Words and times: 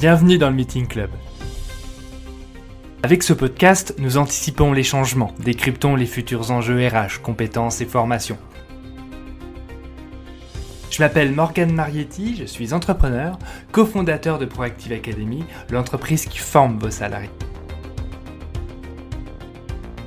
Bienvenue 0.00 0.38
dans 0.38 0.48
le 0.48 0.56
Meeting 0.56 0.86
Club. 0.86 1.10
Avec 3.02 3.22
ce 3.22 3.34
podcast, 3.34 3.94
nous 3.98 4.16
anticipons 4.16 4.72
les 4.72 4.82
changements, 4.82 5.34
décryptons 5.40 5.94
les 5.94 6.06
futurs 6.06 6.50
enjeux 6.50 6.88
RH, 6.88 7.20
compétences 7.22 7.82
et 7.82 7.84
formations. 7.84 8.38
Je 10.90 11.02
m'appelle 11.02 11.34
Morgan 11.34 11.70
Marietti, 11.70 12.34
je 12.34 12.46
suis 12.46 12.72
entrepreneur, 12.72 13.38
cofondateur 13.72 14.38
de 14.38 14.46
Proactive 14.46 14.92
Academy, 14.92 15.44
l'entreprise 15.68 16.24
qui 16.24 16.38
forme 16.38 16.78
vos 16.78 16.90
salariés. 16.90 17.28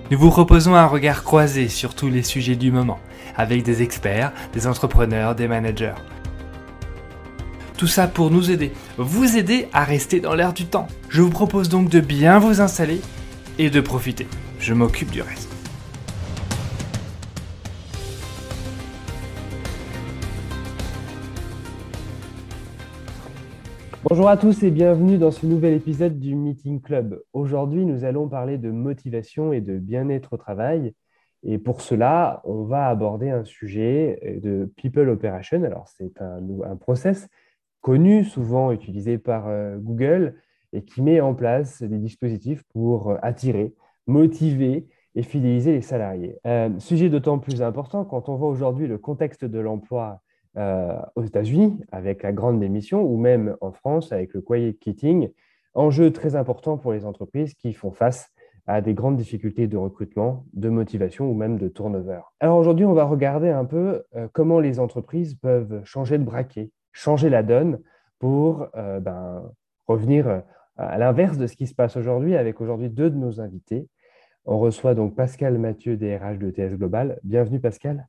Nous 0.10 0.18
vous 0.18 0.32
proposons 0.32 0.74
un 0.74 0.88
regard 0.88 1.24
croisé 1.24 1.68
sur 1.68 1.94
tous 1.94 2.10
les 2.10 2.24
sujets 2.24 2.56
du 2.56 2.72
moment, 2.72 3.00
avec 3.38 3.62
des 3.62 3.84
experts, 3.84 4.34
des 4.54 4.66
entrepreneurs, 4.66 5.36
des 5.36 5.48
managers. 5.48 5.94
Tout 7.84 7.88
ça 7.88 8.08
pour 8.08 8.32
nous 8.32 8.50
aider, 8.50 8.72
vous 8.98 9.36
aider 9.36 9.68
à 9.74 9.84
rester 9.84 10.22
dans 10.22 10.36
l'air 10.36 10.54
du 10.54 10.64
temps. 10.64 10.88
Je 11.10 11.22
vous 11.22 11.30
propose 11.30 11.68
donc 11.68 11.90
de 11.90 12.00
bien 12.00 12.40
vous 12.40 12.62
installer 12.62 13.02
et 13.60 13.70
de 13.70 13.82
profiter. 13.82 14.26
Je 14.58 14.74
m'occupe 14.74 15.12
du 15.12 15.22
reste. 15.22 15.50
Bonjour 24.06 24.30
à 24.30 24.38
tous 24.38 24.64
et 24.64 24.72
bienvenue 24.72 25.18
dans 25.18 25.32
ce 25.32 25.46
nouvel 25.46 25.74
épisode 25.74 26.18
du 26.18 26.36
Meeting 26.36 26.80
Club. 26.80 27.22
Aujourd'hui, 27.34 27.86
nous 27.86 28.06
allons 28.06 28.30
parler 28.30 28.58
de 28.58 28.72
motivation 28.72 29.52
et 29.52 29.60
de 29.60 29.78
bien-être 29.78 30.32
au 30.32 30.38
travail. 30.38 30.94
Et 31.46 31.58
pour 31.58 31.82
cela, 31.82 32.40
on 32.46 32.64
va 32.64 32.88
aborder 32.88 33.30
un 33.30 33.44
sujet 33.44 34.40
de 34.42 34.72
People 34.78 35.10
Operation. 35.10 35.62
Alors, 35.66 35.90
c'est 35.90 36.22
un, 36.22 36.40
un 36.66 36.78
process 36.78 37.28
connu, 37.84 38.24
souvent 38.24 38.72
utilisé 38.72 39.20
par 39.20 39.48
euh, 39.48 39.78
Google 39.78 40.36
et 40.72 40.84
qui 40.84 41.04
met 41.04 41.22
en 41.22 41.36
place 41.36 41.84
des 41.84 42.00
dispositifs 42.00 42.64
pour 42.74 43.12
euh, 43.12 43.18
attirer, 43.22 43.76
motiver 44.08 44.88
et 45.16 45.22
fidéliser 45.22 45.74
les 45.74 45.82
salariés. 45.82 46.38
Euh, 46.48 46.70
sujet 46.80 47.10
d'autant 47.10 47.38
plus 47.38 47.62
important 47.62 48.06
quand 48.06 48.30
on 48.30 48.36
voit 48.36 48.48
aujourd'hui 48.48 48.88
le 48.88 48.98
contexte 48.98 49.46
de 49.46 49.60
l'emploi 49.60 50.20
aux 51.16 51.24
États-Unis 51.24 51.80
avec 51.92 52.22
la 52.22 52.32
grande 52.32 52.60
démission 52.60 53.02
ou 53.02 53.18
même 53.18 53.58
en 53.60 53.72
France 53.72 54.12
avec 54.12 54.36
le 54.36 54.42
quiet 54.42 54.76
quitting, 54.80 55.30
enjeu 55.74 56.14
très 56.14 56.36
important 56.36 56.78
pour 56.78 56.94
les 56.94 57.06
entreprises 57.06 57.56
qui 57.56 57.74
font 57.74 57.92
face 57.92 58.30
à 58.68 58.80
des 58.82 58.94
grandes 58.94 59.18
difficultés 59.18 59.66
de 59.66 59.78
recrutement, 59.78 60.46
de 60.54 60.70
motivation 60.70 61.28
ou 61.28 61.34
même 61.34 61.58
de 61.58 61.70
turnover. 61.70 62.20
Alors 62.40 62.60
aujourd'hui, 62.60 62.86
on 62.86 62.94
va 62.94 63.06
regarder 63.06 63.50
un 63.50 63.66
peu 63.66 64.04
comment 64.32 64.60
les 64.60 64.80
entreprises 64.80 65.34
peuvent 65.34 65.82
changer 65.86 66.20
de 66.20 66.24
braquet, 66.24 66.70
changer 66.94 67.30
la 67.30 67.44
donne 67.44 67.82
pour 68.20 68.68
euh, 68.76 69.00
ben, 69.00 69.52
revenir 69.88 70.44
à 70.78 70.98
l'inverse 70.98 71.38
de 71.38 71.48
ce 71.48 71.56
qui 71.56 71.68
se 71.68 71.76
passe 71.76 71.98
aujourd'hui 71.98 72.36
avec 72.36 72.62
aujourd'hui 72.62 72.90
deux 72.90 73.10
de 73.10 73.18
nos 73.18 73.42
invités. 73.42 73.88
On 74.46 74.58
reçoit 74.60 74.96
donc 74.96 75.16
Pascal 75.16 75.58
Mathieu, 75.58 75.98
DRH 75.98 76.40
de 76.40 76.50
TS 76.50 76.76
Global. 76.78 77.20
Bienvenue 77.24 77.60
Pascal. 77.60 78.08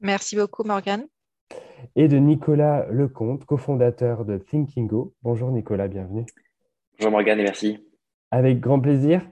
Merci 0.00 0.36
beaucoup 0.36 0.62
Morgane 0.62 1.06
et 1.96 2.08
de 2.08 2.16
Nicolas 2.16 2.86
Lecomte, 2.90 3.44
cofondateur 3.44 4.24
de 4.24 4.38
Thinkingo. 4.38 5.14
Bonjour 5.22 5.50
Nicolas, 5.50 5.88
bienvenue. 5.88 6.26
Bonjour 6.98 7.12
Morgane 7.12 7.40
et 7.40 7.44
merci. 7.44 7.78
Avec 8.30 8.60
grand 8.60 8.80
plaisir. 8.80 9.22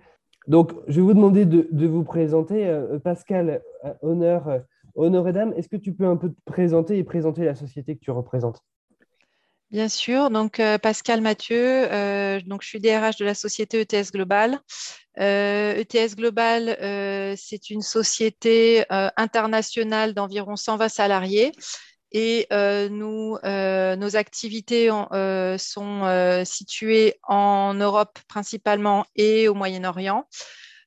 Donc, 0.47 0.72
je 0.86 0.97
vais 0.97 1.03
vous 1.03 1.14
demander 1.14 1.44
de, 1.44 1.86
vous 1.86 2.05
présenter. 2.05 2.66
Euh, 2.66 2.98
Pascal, 2.98 3.62
euh, 3.84 3.92
honneur, 4.03 4.48
euh, 4.48 4.58
honneur 4.94 5.27
et 5.28 5.33
dame, 5.33 5.53
est-ce 5.56 5.69
que 5.69 5.77
tu 5.77 5.92
peux 5.92 6.06
un 6.06 6.16
peu 6.16 6.31
te 6.31 6.41
présenter 6.44 6.98
et 6.98 7.05
présenter 7.05 7.44
la 7.44 7.55
société 7.55 7.97
que 7.97 8.00
tu 8.00 8.10
représentes? 8.10 8.62
Bien 9.70 9.89
sûr, 9.89 10.31
donc 10.31 10.62
Pascal 10.81 11.20
Mathieu, 11.20 11.88
donc 12.47 12.62
je 12.62 12.69
suis 12.69 12.81
DRH 12.81 13.16
de 13.16 13.25
la 13.25 13.34
société 13.34 13.81
ETS 13.81 14.12
Global. 14.12 14.60
ETS 15.16 16.12
e 16.12 16.15
Global, 16.15 16.77
c'est 17.37 17.71
une 17.71 17.82
société 17.82 18.84
internationale 18.88 20.15
d'environ 20.15 20.54
120 20.54 20.88
salariés 20.88 21.53
et 22.12 22.47
euh, 22.53 22.88
nous, 22.88 23.37
euh, 23.44 23.97
nos 23.97 24.16
activités 24.16 24.91
euh, 24.91 25.59
sont 25.59 26.43
situées 26.44 27.15
en 27.25 27.75
Europe 27.75 28.19
principalement 28.28 29.04
et 29.16 29.48
au 29.48 29.54
Moyen-Orient. 29.54 30.25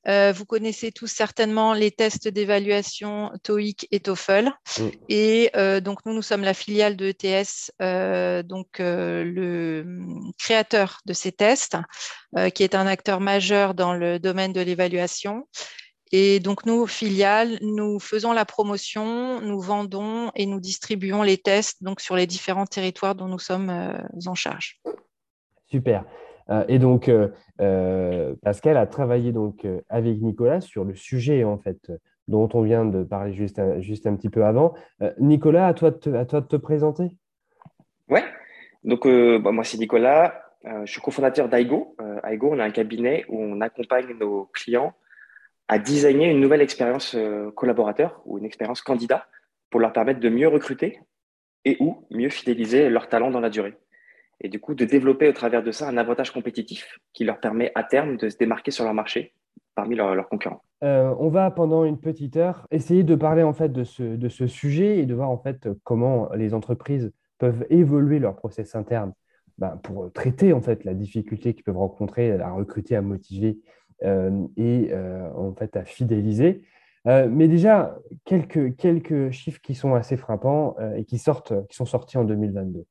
Vous 0.06 0.44
connaissez 0.46 0.92
tous 0.92 1.06
certainement 1.06 1.72
les 1.72 1.90
tests 1.90 2.28
d'évaluation 2.28 3.30
TOEIC 3.42 3.88
et 3.90 4.00
TOEFL. 4.00 4.50
Et 5.08 5.50
donc, 5.82 5.98
nous, 6.06 6.14
nous 6.14 6.22
sommes 6.22 6.42
la 6.42 6.54
filiale 6.54 6.96
de 6.96 7.06
ETS, 7.06 7.72
donc 8.46 8.78
le 8.78 9.84
créateur 10.38 11.00
de 11.06 11.12
ces 11.12 11.32
tests, 11.32 11.76
qui 12.54 12.62
est 12.62 12.74
un 12.74 12.86
acteur 12.86 13.20
majeur 13.20 13.74
dans 13.74 13.94
le 13.94 14.18
domaine 14.18 14.52
de 14.52 14.60
l'évaluation. 14.60 15.46
Et 16.12 16.40
donc, 16.40 16.66
nous, 16.66 16.86
filiales, 16.86 17.58
nous 17.62 18.00
faisons 18.00 18.32
la 18.32 18.44
promotion, 18.44 19.40
nous 19.40 19.60
vendons 19.60 20.32
et 20.34 20.46
nous 20.46 20.60
distribuons 20.60 21.22
les 21.22 21.38
tests 21.38 21.82
donc, 21.82 22.00
sur 22.00 22.16
les 22.16 22.26
différents 22.26 22.66
territoires 22.66 23.14
dont 23.14 23.28
nous 23.28 23.38
sommes 23.38 23.70
euh, 23.70 23.96
en 24.26 24.34
charge. 24.34 24.80
Super. 25.70 26.04
Euh, 26.50 26.64
et 26.68 26.78
donc, 26.78 27.08
euh, 27.08 28.34
Pascal 28.42 28.76
a 28.76 28.86
travaillé 28.86 29.32
donc, 29.32 29.66
avec 29.88 30.20
Nicolas 30.20 30.60
sur 30.60 30.84
le 30.84 30.94
sujet 30.94 31.44
en 31.44 31.58
fait, 31.58 31.92
dont 32.28 32.48
on 32.54 32.62
vient 32.62 32.84
de 32.84 33.02
parler 33.02 33.32
juste 33.32 33.58
un, 33.58 34.16
petit 34.16 34.30
peu 34.30 34.44
avant. 34.44 34.74
Nicolas, 35.18 35.66
à 35.66 35.74
toi 35.74 35.90
de 35.90 35.96
te, 35.96 36.56
présenter. 36.56 37.08
Ouais. 38.08 38.24
Donc, 38.84 39.06
bah, 39.06 39.52
moi, 39.52 39.64
c'est 39.64 39.78
Nicolas. 39.78 40.42
je 40.64 40.90
suis 40.90 41.00
cofondateur 41.00 41.48
d'Aigo. 41.48 41.96
Aigo, 42.24 42.50
on 42.52 42.58
a 42.58 42.64
un 42.64 42.70
cabinet 42.70 43.24
où 43.28 43.40
on 43.40 43.60
accompagne 43.60 44.16
nos 44.18 44.48
clients 44.52 44.94
à 45.70 45.78
designer 45.78 46.28
une 46.28 46.40
nouvelle 46.40 46.62
expérience 46.62 47.14
euh, 47.14 47.52
collaborateur 47.52 48.20
ou 48.24 48.38
une 48.38 48.44
expérience 48.44 48.82
candidat 48.82 49.28
pour 49.70 49.78
leur 49.78 49.92
permettre 49.92 50.18
de 50.18 50.28
mieux 50.28 50.48
recruter 50.48 50.98
et 51.64 51.76
ou 51.78 52.04
mieux 52.10 52.28
fidéliser 52.28 52.88
leurs 52.88 53.08
talents 53.08 53.30
dans 53.30 53.38
la 53.38 53.50
durée. 53.50 53.76
Et 54.40 54.48
du 54.48 54.58
coup, 54.58 54.74
de 54.74 54.84
développer 54.84 55.28
au 55.28 55.32
travers 55.32 55.62
de 55.62 55.70
ça 55.70 55.88
un 55.88 55.96
avantage 55.96 56.30
compétitif 56.32 56.98
qui 57.12 57.24
leur 57.24 57.40
permet 57.40 57.72
à 57.74 57.84
terme 57.84 58.16
de 58.16 58.28
se 58.28 58.36
démarquer 58.38 58.70
sur 58.70 58.84
leur 58.84 58.94
marché 58.94 59.34
parmi 59.74 59.96
leurs, 59.96 60.28
concurrents. 60.28 60.62
Euh, 60.82 61.14
on 61.18 61.28
va 61.28 61.50
pendant 61.50 61.84
une 61.84 61.98
petite 61.98 62.36
heure 62.36 62.66
essayer 62.70 63.04
de 63.04 63.14
parler 63.14 63.42
en 63.42 63.52
fait 63.52 63.70
de 63.72 63.84
ce, 63.84 64.46
sujet 64.46 64.98
et 64.98 65.06
de 65.06 65.14
voir 65.14 65.30
en 65.30 65.38
fait 65.38 65.68
comment 65.84 66.30
les 66.34 66.54
entreprises 66.54 67.12
peuvent 67.38 67.66
évoluer 67.70 68.18
leur 68.18 68.36
process 68.36 68.74
interne 68.74 69.12
ben, 69.58 69.78
pour 69.82 70.10
traiter 70.12 70.52
en 70.52 70.60
fait 70.60 70.84
la 70.84 70.94
difficulté 70.94 71.54
qu'ils 71.54 71.64
peuvent 71.64 71.78
rencontrer 71.78 72.32
à 72.32 72.50
recruter, 72.50 72.96
à 72.96 73.02
motiver 73.02 73.58
euh, 74.02 74.46
et 74.56 74.88
euh, 74.92 75.30
en 75.34 75.54
fait 75.54 75.76
à 75.76 75.84
fidéliser. 75.84 76.64
Mais 77.06 77.48
déjà, 77.48 77.96
quelques, 78.26 78.76
quelques 78.76 79.30
chiffres 79.30 79.62
qui 79.62 79.74
sont 79.74 79.94
assez 79.94 80.18
frappants 80.18 80.76
et 80.96 81.06
qui, 81.06 81.16
sortent, 81.16 81.66
qui 81.68 81.74
sont 81.74 81.86
sortis 81.86 82.18
en 82.18 82.24
2022. 82.24 82.84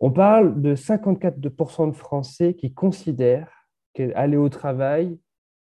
On 0.00 0.10
parle 0.10 0.62
de 0.62 0.74
54% 0.74 1.90
de 1.90 1.94
Français 1.94 2.54
qui 2.54 2.72
considèrent 2.72 3.66
qu'aller 3.92 4.38
au 4.38 4.48
travail 4.48 5.18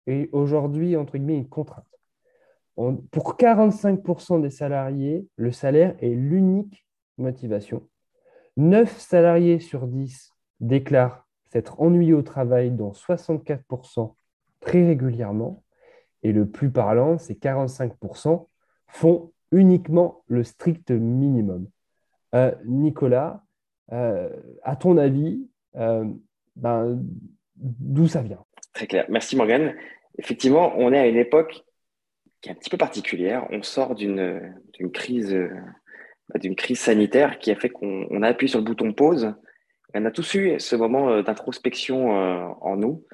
est 0.06 0.28
aujourd'hui, 0.32 0.94
entre 0.94 1.16
guillemets, 1.16 1.38
une 1.38 1.48
contrainte. 1.48 1.84
pour 2.76 3.36
45% 3.36 4.42
des 4.42 4.50
salariés, 4.50 5.26
le 5.36 5.50
salaire 5.50 5.96
est 6.00 6.14
l'unique 6.14 6.86
motivation. 7.16 7.88
9 8.58 8.98
salariés 8.98 9.58
sur 9.58 9.86
10 9.86 10.32
déclarent 10.60 11.26
s'être 11.50 11.80
ennuyés 11.80 12.12
au 12.12 12.22
travail, 12.22 12.70
dont 12.70 12.92
64% 12.92 14.14
très 14.60 14.86
régulièrement. 14.86 15.62
Et 16.22 16.32
le 16.32 16.46
plus 16.46 16.70
parlant, 16.70 17.16
c'est 17.16 17.40
45% 17.40 18.46
font 18.88 19.32
uniquement 19.50 20.22
le 20.26 20.44
strict 20.44 20.90
minimum. 20.90 21.68
Euh, 22.34 22.54
Nicolas, 22.66 23.45
à 23.90 24.76
ton 24.76 24.96
avis, 24.96 25.48
euh, 25.76 26.04
ben, 26.56 27.02
d'où 27.56 28.08
ça 28.08 28.22
vient? 28.22 28.44
Très 28.72 28.86
clair. 28.86 29.06
Merci 29.08 29.36
Morgane. 29.36 29.74
Effectivement, 30.18 30.72
on 30.76 30.92
est 30.92 30.98
à 30.98 31.06
une 31.06 31.16
époque 31.16 31.64
qui 32.40 32.48
est 32.48 32.52
un 32.52 32.56
petit 32.56 32.70
peu 32.70 32.76
particulière. 32.76 33.46
On 33.50 33.62
sort 33.62 33.94
d'une 33.94 34.52
crise, 34.92 35.36
bah, 36.28 36.38
d'une 36.38 36.56
crise 36.56 36.80
sanitaire 36.80 37.38
qui 37.38 37.50
a 37.50 37.56
fait 37.56 37.70
qu'on 37.70 38.22
a 38.22 38.28
appuyé 38.28 38.48
sur 38.48 38.58
le 38.58 38.64
bouton 38.64 38.92
pause. 38.92 39.34
On 39.94 40.04
a 40.04 40.10
tous 40.10 40.34
eu 40.34 40.60
ce 40.60 40.76
moment 40.76 41.22
d'introspection 41.22 42.10
en 42.10 42.76
nous 42.76 43.04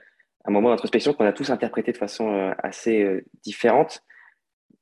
un 0.44 0.50
moment 0.50 0.70
d'introspection 0.70 1.12
qu'on 1.12 1.26
a 1.26 1.32
tous 1.32 1.50
interprété 1.50 1.92
de 1.92 1.96
façon 1.96 2.32
euh, 2.32 2.52
assez 2.58 3.02
euh, 3.02 3.24
différente. 3.42 4.02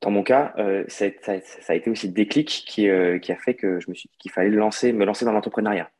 Dans 0.01 0.09
mon 0.09 0.23
cas, 0.23 0.53
euh, 0.57 0.83
ça, 0.87 1.05
a 1.05 1.75
été 1.75 1.89
aussi 1.89 2.07
le 2.07 2.13
déclic 2.13 2.47
qui, 2.67 2.87
qui 3.21 3.31
a 3.31 3.37
fait 3.37 3.53
que 3.53 3.79
je 3.79 3.89
me 3.89 3.93
suis 3.95 4.09
dit 4.09 4.17
qu'il 4.17 4.31
fallait 4.31 4.49
me 4.49 5.05
lancer 5.05 5.25
dans 5.25 5.31
l'entrepreneuriat. 5.31 5.91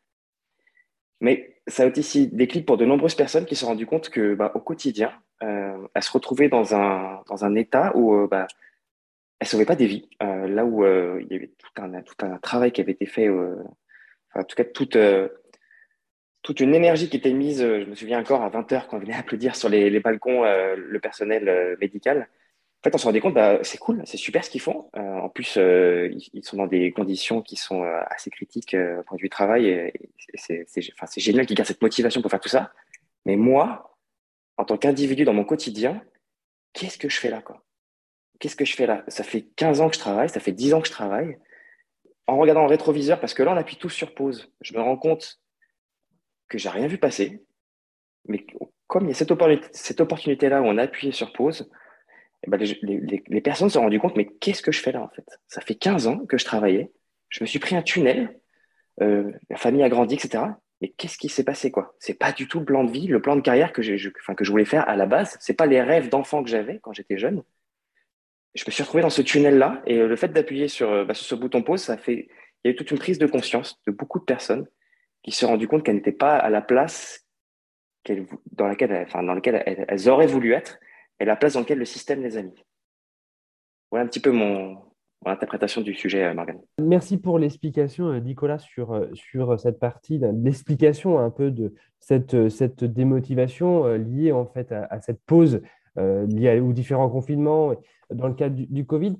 Mais 1.19 1.55
ça 1.67 1.83
a 1.83 1.85
été 1.85 1.99
aussi 1.99 2.27
déclic 2.27 2.65
pour 2.65 2.77
de 2.77 2.85
nombreuses 2.85 3.13
personnes 3.13 3.45
qui 3.45 3.55
se 3.55 3.61
sont 3.61 3.67
rendues 3.67 3.85
compte 3.85 4.09
que 4.09 4.33
bah, 4.33 4.51
au 4.55 4.59
quotidien, 4.59 5.13
elles 5.39 6.03
se 6.03 6.11
retrouvaient 6.11 6.49
dans 6.49 6.73
un, 6.73 7.55
état 7.55 7.95
où 7.95 8.27
bah, 8.27 8.47
elles 9.39 9.45
ne 9.45 9.47
sauvaient 9.47 9.65
pas 9.65 9.75
des 9.75 9.85
vies. 9.85 10.09
là 10.19 10.65
où 10.65 10.83
il 10.83 11.27
y 11.29 11.35
avait 11.35 11.51
tout 11.59 12.25
un, 12.25 12.37
travail 12.39 12.71
qui 12.71 12.81
avait 12.81 12.93
été 12.93 13.05
fait, 13.05 13.29
en 13.29 14.43
tout 14.47 14.55
cas 14.55 14.63
toute 14.63 14.97
toute 16.41 16.59
une 16.59 16.73
énergie 16.73 17.07
qui 17.07 17.17
était 17.17 17.33
mise, 17.33 17.61
je 17.61 17.87
me 17.87 17.93
souviens 17.93 18.19
encore 18.19 18.41
à 18.41 18.49
20h 18.49 18.87
quand 18.87 18.97
on 18.97 18.99
venait 18.99 19.13
applaudir 19.19 19.55
sur 19.55 19.69
les, 19.69 19.99
balcons 19.99 20.41
le 20.41 20.99
personnel 20.99 21.77
médical. 21.79 22.27
En 22.81 22.89
fait, 22.89 22.95
on 22.95 22.97
se 22.97 23.05
rendait 23.05 23.19
compte, 23.19 23.35
bah, 23.35 23.59
c'est 23.61 23.77
cool, 23.77 24.01
c'est 24.05 24.17
super 24.17 24.43
ce 24.43 24.49
qu'ils 24.49 24.61
font. 24.61 24.89
en 24.95 25.29
plus, 25.29 25.55
ils, 25.55 26.41
sont 26.43 26.57
dans 26.57 26.65
des 26.65 26.91
conditions 26.91 27.43
qui 27.43 27.55
sont 27.55 27.83
assez 27.83 28.31
critiques 28.31 28.75
au 28.75 29.03
point 29.03 29.17
de 29.17 29.21
vue 29.21 29.29
travail. 29.29 29.93
C'est 30.35 30.65
génial 31.17 31.45
qu'ils 31.45 31.55
gardent 31.55 31.67
cette 31.67 31.81
motivation 31.81 32.21
pour 32.21 32.31
faire 32.31 32.39
tout 32.39 32.49
ça. 32.49 32.71
Mais 33.25 33.35
moi, 33.35 33.95
en 34.57 34.65
tant 34.65 34.77
qu'individu 34.77 35.25
dans 35.25 35.33
mon 35.33 35.43
quotidien, 35.43 36.01
qu'est-ce 36.73 36.97
que 36.97 37.09
je 37.09 37.19
fais 37.19 37.29
là 37.29 37.41
quoi? 37.41 37.63
Qu'est-ce 38.39 38.55
que 38.55 38.65
je 38.65 38.75
fais 38.75 38.87
là? 38.87 39.03
Ça 39.07 39.23
fait 39.23 39.43
15 39.55 39.81
ans 39.81 39.89
que 39.89 39.95
je 39.95 39.99
travaille, 39.99 40.29
ça 40.29 40.39
fait 40.39 40.51
10 40.51 40.73
ans 40.73 40.81
que 40.81 40.87
je 40.87 40.91
travaille. 40.91 41.37
En 42.27 42.37
regardant 42.37 42.61
le 42.61 42.69
rétroviseur, 42.69 43.19
parce 43.19 43.33
que 43.33 43.43
là, 43.43 43.53
on 43.53 43.57
appuie 43.57 43.75
tous 43.75 43.89
sur 43.89 44.15
pause, 44.15 44.51
je 44.61 44.73
me 44.73 44.81
rends 44.81 44.97
compte 44.97 45.39
que 46.47 46.57
j'ai 46.57 46.69
rien 46.69 46.87
vu 46.87 46.97
passer. 46.97 47.43
Mais 48.27 48.45
comme 48.87 49.05
il 49.05 49.09
y 49.09 49.11
a 49.11 49.15
cette, 49.15 50.01
opportunité, 50.01 50.49
là 50.49 50.61
où 50.61 50.65
on 50.65 50.77
a 50.77 50.83
appuyé 50.83 51.11
sur 51.11 51.33
pause, 51.33 51.69
ben, 52.47 52.59
les, 52.59 53.41
personnes 53.41 53.69
se 53.69 53.73
sont 53.75 53.81
rendues 53.81 53.99
compte, 53.99 54.15
mais 54.15 54.25
qu'est-ce 54.25 54.61
que 54.61 54.71
je 54.71 54.81
fais 54.81 54.91
là 54.91 55.01
en 55.01 55.09
fait? 55.09 55.25
Ça 55.47 55.61
fait 55.61 55.75
15 55.75 56.07
ans 56.07 56.19
que 56.25 56.37
je 56.37 56.45
travaillais, 56.45 56.91
je 57.29 57.43
me 57.43 57.47
suis 57.47 57.59
pris 57.59 57.75
un 57.75 57.81
tunnel, 57.81 58.39
euh, 59.01 59.31
la 59.49 59.57
famille 59.57 59.83
a 59.83 59.89
grandi, 59.89 60.15
etc 60.15 60.43
mais 60.81 60.89
qu'est-ce 60.89 61.17
qui 61.17 61.29
s'est 61.29 61.43
passé 61.43 61.69
quoi? 61.69 61.95
C'est 61.99 62.15
pas 62.15 62.31
du 62.31 62.47
tout 62.47 62.59
le 62.59 62.65
plan 62.65 62.83
de 62.83 62.91
vie, 62.91 63.07
le 63.07 63.21
plan 63.21 63.35
de 63.35 63.41
carrière 63.41 63.71
que, 63.71 63.83
je, 63.83 64.09
que 64.09 64.43
je 64.43 64.51
voulais 64.51 64.65
faire 64.65 64.87
à 64.89 64.95
la 64.95 65.05
base. 65.05 65.37
C'est 65.39 65.53
pas 65.53 65.67
les 65.67 65.81
rêves 65.81 66.09
d'enfant 66.09 66.43
que 66.43 66.49
j'avais 66.49 66.79
quand 66.79 66.91
j'étais 66.91 67.17
jeune. 67.17 67.43
Je 68.55 68.63
me 68.65 68.71
suis 68.71 68.81
retrouvé 68.81 69.03
dans 69.03 69.11
ce 69.11 69.21
tunnel-là 69.21 69.81
et 69.85 69.97
le 69.97 70.15
fait 70.15 70.29
d'appuyer 70.29 70.67
sur, 70.67 70.91
euh, 70.91 71.05
bah, 71.05 71.13
sur, 71.13 71.25
ce 71.25 71.35
bouton 71.35 71.61
pause, 71.61 71.83
ça 71.83 71.97
fait, 71.97 72.27
il 72.63 72.67
y 72.67 72.67
a 72.67 72.71
eu 72.71 72.75
toute 72.75 72.91
une 72.91 72.97
prise 72.97 73.19
de 73.19 73.27
conscience 73.27 73.79
de 73.85 73.91
beaucoup 73.91 74.19
de 74.19 74.25
personnes 74.25 74.67
qui 75.23 75.31
se 75.31 75.41
sont 75.41 75.47
rendues 75.47 75.67
compte 75.67 75.83
qu'elles 75.83 75.95
n'étaient 75.95 76.11
pas 76.11 76.35
à 76.35 76.49
la 76.49 76.61
place 76.61 77.27
dans 78.51 78.67
laquelle, 78.67 79.05
enfin, 79.05 79.21
dans 79.21 79.35
laquelle 79.35 79.63
elles, 79.87 80.09
auraient 80.09 80.25
voulu 80.25 80.53
être 80.53 80.79
et 81.21 81.25
la 81.25 81.35
place 81.35 81.53
dans 81.53 81.59
laquelle 81.59 81.77
le 81.77 81.85
système 81.85 82.23
les 82.23 82.35
a 82.35 82.41
mis. 82.41 82.65
Voilà 83.91 84.05
un 84.05 84.07
petit 84.07 84.19
peu 84.19 84.31
mon, 84.31 84.77
interprétation 85.23 85.81
du 85.81 85.93
sujet, 85.93 86.25
euh, 86.25 86.33
Morgane. 86.33 86.59
Merci 86.81 87.17
pour 87.17 87.37
l'explication, 87.37 88.07
euh, 88.07 88.19
Nicolas, 88.19 88.57
sur, 88.57 88.93
euh, 88.93 89.07
sur 89.13 89.59
cette 89.59 89.79
partie, 89.79 90.19
l'explication 90.33 91.19
un 91.19 91.29
peu 91.29 91.51
de 91.51 91.75
cette, 91.99 92.49
cette 92.49 92.83
démotivation 92.83 93.85
liée 93.93 94.31
en 94.31 94.47
fait 94.47 94.71
à, 94.71 94.99
cette 95.01 95.21
pause 95.27 95.61
liée 95.95 96.59
aux 96.59 96.73
différents 96.73 97.09
confinements 97.09 97.75
dans 98.09 98.27
le 98.27 98.33
cadre 98.33 98.55
du, 98.55 98.85
Covid. 98.87 99.19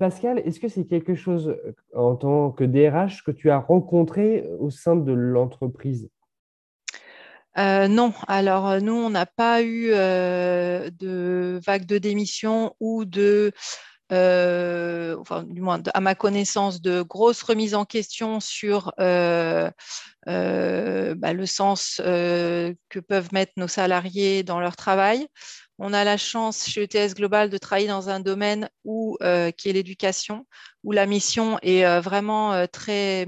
Pascal, 0.00 0.40
est-ce 0.40 0.58
que 0.58 0.66
c'est 0.66 0.86
quelque 0.86 1.14
chose 1.14 1.56
en 1.94 2.16
tant 2.16 2.50
que 2.50 2.64
DRH 2.64 3.22
que 3.22 3.30
tu 3.30 3.50
as 3.50 3.58
rencontré 3.58 4.44
au 4.58 4.70
sein 4.70 4.96
de 4.96 5.12
l'entreprise? 5.12 6.10
Non, 7.58 8.12
alors 8.26 8.80
nous, 8.80 8.94
on 8.94 9.10
n'a 9.10 9.26
pas 9.26 9.62
eu 9.62 9.90
de 9.90 11.60
vague 11.64 11.86
de 11.86 11.98
démission 11.98 12.74
ou 12.80 13.04
de 13.04 13.52
euh, 14.10 15.16
enfin, 15.18 15.44
du 15.44 15.60
moins 15.60 15.82
à 15.92 16.00
ma 16.00 16.14
connaissance, 16.14 16.80
de 16.80 17.02
grosses 17.02 17.42
remises 17.42 17.74
en 17.74 17.84
question 17.84 18.40
sur 18.40 18.92
euh, 19.00 19.70
euh, 20.28 21.14
bah, 21.14 21.32
le 21.34 21.46
sens 21.46 21.96
que 21.98 22.98
peuvent 23.06 23.32
mettre 23.32 23.52
nos 23.56 23.68
salariés 23.68 24.42
dans 24.42 24.60
leur 24.60 24.76
travail. 24.76 25.28
On 25.78 25.92
a 25.92 26.02
la 26.02 26.16
chance 26.16 26.66
chez 26.66 26.82
ETS 26.82 27.14
Global 27.14 27.50
de 27.50 27.58
travailler 27.58 27.88
dans 27.88 28.08
un 28.08 28.20
domaine 28.20 28.68
où, 28.84 29.16
qui 29.56 29.68
est 29.68 29.72
l'éducation, 29.72 30.46
où 30.82 30.92
la 30.92 31.06
mission 31.06 31.58
est 31.62 32.00
vraiment 32.00 32.66
très, 32.66 33.26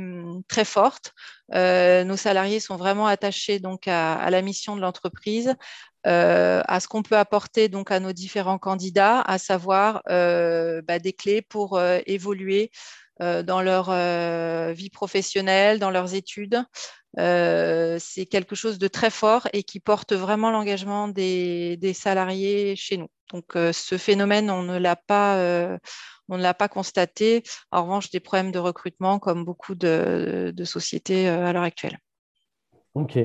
très 0.48 0.64
forte. 0.64 1.12
nos 1.54 2.16
salariés 2.16 2.58
sont 2.58 2.76
vraiment 2.76 3.06
attachés 3.06 3.60
donc 3.60 3.86
à, 3.86 4.28
la 4.30 4.42
mission 4.42 4.74
de 4.74 4.80
l'entreprise, 4.80 5.54
euh, 6.06 6.62
à 6.66 6.80
ce 6.80 6.88
qu'on 6.88 7.02
peut 7.02 7.16
apporter 7.18 7.68
donc 7.68 7.90
à 7.90 8.00
nos 8.00 8.12
différents 8.12 8.58
candidats, 8.58 9.20
à 9.20 9.36
savoir 9.36 10.02
euh, 10.08 10.80
bah, 10.82 10.98
des 10.98 11.12
clés 11.12 11.42
pour 11.42 11.76
euh, 11.76 11.98
évoluer 12.06 12.70
dans 13.20 13.60
leur 13.62 13.92
vie 14.72 14.90
professionnelle, 14.90 15.78
dans 15.78 15.90
leurs 15.90 16.14
études. 16.14 16.62
c'est 17.16 18.26
quelque 18.30 18.54
chose 18.54 18.78
de 18.78 18.88
très 18.88 19.10
fort 19.10 19.46
et 19.52 19.62
qui 19.62 19.80
porte 19.80 20.12
vraiment 20.12 20.50
l'engagement 20.50 21.08
des, 21.08 21.92
salariés 21.94 22.76
chez 22.76 22.96
nous. 22.96 23.08
Donc 23.32 23.52
ce 23.54 23.98
phénomène, 23.98 24.50
on 24.50 24.62
ne 24.62 24.78
l'a 24.78 24.96
pas, 24.96 25.36
on 26.28 26.36
ne 26.38 26.42
l'a 26.42 26.54
pas 26.54 26.68
constaté. 26.68 27.42
En 27.70 27.82
revanche, 27.82 28.10
des 28.10 28.20
problèmes 28.20 28.52
de 28.52 28.58
recrutement 28.58 29.18
comme 29.18 29.44
beaucoup 29.44 29.74
de 29.74 30.64
sociétés 30.64 31.28
à 31.28 31.52
l'heure 31.52 31.62
actuelle. 31.62 31.98
Ok, 32.94 33.18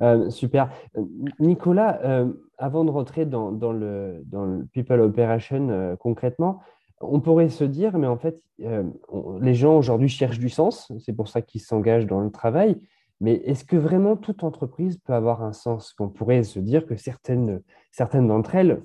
euh, 0.00 0.30
super. 0.30 0.70
Euh, 0.96 1.04
Nicolas, 1.38 2.00
euh, 2.04 2.32
avant 2.58 2.84
de 2.84 2.90
rentrer 2.90 3.24
dans, 3.24 3.50
le, 3.50 4.22
dans 4.26 4.62
People 4.72 5.00
Operation 5.00 5.96
concrètement, 6.00 6.60
on 7.02 7.20
pourrait 7.20 7.48
se 7.48 7.64
dire, 7.64 7.98
mais 7.98 8.06
en 8.06 8.16
fait, 8.16 8.40
les 8.58 9.54
gens 9.54 9.76
aujourd'hui 9.76 10.08
cherchent 10.08 10.38
du 10.38 10.48
sens, 10.48 10.92
c'est 11.04 11.14
pour 11.14 11.28
ça 11.28 11.42
qu'ils 11.42 11.60
s'engagent 11.60 12.06
dans 12.06 12.20
le 12.20 12.30
travail, 12.30 12.80
mais 13.20 13.34
est-ce 13.44 13.64
que 13.64 13.76
vraiment 13.76 14.16
toute 14.16 14.42
entreprise 14.42 14.98
peut 14.98 15.12
avoir 15.12 15.42
un 15.42 15.52
sens? 15.52 15.94
On 15.98 16.08
pourrait 16.08 16.42
se 16.42 16.58
dire 16.58 16.86
que 16.86 16.96
certaines, 16.96 17.62
certaines 17.90 18.26
d'entre 18.26 18.54
elles 18.54 18.82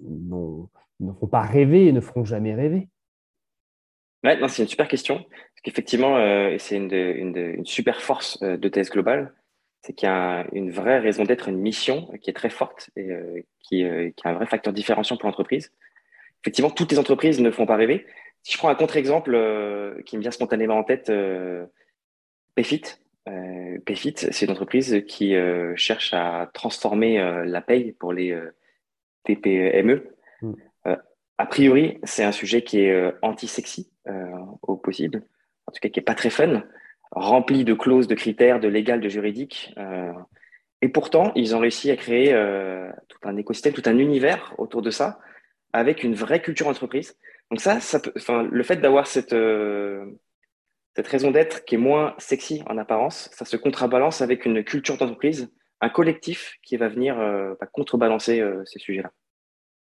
ne 0.00 1.12
font 1.12 1.26
pas 1.26 1.42
rêver 1.42 1.86
et 1.86 1.92
ne 1.92 2.00
feront 2.00 2.24
jamais 2.24 2.54
rêver. 2.54 2.88
Ouais, 4.22 4.38
c'est 4.48 4.62
une 4.62 4.68
super 4.68 4.86
question, 4.86 5.16
parce 5.16 5.60
qu'effectivement, 5.62 6.16
c'est 6.58 6.76
une, 6.76 7.64
super 7.64 8.02
force 8.02 8.38
de 8.40 8.68
TS 8.68 8.90
Global 8.90 9.32
c'est 9.82 9.94
qu'il 9.94 10.08
y 10.08 10.12
a 10.12 10.46
une 10.52 10.70
vraie 10.70 10.98
raison 10.98 11.24
d'être, 11.24 11.48
une 11.48 11.58
mission 11.58 12.10
qui 12.20 12.30
est 12.30 12.34
très 12.34 12.50
forte 12.50 12.90
et 12.96 13.10
euh, 13.10 13.38
euh, 13.38 13.40
qui, 13.60 13.82
est 13.82 14.14
un 14.24 14.34
vrai 14.34 14.46
facteur 14.46 14.72
différenciant 14.72 15.16
pour 15.16 15.26
l'entreprise. 15.26 15.72
Effectivement, 16.42 16.70
toutes 16.70 16.92
les 16.92 16.98
entreprises 16.98 17.40
ne 17.40 17.50
font 17.50 17.66
pas 17.66 17.76
rêver. 17.76 18.06
Si 18.42 18.54
je 18.54 18.58
prends 18.58 18.68
un 18.68 18.74
contre-exemple 18.74 19.34
euh, 19.34 20.00
qui 20.02 20.16
me 20.16 20.22
vient 20.22 20.30
spontanément 20.30 20.78
en 20.78 20.84
tête, 20.84 21.12
Payfit. 22.54 22.82
Payfit, 23.84 24.14
c'est 24.16 24.46
une 24.46 24.52
entreprise 24.52 25.02
qui 25.06 25.34
cherche 25.76 26.14
à 26.14 26.50
transformer 26.52 27.18
la 27.44 27.60
paye 27.60 27.92
pour 27.92 28.12
les 28.12 28.36
TPME. 29.24 30.02
Mm. 30.42 30.52
a 31.38 31.46
priori, 31.46 31.98
c'est 32.02 32.24
un 32.24 32.32
sujet 32.32 32.62
qui 32.62 32.80
est 32.80 33.14
anti-sexy 33.22 33.90
au 34.62 34.76
possible, 34.76 35.22
en 35.66 35.72
tout 35.72 35.80
cas 35.80 35.88
qui 35.90 36.00
est 36.00 36.02
pas 36.02 36.14
très 36.14 36.30
fun 36.30 36.64
rempli 37.12 37.64
de 37.64 37.74
clauses, 37.74 38.08
de 38.08 38.14
critères, 38.14 38.60
de 38.60 38.68
légal, 38.68 39.00
de 39.00 39.08
juridique. 39.08 39.74
Euh, 39.78 40.12
et 40.82 40.88
pourtant, 40.88 41.32
ils 41.34 41.54
ont 41.54 41.58
réussi 41.58 41.90
à 41.90 41.96
créer 41.96 42.32
euh, 42.32 42.90
tout 43.08 43.18
un 43.24 43.36
écosystème, 43.36 43.72
tout 43.72 43.82
un 43.86 43.98
univers 43.98 44.54
autour 44.58 44.82
de 44.82 44.90
ça, 44.90 45.20
avec 45.72 46.04
une 46.04 46.14
vraie 46.14 46.42
culture 46.42 46.68
entreprise. 46.68 47.16
Donc 47.50 47.60
ça, 47.60 47.78
le 48.50 48.62
fait 48.62 48.76
d'avoir 48.76 49.06
cette, 49.06 49.32
euh, 49.32 50.04
cette 50.94 51.08
raison 51.08 51.30
d'être 51.30 51.64
qui 51.64 51.74
est 51.74 51.78
moins 51.78 52.14
sexy 52.18 52.62
en 52.66 52.78
apparence, 52.78 53.30
ça 53.32 53.44
se 53.44 53.56
contrebalance 53.56 54.20
avec 54.22 54.44
une 54.44 54.62
culture 54.62 54.96
d'entreprise, 54.96 55.52
un 55.80 55.88
collectif 55.88 56.58
qui 56.62 56.76
va 56.76 56.88
venir 56.88 57.16
bah, 57.60 57.66
contrebalancer 57.72 58.44
ces 58.66 58.78
sujets-là. 58.78 59.10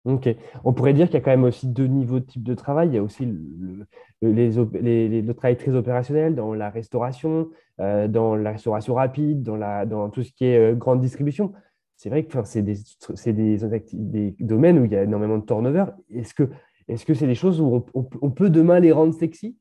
Ok. 0.06 0.28
On 0.64 0.72
pourrait 0.72 0.94
dire 0.94 1.06
qu'il 1.06 1.14
y 1.14 1.18
a 1.18 1.20
quand 1.20 1.30
même 1.30 1.44
aussi 1.44 1.66
deux 1.66 1.86
niveaux 1.86 2.20
de 2.20 2.24
type 2.24 2.42
de 2.42 2.54
travail. 2.54 2.88
Il 2.88 2.94
y 2.94 2.98
a 2.98 3.02
aussi 3.02 3.26
le, 3.26 3.86
les, 4.22 5.22
le 5.22 5.34
travail 5.34 5.58
très 5.58 5.74
opérationnel 5.74 6.34
dans 6.34 6.54
la 6.54 6.70
restauration, 6.70 7.50
euh, 7.80 8.08
dans 8.08 8.34
la 8.34 8.52
restauration 8.52 8.94
rapide, 8.94 9.42
dans, 9.42 10.08
tout 10.08 10.22
ce 10.22 10.32
qui 10.32 10.46
est 10.46 10.72
euh, 10.72 10.74
grande 10.74 11.00
distribution. 11.00 11.52
C'est 12.00 12.08
vrai 12.08 12.24
que 12.24 12.42
c'est 12.44 12.62
des, 12.62 14.34
domaines 14.40 14.78
où 14.78 14.86
il 14.86 14.92
y 14.92 14.96
a 14.96 15.02
énormément 15.02 15.36
de 15.36 15.44
turnover. 15.44 15.84
Est-ce 16.08 16.32
que 16.34 17.14
c'est 17.14 17.26
des 17.26 17.34
choses 17.34 17.60
où 17.60 17.84
on, 17.92 18.30
peut 18.30 18.48
demain 18.48 18.80
les 18.80 18.90
rendre 18.90 19.12
sexy? 19.12 19.58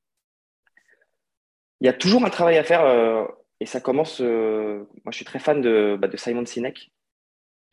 Il 1.81 1.85
y 1.87 1.89
a 1.89 1.93
toujours 1.93 2.23
un 2.23 2.29
travail 2.29 2.57
à 2.57 2.63
faire 2.63 2.85
euh, 2.85 3.25
et 3.59 3.65
ça 3.65 3.81
commence. 3.81 4.21
moi, 4.21 5.11
je 5.11 5.15
suis 5.15 5.25
très 5.25 5.39
fan 5.39 5.59
de, 5.59 5.97
bah, 5.99 6.07
Simon 6.15 6.45
Sinek 6.45 6.93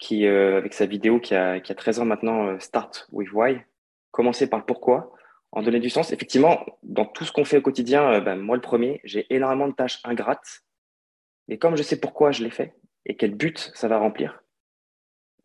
qui, 0.00 0.26
euh, 0.26 0.58
avec 0.58 0.74
sa 0.74 0.84
vidéo 0.86 1.20
qui 1.20 1.36
a, 1.36 1.60
qui 1.60 1.70
a 1.70 1.76
13 1.76 2.00
ans 2.00 2.04
maintenant, 2.04 2.48
euh, 2.48 2.58
Start 2.58 3.06
with 3.12 3.32
Why, 3.32 3.60
commencer 4.10 4.50
par 4.50 4.58
le 4.58 4.64
pourquoi, 4.64 5.14
en 5.52 5.62
donner 5.62 5.78
du 5.78 5.90
sens. 5.90 6.12
Effectivement, 6.12 6.66
dans 6.82 7.04
tout 7.04 7.24
ce 7.24 7.30
qu'on 7.30 7.44
fait 7.44 7.58
au 7.58 7.62
quotidien, 7.62 8.10
euh, 8.14 8.20
ben, 8.20 8.34
moi 8.34 8.56
le 8.56 8.62
premier, 8.62 9.00
j'ai 9.04 9.32
énormément 9.32 9.68
de 9.68 9.74
tâches 9.74 10.00
ingrates, 10.02 10.64
mais 11.46 11.56
comme 11.56 11.76
je 11.76 11.84
sais 11.84 12.00
pourquoi 12.00 12.32
je 12.32 12.42
les 12.42 12.50
fais 12.50 12.74
et 13.04 13.16
quel 13.16 13.36
but 13.36 13.70
ça 13.74 13.88
va 13.88 13.98
remplir, 13.98 14.42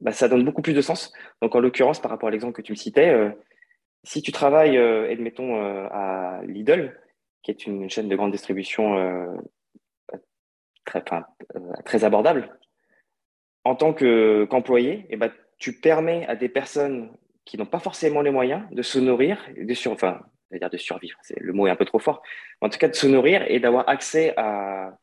ben, 0.02 0.12
ça 0.12 0.28
donne 0.28 0.44
beaucoup 0.44 0.62
plus 0.62 0.74
de 0.74 0.82
sens. 0.82 1.14
Donc 1.42 1.56
en 1.56 1.60
l'occurrence, 1.60 2.00
par 2.00 2.12
rapport 2.12 2.30
à 2.30 2.32
l'exemple 2.32 2.54
que 2.54 2.62
tu 2.62 2.72
me 2.72 2.78
citais, 2.78 3.16
si 4.04 4.22
tu 4.22 4.32
travailles, 4.32 4.78
admettons, 4.78 5.62
à 5.92 6.42
Lidl, 6.44 7.00
qui 7.44 7.52
est 7.52 7.66
une 7.66 7.90
chaîne 7.90 8.10
de 8.10 8.16
grande 8.16 8.32
distribution 8.32 9.40
très, 10.86 11.04
très 11.86 12.04
abordable, 12.04 12.58
en 13.64 13.76
tant 13.76 13.94
qu'employé, 13.94 15.06
eh 15.10 15.18
ben, 15.18 15.32
tu 15.60 15.80
permets 15.80 16.26
à 16.28 16.36
des 16.36 16.50
personnes 16.50 17.12
qui 17.46 17.58
n'ont 17.58 17.66
pas 17.66 17.80
forcément 17.80 18.22
les 18.22 18.32
moyens 18.32 18.64
de 18.72 18.82
se 18.82 19.00
nourrir, 19.00 19.40
de 19.56 19.74
sur, 19.74 19.92
enfin, 19.92 20.22
dire 20.52 20.70
de 20.70 20.78
survivre, 20.78 21.18
le 21.38 21.54
mot 21.54 21.68
est 21.68 21.72
un 21.72 21.76
peu 21.76 21.86
trop 21.86 22.00
fort, 22.00 22.22
en 22.62 22.70
tout 22.70 22.78
cas 22.78 22.88
de 22.88 22.96
se 22.96 23.08
nourrir 23.08 23.44
et 23.48 23.60
d'avoir 23.60 23.88
accès 23.88 24.34
à, 24.38 24.98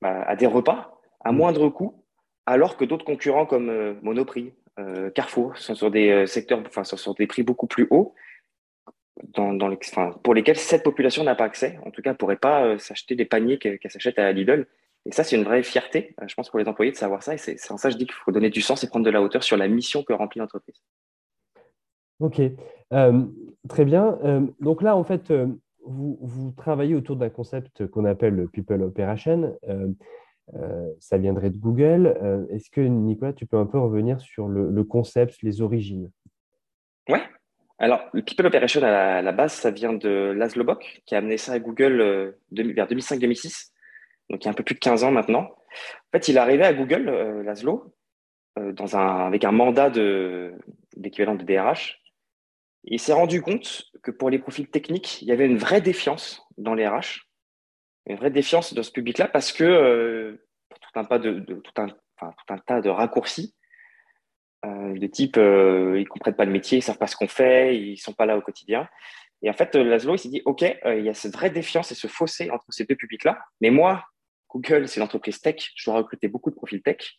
bah, 0.00 0.22
à, 0.22 0.36
des 0.36 0.46
repas 0.46 1.00
à 1.20 1.32
mm. 1.32 1.36
moindre 1.36 1.68
coût, 1.68 2.04
alors 2.46 2.76
que 2.76 2.84
d'autres 2.84 3.04
concurrents 3.04 3.46
comme 3.46 3.98
Monoprix, 4.02 4.52
Carrefour 5.14 5.56
sont 5.56 5.74
sur 5.74 5.90
des 5.90 6.26
secteurs, 6.26 6.62
enfin, 6.66 6.84
sur 6.84 7.14
des 7.14 7.26
prix 7.26 7.42
beaucoup 7.42 7.66
plus 7.66 7.86
hauts, 7.90 8.14
pour 10.22 10.34
lesquels 10.34 10.56
cette 10.56 10.82
population 10.82 11.24
n'a 11.24 11.34
pas 11.34 11.44
accès. 11.44 11.78
En 11.84 11.90
tout 11.90 12.02
cas, 12.02 12.12
ne 12.12 12.16
pourrait 12.16 12.36
pas 12.36 12.78
s'acheter 12.78 13.14
des 13.14 13.24
paniers 13.24 13.58
qu'elle 13.58 13.78
s'achète 13.88 14.18
à 14.18 14.30
Lidl. 14.32 14.66
Et 15.06 15.12
ça, 15.12 15.24
c'est 15.24 15.36
une 15.36 15.44
vraie 15.44 15.62
fierté, 15.62 16.14
je 16.26 16.34
pense, 16.34 16.50
pour 16.50 16.58
les 16.58 16.68
employés 16.68 16.90
de 16.90 16.96
savoir 16.96 17.22
ça. 17.22 17.34
Et 17.34 17.38
c'est 17.38 17.70
en 17.70 17.76
ça 17.76 17.88
que 17.88 17.94
je 17.94 17.98
dis 17.98 18.06
qu'il 18.06 18.14
faut 18.14 18.32
donner 18.32 18.50
du 18.50 18.60
sens 18.60 18.82
et 18.84 18.88
prendre 18.88 19.06
de 19.06 19.10
la 19.10 19.22
hauteur 19.22 19.42
sur 19.42 19.56
la 19.56 19.68
mission 19.68 20.02
que 20.02 20.12
remplit 20.12 20.40
l'entreprise. 20.40 20.82
Ok, 22.20 22.40
très 23.68 23.84
bien. 23.84 24.18
donc 24.60 24.82
là, 24.82 24.96
en 24.96 25.04
fait, 25.04 25.32
vous, 25.86 26.52
travaillez 26.56 26.94
autour 26.94 27.16
d'un 27.16 27.30
concept 27.30 27.86
qu'on 27.86 28.04
appelle 28.04 28.34
le 28.34 28.48
People 28.48 28.82
Operation. 28.82 29.56
Euh, 30.54 30.58
euh, 30.58 30.92
ça 31.00 31.18
viendrait 31.18 31.50
de 31.50 31.58
Google. 31.58 32.18
Euh, 32.22 32.46
est-ce 32.50 32.70
que, 32.70 32.80
Nicolas, 32.80 33.32
tu 33.32 33.46
peux 33.46 33.56
un 33.56 33.66
peu 33.66 33.78
revenir 33.78 34.20
sur 34.20 34.48
le, 34.48 34.84
concept, 34.84 35.42
les 35.42 35.60
origines? 35.60 36.10
Ouais. 37.08 37.22
Alors, 37.78 38.08
le 38.12 38.22
People 38.22 38.46
Operation, 38.46 38.82
à 38.82 39.22
la, 39.22 39.32
base, 39.32 39.52
ça 39.52 39.70
vient 39.70 39.92
de 39.92 40.32
Laszlo 40.36 40.64
Bock, 40.64 41.02
qui 41.04 41.14
a 41.14 41.18
amené 41.18 41.36
ça 41.36 41.52
à 41.52 41.58
Google 41.58 42.34
vers 42.50 42.86
2005-2006, 42.88 43.72
donc 44.30 44.42
il 44.42 44.46
y 44.46 44.48
a 44.48 44.50
un 44.50 44.54
peu 44.54 44.62
plus 44.64 44.74
de 44.74 44.80
15 44.80 45.04
ans 45.04 45.10
maintenant. 45.10 45.42
En 45.42 46.10
fait, 46.12 46.28
il 46.28 46.36
est 46.36 46.40
arrivé 46.40 46.64
à 46.64 46.72
Google, 46.72 47.42
Laszlo, 47.44 47.94
avec 48.56 49.44
un 49.44 49.52
mandat 49.52 49.90
d'équivalent 49.90 51.34
de, 51.34 51.42
de 51.42 51.44
DRH, 51.44 52.00
il 52.84 53.00
s'est 53.00 53.12
rendu 53.12 53.42
compte 53.42 53.84
que 54.02 54.10
pour 54.10 54.30
les 54.30 54.38
profils 54.38 54.68
techniques, 54.68 55.20
il 55.20 55.28
y 55.28 55.32
avait 55.32 55.46
une 55.46 55.58
vraie 55.58 55.80
défiance 55.80 56.46
dans 56.56 56.74
les 56.74 56.86
RH, 56.86 57.25
une 58.06 58.16
vraie 58.16 58.30
défiance 58.30 58.74
dans 58.74 58.82
ce 58.82 58.92
public-là, 58.92 59.28
parce 59.28 59.52
que 59.52 59.64
euh, 59.64 60.44
tout 60.70 61.00
un, 61.80 62.58
tas 62.58 62.80
de 62.80 62.88
raccourcis, 62.88 63.54
euh, 64.64 64.98
de 64.98 65.06
type 65.06 65.36
euh, 65.36 65.94
ils 65.96 66.04
ne 66.04 66.08
comprennent 66.08 66.36
pas 66.36 66.44
le 66.44 66.52
métier, 66.52 66.78
ils 66.78 66.80
ne 66.80 66.84
savent 66.84 66.98
pas 66.98 67.06
ce 67.06 67.16
qu'on 67.16 67.28
fait, 67.28 67.76
ils 67.76 67.92
ne 67.92 67.96
sont 67.96 68.12
pas 68.12 68.26
là 68.26 68.36
au 68.36 68.40
quotidien. 68.40 68.88
Et 69.42 69.50
en 69.50 69.52
fait, 69.52 69.74
Laszlo, 69.74 70.14
il 70.14 70.18
s'est 70.18 70.28
dit, 70.28 70.42
OK, 70.44 70.62
il 70.62 71.04
y 71.04 71.08
a 71.08 71.14
cette 71.14 71.34
vraie 71.34 71.50
défiance 71.50 71.92
et 71.92 71.94
ce 71.94 72.06
fossé 72.06 72.50
entre 72.50 72.64
ces 72.70 72.84
deux 72.84 72.96
publics-là, 72.96 73.38
mais 73.60 73.70
moi, 73.70 74.04
Google, 74.48 74.88
c'est 74.88 75.00
l'entreprise 75.00 75.40
tech, 75.40 75.72
je 75.74 75.84
dois 75.84 75.98
recruter 75.98 76.28
beaucoup 76.28 76.50
de 76.50 76.54
profils 76.54 76.82
tech, 76.82 77.16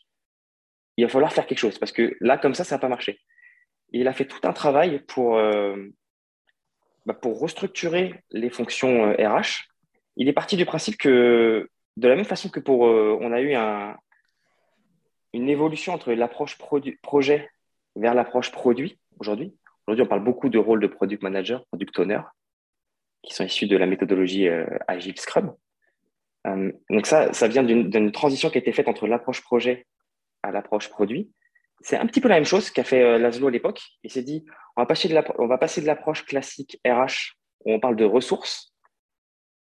il 0.98 1.06
va 1.06 1.10
falloir 1.10 1.32
faire 1.32 1.46
quelque 1.46 1.60
chose, 1.60 1.78
parce 1.78 1.92
que 1.92 2.18
là, 2.20 2.38
comme 2.38 2.56
ça, 2.56 2.64
ça 2.64 2.76
n'a 2.76 2.80
pas 2.80 2.90
marché 2.90 3.20
il 3.92 4.08
a 4.08 4.14
fait 4.14 4.26
tout 4.26 4.46
un 4.48 4.54
travail 4.54 5.00
pour, 5.08 5.38
euh, 5.38 5.76
bah, 7.06 7.14
pour 7.14 7.40
restructurer 7.40 8.24
les 8.32 8.50
fonctions 8.50 9.14
RH. 9.14 9.70
Euh, 10.18 10.22
il 10.22 10.28
est 10.28 10.34
parti 10.34 10.58
du 10.58 10.66
principe 10.66 10.98
que, 10.98 11.70
de 11.98 12.08
la 12.08 12.16
même 12.16 12.26
façon 12.26 12.50
que 12.50 12.60
pour, 12.60 12.88
euh, 12.88 13.18
on 13.22 13.32
a 13.32 13.42
eu 13.42 13.54
un, 13.54 13.96
une 15.34 15.50
évolution 15.50 15.94
entre 15.94 16.14
l'approche 16.14 16.58
projet 17.02 17.50
vers 17.96 18.14
l'approche 18.14 18.52
produit 18.52 19.00
aujourd'hui. 19.20 19.56
Aujourd'hui, 19.88 20.04
on 20.04 20.08
parle 20.08 20.24
beaucoup 20.24 20.50
de 20.50 20.60
rôle 20.60 20.82
de 20.82 20.88
product 20.88 21.24
manager, 21.24 21.66
product 21.68 21.98
owner, 22.00 22.22
qui 23.24 23.34
sont 23.34 23.46
issus 23.46 23.68
de 23.68 23.78
la 23.78 23.86
méthodologie 23.86 24.48
Agile 24.88 25.18
Scrum. 25.18 25.56
donc 26.90 27.06
ça, 27.06 27.32
ça 27.34 27.48
vient 27.48 27.64
d'une 27.64 28.12
transition 28.12 28.50
qui 28.50 28.58
a 28.58 28.62
été 28.62 28.74
faite 28.74 28.90
entre 28.90 29.08
l'approche 29.08 29.42
projet 29.42 29.88
à 30.44 30.52
l'approche 30.52 30.90
produit. 30.90 31.32
C'est 31.82 31.98
un 31.98 32.08
petit 32.08 32.22
peu 32.22 32.28
la 32.28 32.36
même 32.36 32.46
chose 32.46 32.72
qu'a 32.72 32.84
fait 32.84 33.04
euh, 33.04 33.18
Laszlo 33.18 33.48
à 33.48 33.52
l'époque. 33.52 33.82
Il 34.04 34.12
s'est 34.12 34.24
dit, 34.24 34.46
on 34.76 34.82
va 34.82 35.58
passer 35.58 35.82
de 35.82 35.86
l'approche 35.86 36.26
classique 36.26 36.80
RH, 36.86 37.36
où 37.66 37.74
on 37.74 37.80
parle 37.80 37.96
de 37.96 38.06
ressources, 38.06 38.74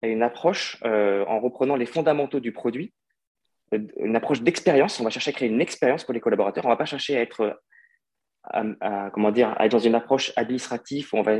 une 0.03 0.23
approche 0.23 0.77
euh, 0.83 1.25
en 1.25 1.39
reprenant 1.39 1.75
les 1.75 1.85
fondamentaux 1.85 2.39
du 2.39 2.51
produit, 2.51 2.93
euh, 3.73 3.79
une 3.97 4.15
approche 4.15 4.41
d'expérience. 4.41 4.99
On 4.99 5.03
va 5.03 5.09
chercher 5.09 5.29
à 5.29 5.33
créer 5.33 5.49
une 5.49 5.61
expérience 5.61 6.03
pour 6.03 6.13
les 6.13 6.19
collaborateurs. 6.19 6.65
On 6.65 6.69
ne 6.69 6.73
va 6.73 6.77
pas 6.77 6.85
chercher 6.85 7.17
à 7.17 7.21
être, 7.21 7.59
comment 9.13 9.31
dire, 9.31 9.55
être 9.59 9.71
dans 9.71 9.79
une 9.79 9.95
approche 9.95 10.31
administrative 10.35 11.09
où 11.13 11.17
on 11.17 11.23
va 11.23 11.39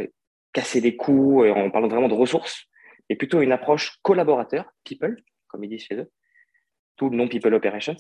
casser 0.53 0.81
les 0.81 0.95
coûts 0.95 1.45
en 1.45 1.69
parlant 1.69 1.87
vraiment 1.87 2.09
de 2.09 2.13
ressources, 2.13 2.65
mais 3.09 3.15
plutôt 3.15 3.41
une 3.41 3.51
approche 3.51 3.99
collaborateur, 4.01 4.65
people, 4.83 5.21
comme 5.47 5.63
ils 5.63 5.69
disent 5.69 5.83
chez 5.83 5.95
eux, 5.95 6.11
tout 6.95 7.09
le 7.09 7.17
nom 7.17 7.27
people 7.27 7.53
operations, 7.53 7.95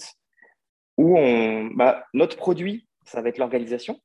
où 0.97 1.17
on, 1.17 1.65
bah, 1.65 2.05
notre 2.13 2.35
produit, 2.35 2.87
ça 3.05 3.21
va 3.21 3.29
être 3.29 3.37
l'organisation. 3.37 4.01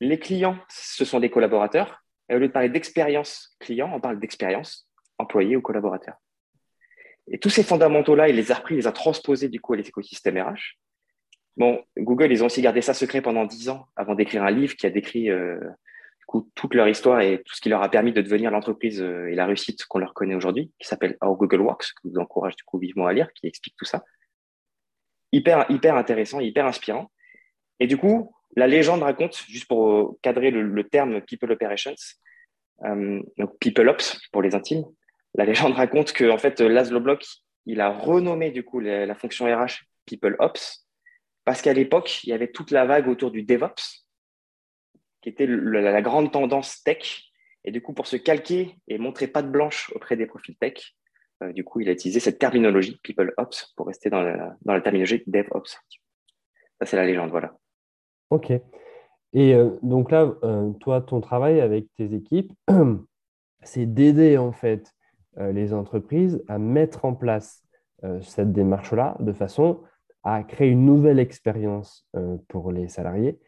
Les 0.00 0.18
clients, 0.18 0.58
ce 0.68 1.04
sont 1.04 1.20
des 1.20 1.30
collaborateurs. 1.30 2.02
Et 2.28 2.34
au 2.34 2.38
lieu 2.38 2.48
de 2.48 2.52
parler 2.52 2.68
d'expérience 2.68 3.56
client, 3.60 3.90
on 3.92 4.00
parle 4.00 4.18
d'expérience 4.18 4.85
employé 5.18 5.56
ou 5.56 5.62
collaborateur. 5.62 6.16
Et 7.28 7.38
tous 7.38 7.50
ces 7.50 7.62
fondamentaux-là, 7.62 8.28
il 8.28 8.36
les 8.36 8.52
a 8.52 8.54
repris, 8.54 8.74
il 8.74 8.78
les 8.78 8.86
a 8.86 8.92
transposés 8.92 9.48
du 9.48 9.60
coup 9.60 9.72
à 9.72 9.76
l'écosystème 9.76 10.38
RH. 10.38 10.78
Bon, 11.56 11.82
Google, 11.96 12.30
ils 12.30 12.42
ont 12.42 12.46
aussi 12.46 12.62
gardé 12.62 12.82
ça 12.82 12.94
secret 12.94 13.22
pendant 13.22 13.44
dix 13.44 13.68
ans 13.68 13.86
avant 13.96 14.14
d'écrire 14.14 14.44
un 14.44 14.50
livre 14.50 14.76
qui 14.76 14.86
a 14.86 14.90
décrit 14.90 15.30
euh, 15.30 15.58
toute 16.54 16.74
leur 16.74 16.86
histoire 16.86 17.20
et 17.20 17.42
tout 17.42 17.54
ce 17.54 17.60
qui 17.60 17.68
leur 17.68 17.82
a 17.82 17.90
permis 17.90 18.12
de 18.12 18.20
devenir 18.20 18.50
l'entreprise 18.50 19.00
euh, 19.00 19.28
et 19.28 19.34
la 19.34 19.46
réussite 19.46 19.86
qu'on 19.86 19.98
leur 19.98 20.12
connaît 20.12 20.34
aujourd'hui, 20.34 20.70
qui 20.78 20.86
s'appelle 20.86 21.16
How 21.22 21.34
Google 21.34 21.62
Works, 21.62 21.94
que 21.94 22.02
je 22.04 22.10
vous 22.10 22.18
encourage 22.18 22.56
du 22.56 22.64
coup 22.64 22.78
vivement 22.78 23.06
à 23.06 23.12
lire, 23.12 23.32
qui 23.32 23.46
explique 23.46 23.74
tout 23.76 23.86
ça 23.86 24.04
hyper, 25.32 25.66
hyper 25.70 25.96
intéressant, 25.96 26.40
hyper 26.40 26.66
inspirant. 26.66 27.10
Et 27.80 27.86
du 27.86 27.96
coup, 27.96 28.34
la 28.54 28.66
légende 28.66 29.02
raconte, 29.02 29.36
juste 29.48 29.66
pour 29.66 29.90
euh, 29.90 30.18
cadrer 30.22 30.50
le, 30.50 30.84
terme 30.84 31.20
People 31.22 31.52
Operations, 31.52 31.94
donc 33.38 33.58
People 33.58 33.88
Ops 33.88 34.20
pour 34.30 34.42
les 34.42 34.54
intimes, 34.54 34.84
la 35.36 35.44
légende 35.44 35.72
raconte 35.76 36.12
que 36.12 36.30
en 36.30 36.38
fait, 36.38 36.60
Laszlo 36.60 37.00
Block, 37.00 37.24
il 37.66 37.80
a 37.80 37.90
renommé 37.90 38.50
du 38.50 38.64
coup 38.64 38.80
la, 38.80 39.14
fonction 39.14 39.46
RH 39.46 39.84
People 40.06 40.36
Ops 40.38 40.86
parce 41.44 41.62
qu'à 41.62 41.72
l'époque, 41.72 42.24
il 42.24 42.30
y 42.30 42.32
avait 42.32 42.50
toute 42.50 42.72
la 42.72 42.84
vague 42.86 43.08
autour 43.08 43.30
du 43.30 43.44
DevOps, 43.44 44.04
qui 45.22 45.28
était 45.28 45.46
la, 45.46 46.02
grande 46.02 46.32
tendance 46.32 46.82
tech. 46.82 47.22
Et 47.64 47.70
du 47.70 47.80
coup, 47.80 47.92
pour 47.92 48.06
se 48.06 48.16
calquer 48.16 48.76
et 48.88 48.98
montrer 48.98 49.28
pas 49.28 49.42
de 49.42 49.48
blanche 49.48 49.92
auprès 49.94 50.16
des 50.16 50.26
profils 50.26 50.56
tech, 50.56 50.96
euh, 51.42 51.52
du 51.52 51.62
coup, 51.62 51.80
il 51.80 51.88
a 51.88 51.92
utilisé 51.92 52.18
cette 52.18 52.38
terminologie 52.38 52.98
People 53.02 53.32
Ops 53.36 53.72
pour 53.76 53.86
rester 53.86 54.10
dans 54.10 54.22
la, 54.22 54.56
dans 54.62 54.72
la 54.72 54.80
terminologie 54.80 55.22
DevOps. 55.26 55.78
Ça, 56.80 56.86
c'est 56.86 56.96
la 56.96 57.06
légende, 57.06 57.30
voilà. 57.30 57.56
OK. 58.30 58.50
Et 59.32 59.54
euh, 59.54 59.70
donc 59.82 60.10
là, 60.10 60.34
euh, 60.42 60.72
toi, 60.80 61.00
ton 61.00 61.20
travail 61.20 61.60
avec 61.60 61.86
tes 61.96 62.12
équipes, 62.12 62.52
c'est 63.62 63.86
d'aider 63.86 64.36
en 64.36 64.52
fait 64.52 64.95
les 65.38 65.74
entreprises 65.74 66.42
à 66.48 66.58
mettre 66.58 67.04
en 67.04 67.14
place 67.14 67.64
cette 68.22 68.52
démarche-là 68.52 69.16
de 69.20 69.32
façon 69.32 69.80
à 70.22 70.42
créer 70.42 70.68
une 70.68 70.84
nouvelle 70.84 71.18
expérience 71.18 72.08
pour 72.48 72.72
les 72.72 72.88
salariés 72.88 73.38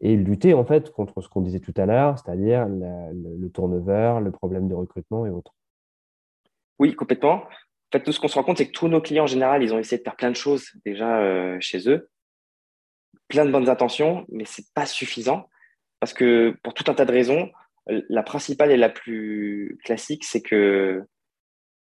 et 0.00 0.16
lutter 0.16 0.54
en 0.54 0.64
fait 0.64 0.90
contre 0.90 1.20
ce 1.20 1.28
qu'on 1.28 1.40
disait 1.40 1.60
tout 1.60 1.74
à 1.76 1.86
l'heure, 1.86 2.18
c'est-à-dire 2.18 2.66
le 2.68 3.48
turnover, 3.48 4.20
le 4.22 4.30
problème 4.30 4.68
de 4.68 4.74
recrutement 4.74 5.26
et 5.26 5.30
autres. 5.30 5.54
Oui, 6.78 6.94
complètement. 6.94 7.44
En 7.44 7.92
fait, 7.92 8.02
tout 8.02 8.12
ce 8.12 8.20
qu'on 8.20 8.28
se 8.28 8.34
rend 8.34 8.44
compte, 8.44 8.58
c'est 8.58 8.66
que 8.66 8.72
tous 8.72 8.88
nos 8.88 9.00
clients, 9.00 9.24
en 9.24 9.28
général, 9.28 9.62
ils 9.62 9.72
ont 9.72 9.78
essayé 9.78 9.98
de 9.98 10.04
faire 10.04 10.16
plein 10.16 10.30
de 10.30 10.36
choses 10.36 10.70
déjà 10.84 11.20
euh, 11.20 11.56
chez 11.60 11.88
eux, 11.88 12.08
plein 13.28 13.44
de 13.44 13.50
bonnes 13.50 13.68
intentions, 13.68 14.26
mais 14.28 14.44
ce 14.44 14.60
n'est 14.60 14.66
pas 14.74 14.86
suffisant 14.86 15.48
parce 16.00 16.12
que 16.12 16.56
pour 16.62 16.74
tout 16.74 16.84
un 16.88 16.94
tas 16.94 17.04
de 17.04 17.12
raisons, 17.12 17.50
la 17.86 18.22
principale 18.22 18.70
et 18.70 18.76
la 18.76 18.90
plus 18.90 19.78
classique, 19.82 20.24
c'est 20.24 20.42
que 20.42 21.02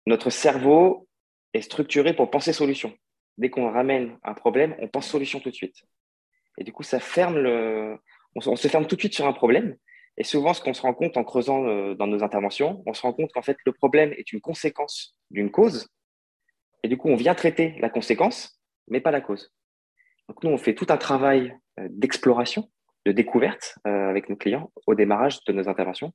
notre 0.06 0.30
cerveau 0.30 1.08
est 1.52 1.62
structuré 1.62 2.14
pour 2.14 2.30
penser 2.30 2.52
solution. 2.52 2.92
Dès 3.38 3.50
qu'on 3.50 3.70
ramène 3.70 4.18
un 4.23 4.34
problème, 4.34 4.76
on 4.78 4.88
pense 4.88 5.08
solution 5.08 5.40
tout 5.40 5.50
de 5.50 5.54
suite. 5.54 5.82
Et 6.58 6.64
du 6.64 6.73
coup, 6.73 6.82
ça 6.82 7.00
ferme 7.00 7.38
le, 7.38 7.99
on 8.34 8.56
se 8.56 8.68
ferme 8.68 8.87
tout 8.87 8.96
de 8.96 9.00
suite 9.00 9.14
sur 9.14 9.26
un 9.26 9.32
problème 9.32 9.76
et 10.16 10.25
souvent, 10.25 10.54
ce 10.54 10.61
qu'on 10.61 10.75
se 10.75 10.82
rend 10.82 10.94
compte 10.94 11.16
en 11.16 11.25
creusant 11.25 11.66
euh, 11.66 11.94
dans 11.94 12.06
nos 12.06 12.23
interventions, 12.23 12.82
on 12.87 12.94
se 12.94 13.02
rend 13.02 13.12
compte 13.12 13.32
qu'en 13.32 13.42
fait, 13.42 13.56
le 13.64 13.73
problème 13.73 14.12
est 14.12 14.32
une 14.32 14.40
conséquence 14.40 15.16
d'une 15.30 15.50
cause. 15.50 15.88
Et 16.82 16.88
du 16.88 16.96
coup, 16.96 17.08
on 17.08 17.16
vient 17.16 17.34
traiter 17.34 17.76
la 17.80 17.90
conséquence, 17.90 18.61
mais 18.88 19.00
pas 19.00 19.11
la 19.11 19.20
cause. 19.20 19.52
Donc, 20.28 20.42
nous, 20.44 20.50
on 20.50 20.58
fait 20.58 20.75
tout 20.75 20.87
un 20.90 20.96
travail 20.96 21.56
euh, 21.80 21.88
d'exploration, 21.90 22.70
de 23.06 23.12
découverte 23.12 23.76
euh, 23.87 24.08
avec 24.08 24.28
nos 24.28 24.37
clients 24.37 24.70
au 24.87 24.94
démarrage 24.94 25.42
de 25.44 25.52
nos 25.52 25.68
interventions 25.68 26.12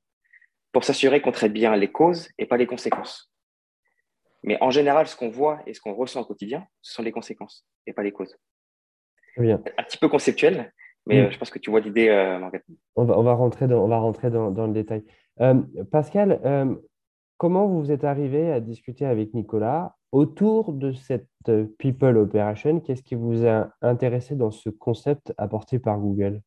pour 0.72 0.84
s'assurer 0.84 1.22
qu'on 1.22 1.32
traite 1.32 1.54
bien 1.54 1.76
les 1.76 1.92
causes 1.92 2.30
et 2.38 2.46
pas 2.46 2.58
les 2.58 2.68
conséquences. 2.68 3.32
Mais 4.44 4.58
en 4.62 4.72
général, 4.72 5.08
ce 5.08 5.16
qu'on 5.16 5.30
voit 5.30 5.60
et 5.66 5.74
ce 5.74 5.82
qu'on 5.82 5.94
ressent 5.94 6.22
au 6.22 6.26
quotidien, 6.26 6.66
ce 6.82 6.94
sont 6.94 7.04
les 7.04 7.12
conséquences 7.12 7.66
et 7.86 7.94
pas 7.94 8.04
les 8.04 8.12
causes. 8.12 8.38
Bien. 9.38 9.62
Un 9.78 9.84
petit 9.84 9.98
peu 9.98 10.10
conceptuel, 10.10 10.74
mais 11.06 11.22
mm. 11.22 11.26
euh, 11.26 11.32
je 11.32 11.38
pense 11.38 11.50
que 11.50 11.60
tu 11.60 11.70
vois 11.70 11.80
l'idée, 11.80 12.10
euh, 12.10 12.40
On 12.96 13.06
va, 13.06 13.18
on 13.18 13.24
va, 13.24 13.34
rentrer, 13.34 13.68
dans, 13.68 13.84
on 13.84 13.88
va 13.88 13.98
rentrer 13.98 14.30
dans, 14.30 14.52
dans 14.52 14.68
le 14.68 14.74
détail. 14.74 15.04
Euh, 15.42 15.62
Pascal, 15.92 16.40
comment 17.38 17.68
vous 17.68 17.92
êtes 17.92 18.04
arrivé 18.04 18.52
à 18.52 18.60
discuter 18.60 19.06
avec 19.06 19.34
Nicolas 19.34 19.96
autour 20.12 20.74
de 20.74 20.92
cette 20.94 21.28
People 21.78 22.18
Operation? 22.18 22.80
Qu'est-ce 22.80 23.04
qui 23.04 23.16
vous 23.16 23.46
a 23.46 23.70
intéressé 23.82 24.36
dans 24.36 24.52
ce 24.52 24.70
concept 24.70 25.34
apporté 25.38 25.80
par 25.80 26.00
Google? 26.00 26.42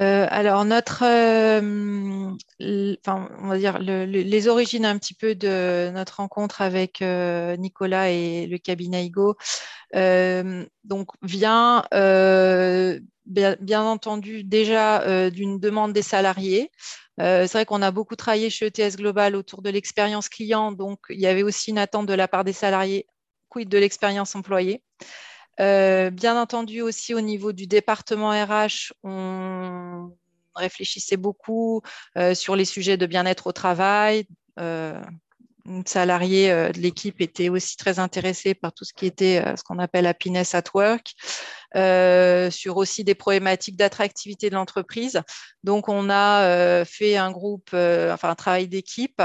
Euh, 0.00 0.26
alors, 0.30 0.64
notre, 0.64 1.04
euh, 1.04 2.34
enfin, 2.60 3.28
on 3.40 3.48
va 3.48 3.58
dire 3.58 3.78
les 3.78 4.48
origines 4.48 4.86
un 4.86 4.98
petit 4.98 5.14
peu 5.14 5.34
de 5.34 5.90
notre 5.92 6.16
rencontre 6.16 6.62
avec 6.62 7.02
euh, 7.02 7.56
Nicolas 7.56 8.10
et 8.10 8.46
le 8.46 8.58
cabinet 8.58 9.06
IGO, 9.06 9.36
donc 10.84 11.08
vient 11.22 11.84
bien, 13.24 13.56
bien, 13.60 13.82
entendu 13.82 14.44
déjà 14.44 15.30
d'une 15.30 15.58
demande 15.60 15.92
des 15.92 16.02
salariés. 16.02 16.70
C'est 17.18 17.52
vrai 17.52 17.66
qu'on 17.66 17.82
a 17.82 17.90
beaucoup 17.90 18.16
travaillé 18.16 18.50
chez 18.50 18.66
ETS 18.66 18.96
Global 18.96 19.36
autour 19.36 19.62
de 19.62 19.70
l'expérience 19.70 20.28
client, 20.28 20.72
donc 20.72 21.00
il 21.10 21.20
y 21.20 21.26
avait 21.26 21.42
aussi 21.42 21.70
une 21.70 21.78
attente 21.78 22.06
de 22.06 22.14
la 22.14 22.28
part 22.28 22.44
des 22.44 22.54
salariés, 22.54 23.06
quid 23.50 23.68
de 23.68 23.78
l'expérience 23.78 24.34
employée. 24.34 24.82
Euh, 25.60 26.10
bien 26.10 26.40
entendu, 26.40 26.80
aussi 26.80 27.14
au 27.14 27.20
niveau 27.20 27.52
du 27.52 27.66
département 27.66 28.30
RH, 28.30 28.92
on 29.02 30.10
réfléchissait 30.54 31.16
beaucoup 31.16 31.82
euh, 32.18 32.34
sur 32.34 32.56
les 32.56 32.64
sujets 32.64 32.96
de 32.96 33.06
bien-être 33.06 33.46
au 33.46 33.52
travail. 33.52 34.26
Euh, 34.58 35.00
une 35.64 35.86
salariée 35.86 36.48
de 36.48 36.80
l'équipe 36.80 37.20
était 37.20 37.48
aussi 37.48 37.76
très 37.76 38.00
intéressée 38.00 38.52
par 38.52 38.72
tout 38.72 38.84
ce 38.84 38.92
qui 38.92 39.06
était 39.06 39.44
ce 39.56 39.62
qu'on 39.62 39.78
appelle 39.78 40.08
happiness 40.08 40.56
at 40.56 40.64
work, 40.74 41.12
sur 42.50 42.76
aussi 42.78 43.04
des 43.04 43.14
problématiques 43.14 43.76
d'attractivité 43.76 44.50
de 44.50 44.56
l'entreprise. 44.56 45.22
Donc, 45.62 45.88
on 45.88 46.10
a 46.10 46.84
fait 46.84 47.16
un 47.16 47.30
groupe, 47.30 47.70
enfin 47.74 48.30
un 48.30 48.34
travail 48.34 48.66
d'équipe 48.66 49.22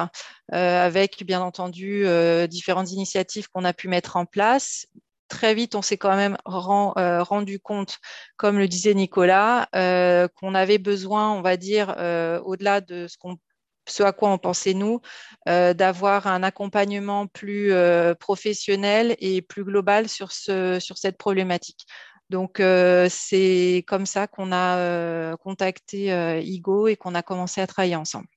avec 0.51 1.23
bien 1.25 1.41
entendu 1.41 2.05
différentes 2.47 2.91
initiatives 2.91 3.47
qu'on 3.49 3.65
a 3.65 3.73
pu 3.73 3.87
mettre 3.87 4.15
en 4.15 4.25
place, 4.27 4.85
très 5.27 5.53
vite, 5.53 5.75
on 5.75 5.81
s'est 5.81 5.97
quand 5.97 6.15
même 6.15 6.37
euh, 6.47 7.23
rendu 7.23 7.59
compte, 7.59 7.99
comme 8.37 8.57
le 8.57 8.67
disait 8.67 8.93
Nicolas, 8.93 9.67
euh, 9.75 10.27
qu'on 10.35 10.55
avait 10.55 10.77
besoin, 10.77 11.31
on 11.31 11.41
va 11.41 11.57
dire, 11.57 11.95
euh, 11.97 12.39
au-delà 12.41 12.81
de 12.81 13.07
ce, 13.07 14.03
à 14.03 14.11
quoi 14.11 14.29
on 14.29 14.37
pensait 14.37 14.73
nous, 14.73 14.99
d'avoir 15.45 16.27
un 16.27 16.43
accompagnement 16.43 17.27
plus 17.27 17.71
professionnel 18.19 19.15
et 19.19 19.41
plus 19.41 19.63
global 19.63 20.09
sur, 20.09 20.33
ce, 20.33 20.77
sur 20.81 20.97
cette 20.97 21.17
problématique. 21.17 21.85
Donc, 22.29 22.61
c'est 23.09 23.85
comme 23.87 24.05
ça 24.05 24.27
qu'on 24.27 24.51
a 24.51 25.37
contacté 25.37 26.07
Igo 26.43 26.87
et 26.87 26.97
qu'on 26.97 27.15
a 27.15 27.21
commencé 27.21 27.61
à 27.61 27.67
travailler 27.67 27.95
ensemble. 27.95 28.27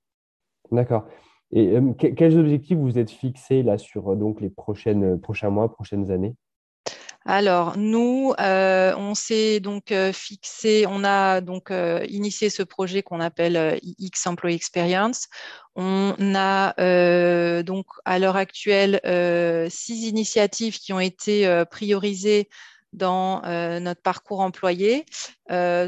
D'accord. 0.70 1.09
Et 1.50 1.75
quels 1.99 2.38
objectifs 2.38 2.78
vous 2.78 2.97
êtes 2.97 3.11
fixés 3.11 3.64
là 3.64 3.76
sur 3.76 4.14
donc, 4.14 4.40
les 4.40 4.50
prochains 4.50 4.94
mois, 5.50 5.73
prochaines 5.73 6.12
années? 6.12 6.37
Alors, 7.26 7.76
nous, 7.76 8.32
euh, 8.40 8.94
on 8.96 9.14
s'est 9.14 9.60
donc 9.60 9.92
euh, 9.92 10.10
fixé, 10.10 10.86
on 10.88 11.04
a 11.04 11.42
donc 11.42 11.70
euh, 11.70 12.04
initié 12.08 12.48
ce 12.48 12.62
projet 12.62 13.02
qu'on 13.02 13.20
appelle 13.20 13.78
X 13.82 14.26
Employee 14.26 14.56
Experience. 14.56 15.28
On 15.76 16.14
a 16.34 17.62
donc 17.62 17.86
à 18.04 18.18
l'heure 18.18 18.36
actuelle 18.36 19.00
six 19.70 20.08
initiatives 20.08 20.78
qui 20.78 20.92
ont 20.92 21.00
été 21.00 21.64
priorisées 21.70 22.48
dans 22.92 23.40
notre 23.80 24.02
parcours 24.02 24.40
employé, 24.40 25.06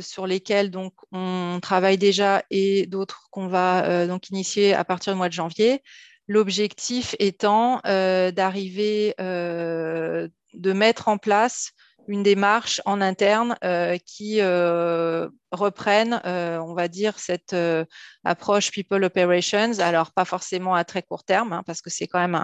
sur 0.01 0.27
lesquelles 0.27 0.71
donc 0.71 0.95
on 1.11 1.59
travaille 1.61 1.99
déjà 1.99 2.45
et 2.51 2.87
d'autres 2.87 3.27
qu'on 3.31 3.49
va 3.49 4.07
donc 4.07 4.31
initier 4.31 4.73
à 4.73 4.85
partir 4.85 5.13
du 5.13 5.19
mois 5.19 5.29
de 5.29 5.35
janvier. 5.35 5.83
L'objectif 6.29 7.15
étant 7.19 7.81
d'arriver 7.85 9.15
de 9.19 10.73
mettre 10.73 11.09
en 11.09 11.19
place 11.19 11.73
une 12.09 12.23
démarche 12.23 12.81
en 12.85 13.01
interne 13.01 13.57
euh, 13.65 13.97
qui 14.05 14.41
euh, 14.41 15.29
reprenne, 15.53 16.21
euh, 16.27 16.59
on 16.59 16.75
va 16.75 16.89
dire, 16.89 17.19
cette 17.19 17.57
approche 18.25 18.71
People 18.71 19.05
Operations. 19.05 19.79
Alors, 19.79 20.13
pas 20.13 20.25
forcément 20.25 20.75
à 20.75 20.85
très 20.85 21.03
court 21.03 21.25
terme, 21.25 21.53
hein, 21.53 21.63
parce 21.67 21.81
que 21.81 21.91
c'est 21.91 22.07
quand 22.07 22.19
même 22.19 22.35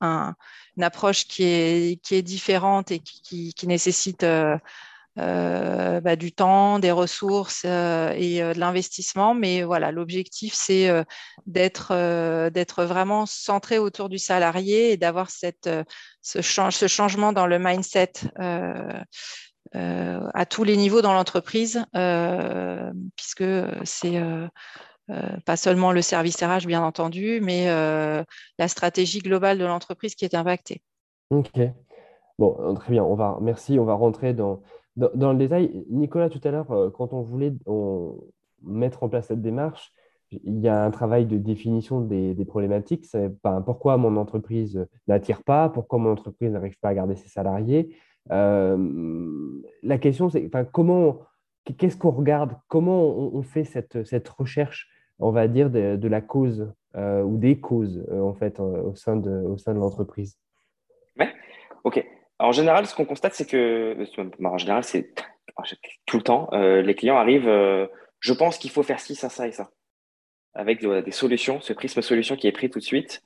une 0.00 0.82
approche 0.82 1.26
qui 1.26 1.44
est, 1.44 2.22
différente 2.22 2.90
et 2.90 3.00
qui 3.00 3.66
nécessite 3.66 4.24
euh, 5.18 6.00
bah, 6.00 6.16
du 6.16 6.32
temps, 6.32 6.78
des 6.78 6.92
ressources 6.92 7.62
euh, 7.64 8.12
et 8.16 8.42
euh, 8.42 8.52
de 8.52 8.60
l'investissement. 8.60 9.34
Mais 9.34 9.62
voilà, 9.62 9.90
l'objectif, 9.90 10.54
c'est 10.54 10.88
d'être 11.46 11.94
d'être 12.50 12.84
vraiment 12.84 13.26
centré 13.26 13.78
autour 13.78 14.08
du 14.08 14.18
salarié 14.18 14.92
et 14.92 14.96
d'avoir 14.96 15.30
cette 15.30 15.68
ce, 16.22 16.40
changement 16.40 17.32
dans 17.32 17.46
le 17.46 17.58
mindset. 17.58 18.12
à 19.74 20.46
tous 20.46 20.64
les 20.64 20.76
niveaux 20.76 21.02
dans 21.02 21.12
l'entreprise, 21.12 21.84
puisque 23.16 23.44
c'est 23.84 24.20
pas 25.44 25.56
seulement 25.56 25.92
le 25.92 26.02
service 26.02 26.42
RH, 26.42 26.66
bien 26.66 26.82
entendu, 26.82 27.40
mais 27.42 27.66
la 27.66 28.68
stratégie 28.68 29.20
globale 29.20 29.58
de 29.58 29.64
l'entreprise 29.64 30.14
qui 30.14 30.24
est 30.24 30.34
impactée. 30.34 30.82
Ok. 31.30 31.58
Bon, 32.38 32.74
très 32.74 32.92
bien. 32.92 33.02
On 33.02 33.16
va, 33.16 33.38
merci. 33.40 33.78
On 33.80 33.84
va 33.84 33.94
rentrer 33.94 34.32
dans, 34.32 34.62
dans, 34.98 35.32
le 35.32 35.38
détail, 35.38 35.84
Nicolas, 35.90 36.28
tout 36.28 36.40
à 36.42 36.50
l'heure, 36.50 36.70
euh, 36.72 36.90
quand 36.90 37.12
on 37.12 37.22
voulait 37.22 37.52
mettre 38.62 39.02
en 39.02 39.08
place 39.08 39.28
cette 39.28 39.42
démarche, 39.42 39.92
il 40.30 40.58
y 40.58 40.68
a 40.68 40.84
un 40.84 40.90
travail 40.90 41.24
de 41.24 41.38
définition 41.38 42.00
des, 42.00 42.34
problématiques. 42.46 43.06
Pourquoi 43.64 43.96
mon 43.96 44.16
entreprise 44.16 44.86
n'attire 45.06 45.42
pas, 45.42 45.68
pourquoi 45.68 45.98
mon 45.98 46.10
entreprise 46.10 46.52
n'arrive 46.52 46.78
pas 46.80 46.90
à 46.90 46.94
garder 46.94 47.16
ses 47.16 47.28
salariés. 47.28 47.96
Euh, 48.30 49.62
la 49.82 49.96
question, 49.96 50.28
c'est 50.28 50.50
comment, 50.70 51.20
qu'est-ce 51.78 51.96
qu'on 51.96 52.10
regarde, 52.10 52.56
comment 52.66 53.08
on, 53.08 53.42
fait 53.42 53.64
cette, 53.64 54.04
cette, 54.04 54.28
recherche, 54.28 54.90
on 55.18 55.30
va 55.30 55.48
dire, 55.48 55.70
de, 55.70 56.08
la 56.08 56.20
cause 56.20 56.74
euh, 56.96 57.22
ou 57.22 57.38
des 57.38 57.58
causes, 57.58 58.04
en 58.12 58.34
fait, 58.34 58.60
au 58.60 58.94
sein 58.94 59.16
de, 59.16 59.30
au 59.30 59.56
sein 59.56 59.72
de 59.72 59.78
l'entreprise? 59.78 60.38
Ok 61.84 62.04
en 62.38 62.52
général, 62.52 62.86
ce 62.86 62.94
qu'on 62.94 63.04
constate, 63.04 63.34
c'est 63.34 63.48
que, 63.48 63.96
en 64.44 64.58
général, 64.58 64.84
c'est 64.84 65.14
tout 66.06 66.18
le 66.18 66.22
temps, 66.22 66.48
euh, 66.52 66.82
les 66.82 66.94
clients 66.94 67.16
arrivent, 67.16 67.48
euh, 67.48 67.86
je 68.20 68.32
pense 68.32 68.58
qu'il 68.58 68.70
faut 68.70 68.82
faire 68.82 69.00
ci, 69.00 69.14
ça, 69.14 69.28
ça 69.28 69.46
et 69.48 69.52
ça, 69.52 69.70
avec 70.54 70.80
des 70.80 71.10
solutions, 71.10 71.60
ce 71.60 71.72
prisme 71.72 72.02
solution 72.02 72.36
qui 72.36 72.46
est 72.46 72.52
pris 72.52 72.70
tout 72.70 72.78
de 72.78 72.84
suite. 72.84 73.22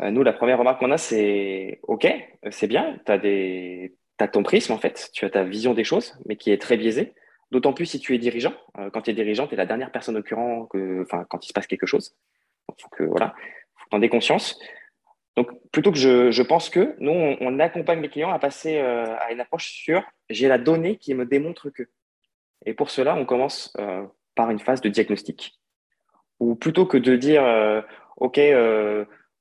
Euh, 0.00 0.10
nous, 0.10 0.22
la 0.22 0.32
première 0.32 0.58
remarque 0.58 0.80
qu'on 0.80 0.90
a, 0.90 0.98
c'est 0.98 1.80
OK, 1.84 2.06
c'est 2.50 2.66
bien, 2.66 2.98
tu 3.04 3.12
as, 3.12 3.18
des... 3.18 3.94
ton 4.32 4.42
prisme 4.42 4.72
en 4.72 4.78
fait, 4.78 5.10
tu 5.12 5.24
as 5.24 5.30
ta 5.30 5.44
vision 5.44 5.74
des 5.74 5.84
choses, 5.84 6.18
mais 6.26 6.36
qui 6.36 6.50
est 6.50 6.60
très 6.60 6.76
biaisée. 6.76 7.14
D'autant 7.52 7.72
plus 7.72 7.86
si 7.86 8.00
tu 8.00 8.12
es 8.12 8.18
dirigeant. 8.18 8.54
quand 8.92 9.02
tu 9.02 9.10
es 9.10 9.14
dirigeant, 9.14 9.46
tu 9.46 9.54
es 9.54 9.56
la 9.56 9.66
dernière 9.66 9.92
personne 9.92 10.16
au 10.16 10.22
courant 10.22 10.66
que, 10.66 11.06
quand 11.28 11.44
il 11.44 11.48
se 11.48 11.52
passe 11.52 11.68
quelque 11.68 11.86
chose. 11.86 12.16
Il 12.76 12.82
faut 12.82 12.88
que, 12.88 13.04
voilà, 13.04 13.36
faut 13.76 13.96
en 13.96 14.02
aies 14.02 14.08
conscience. 14.08 14.58
Donc, 15.36 15.50
plutôt 15.70 15.92
que 15.92 15.98
je, 15.98 16.42
pense 16.42 16.70
que, 16.70 16.96
nous, 16.98 17.12
on, 17.12 17.58
accompagne 17.58 18.00
les 18.00 18.08
clients 18.08 18.32
à 18.32 18.38
passer 18.38 18.78
euh, 18.78 19.04
à 19.18 19.32
une 19.32 19.40
approche 19.40 19.70
sur 19.70 20.02
j'ai 20.30 20.48
la 20.48 20.56
donnée 20.56 20.96
qui 20.96 21.12
me 21.14 21.26
démontre 21.26 21.68
que. 21.68 21.82
Et 22.64 22.72
pour 22.72 22.88
cela, 22.88 23.14
on 23.16 23.26
commence 23.26 23.72
euh, 23.78 24.04
par 24.34 24.50
une 24.50 24.58
phase 24.58 24.80
de 24.80 24.88
diagnostic. 24.88 25.60
Ou 26.40 26.54
plutôt 26.54 26.86
que 26.86 26.96
de 26.96 27.16
dire 27.16 27.44
euh, 27.44 27.82
OK, 28.16 28.40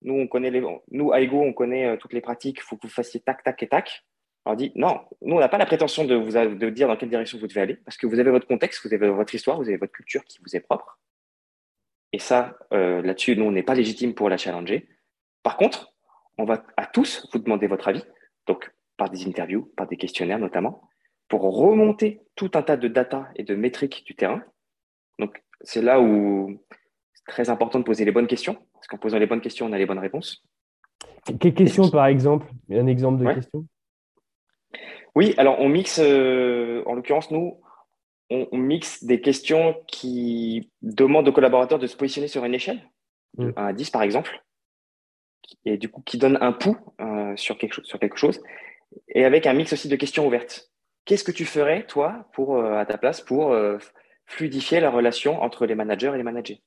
nous, 0.01 0.13
on 0.13 0.27
connaît 0.27 0.51
les, 0.51 0.61
nous, 0.91 1.13
à 1.13 1.21
Ego, 1.21 1.41
on 1.41 1.53
connaît 1.53 1.97
toutes 1.97 2.13
les 2.13 2.21
pratiques, 2.21 2.57
il 2.59 2.63
faut 2.63 2.75
que 2.75 2.87
vous 2.87 2.93
fassiez 2.93 3.21
tac, 3.21 3.43
tac 3.43 3.63
et 3.63 3.67
tac. 3.67 4.03
On 4.43 4.53
dit 4.53 4.73
non, 4.75 4.99
nous, 5.21 5.37
on 5.37 5.39
n'a 5.39 5.47
pas 5.47 5.57
la 5.57 5.65
prétention 5.65 6.03
de 6.03 6.13
vous 6.13 6.33
de 6.33 6.69
dire 6.69 6.89
dans 6.89 6.97
quelle 6.97 7.09
direction 7.09 7.39
vous 7.39 7.47
devez 7.47 7.61
aller, 7.61 7.75
parce 7.77 7.95
que 7.95 8.05
vous 8.05 8.19
avez 8.19 8.31
votre 8.31 8.47
contexte, 8.47 8.85
vous 8.85 8.93
avez 8.93 9.09
votre 9.09 9.33
histoire, 9.33 9.57
vous 9.57 9.69
avez 9.69 9.77
votre 9.77 9.93
culture 9.93 10.23
qui 10.25 10.39
vous 10.45 10.55
est 10.55 10.59
propre. 10.59 10.99
Et 12.11 12.19
ça, 12.19 12.57
là-dessus, 12.71 13.37
nous, 13.37 13.45
on 13.45 13.51
n'est 13.51 13.63
pas 13.63 13.75
légitime 13.75 14.13
pour 14.13 14.29
la 14.29 14.37
challenger. 14.37 14.87
Par 15.45 15.57
contre, 15.57 15.93
on 16.39 16.43
va 16.43 16.65
à 16.75 16.87
tous 16.87 17.29
vous 17.31 17.37
demander 17.37 17.67
votre 17.67 17.87
avis, 17.87 18.03
donc 18.47 18.73
par 18.97 19.11
des 19.11 19.27
interviews, 19.27 19.71
par 19.77 19.85
des 19.85 19.95
questionnaires 19.95 20.39
notamment, 20.39 20.81
pour 21.27 21.43
remonter 21.43 22.23
tout 22.35 22.49
un 22.55 22.63
tas 22.63 22.77
de 22.77 22.87
data 22.87 23.27
et 23.35 23.43
de 23.43 23.53
métriques 23.53 24.03
du 24.07 24.15
terrain. 24.15 24.41
Donc, 25.19 25.43
c'est 25.61 25.83
là 25.83 26.01
où 26.01 26.59
c'est 27.13 27.25
très 27.27 27.51
important 27.51 27.77
de 27.77 27.83
poser 27.83 28.05
les 28.05 28.11
bonnes 28.11 28.25
questions, 28.25 28.57
parce 28.73 28.87
qu'en 28.87 28.97
posant 28.97 29.19
les 29.19 29.27
bonnes 29.27 29.39
questions, 29.39 29.67
on 29.67 29.71
a 29.71 29.77
les 29.77 29.85
bonnes 29.85 29.99
réponses. 29.99 30.43
Quelles 31.39 31.53
questions, 31.53 31.91
par 31.91 32.07
exemple? 32.07 32.47
Un 32.71 32.87
exemple 32.87 33.23
de 33.23 33.31
question? 33.31 33.67
Oui, 35.13 35.35
alors 35.37 35.59
on 35.59 35.69
mixe, 35.69 35.99
euh, 36.03 36.81
en 36.87 36.95
l'occurrence, 36.95 37.29
nous, 37.29 37.61
on, 38.31 38.57
mixe 38.57 39.03
des 39.03 39.21
questions 39.21 39.75
qui 39.85 40.71
demandent 40.81 41.27
aux 41.27 41.33
collaborateurs 41.33 41.77
de 41.77 41.85
se 41.85 41.95
positionner 41.95 42.27
sur 42.27 42.43
une 42.45 42.55
échelle, 42.55 42.81
de 43.37 43.45
1 43.45 43.47
mmh. 43.49 43.53
à 43.57 43.73
10 43.73 43.91
par 43.91 44.01
exemple, 44.01 44.41
et 45.65 45.77
du 45.77 45.89
coup 45.89 46.01
qui 46.01 46.17
donne 46.17 46.37
un 46.41 46.51
pouls 46.51 46.77
euh, 47.01 47.35
sur, 47.35 47.57
quelque 47.57 47.73
chose, 47.73 47.85
sur 47.85 47.99
quelque 47.99 48.17
chose, 48.17 48.41
et 49.07 49.25
avec 49.25 49.47
un 49.47 49.53
mix 49.53 49.73
aussi 49.73 49.87
de 49.87 49.95
questions 49.95 50.25
ouvertes. 50.25 50.71
Qu'est-ce 51.05 51.23
que 51.23 51.31
tu 51.31 51.45
ferais, 51.45 51.85
toi, 51.85 52.29
pour, 52.33 52.57
euh, 52.57 52.77
à 52.77 52.85
ta 52.85 52.97
place, 52.97 53.21
pour 53.21 53.53
euh, 53.53 53.77
fluidifier 54.25 54.79
la 54.79 54.89
relation 54.89 55.41
entre 55.41 55.65
les 55.65 55.75
managers 55.75 56.11
et 56.13 56.17
les 56.17 56.23
managers? 56.23 56.61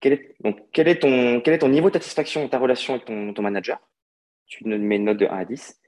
Quel 0.00 0.14
est, 0.14 0.34
donc, 0.40 0.58
quel, 0.72 0.88
est 0.88 1.00
ton, 1.00 1.40
quel 1.40 1.54
est 1.54 1.58
ton 1.58 1.68
niveau 1.68 1.88
de 1.88 1.94
satisfaction, 1.94 2.48
ta 2.48 2.58
relation 2.58 2.94
avec 2.94 3.06
ton, 3.06 3.42
manager? 3.42 3.78
Tu 4.46 4.64
mets 4.64 4.96
une 4.96 5.04
note 5.04 5.18
de 5.18 5.26
1 5.26 5.28
à 5.36 5.44
10. 5.44 5.80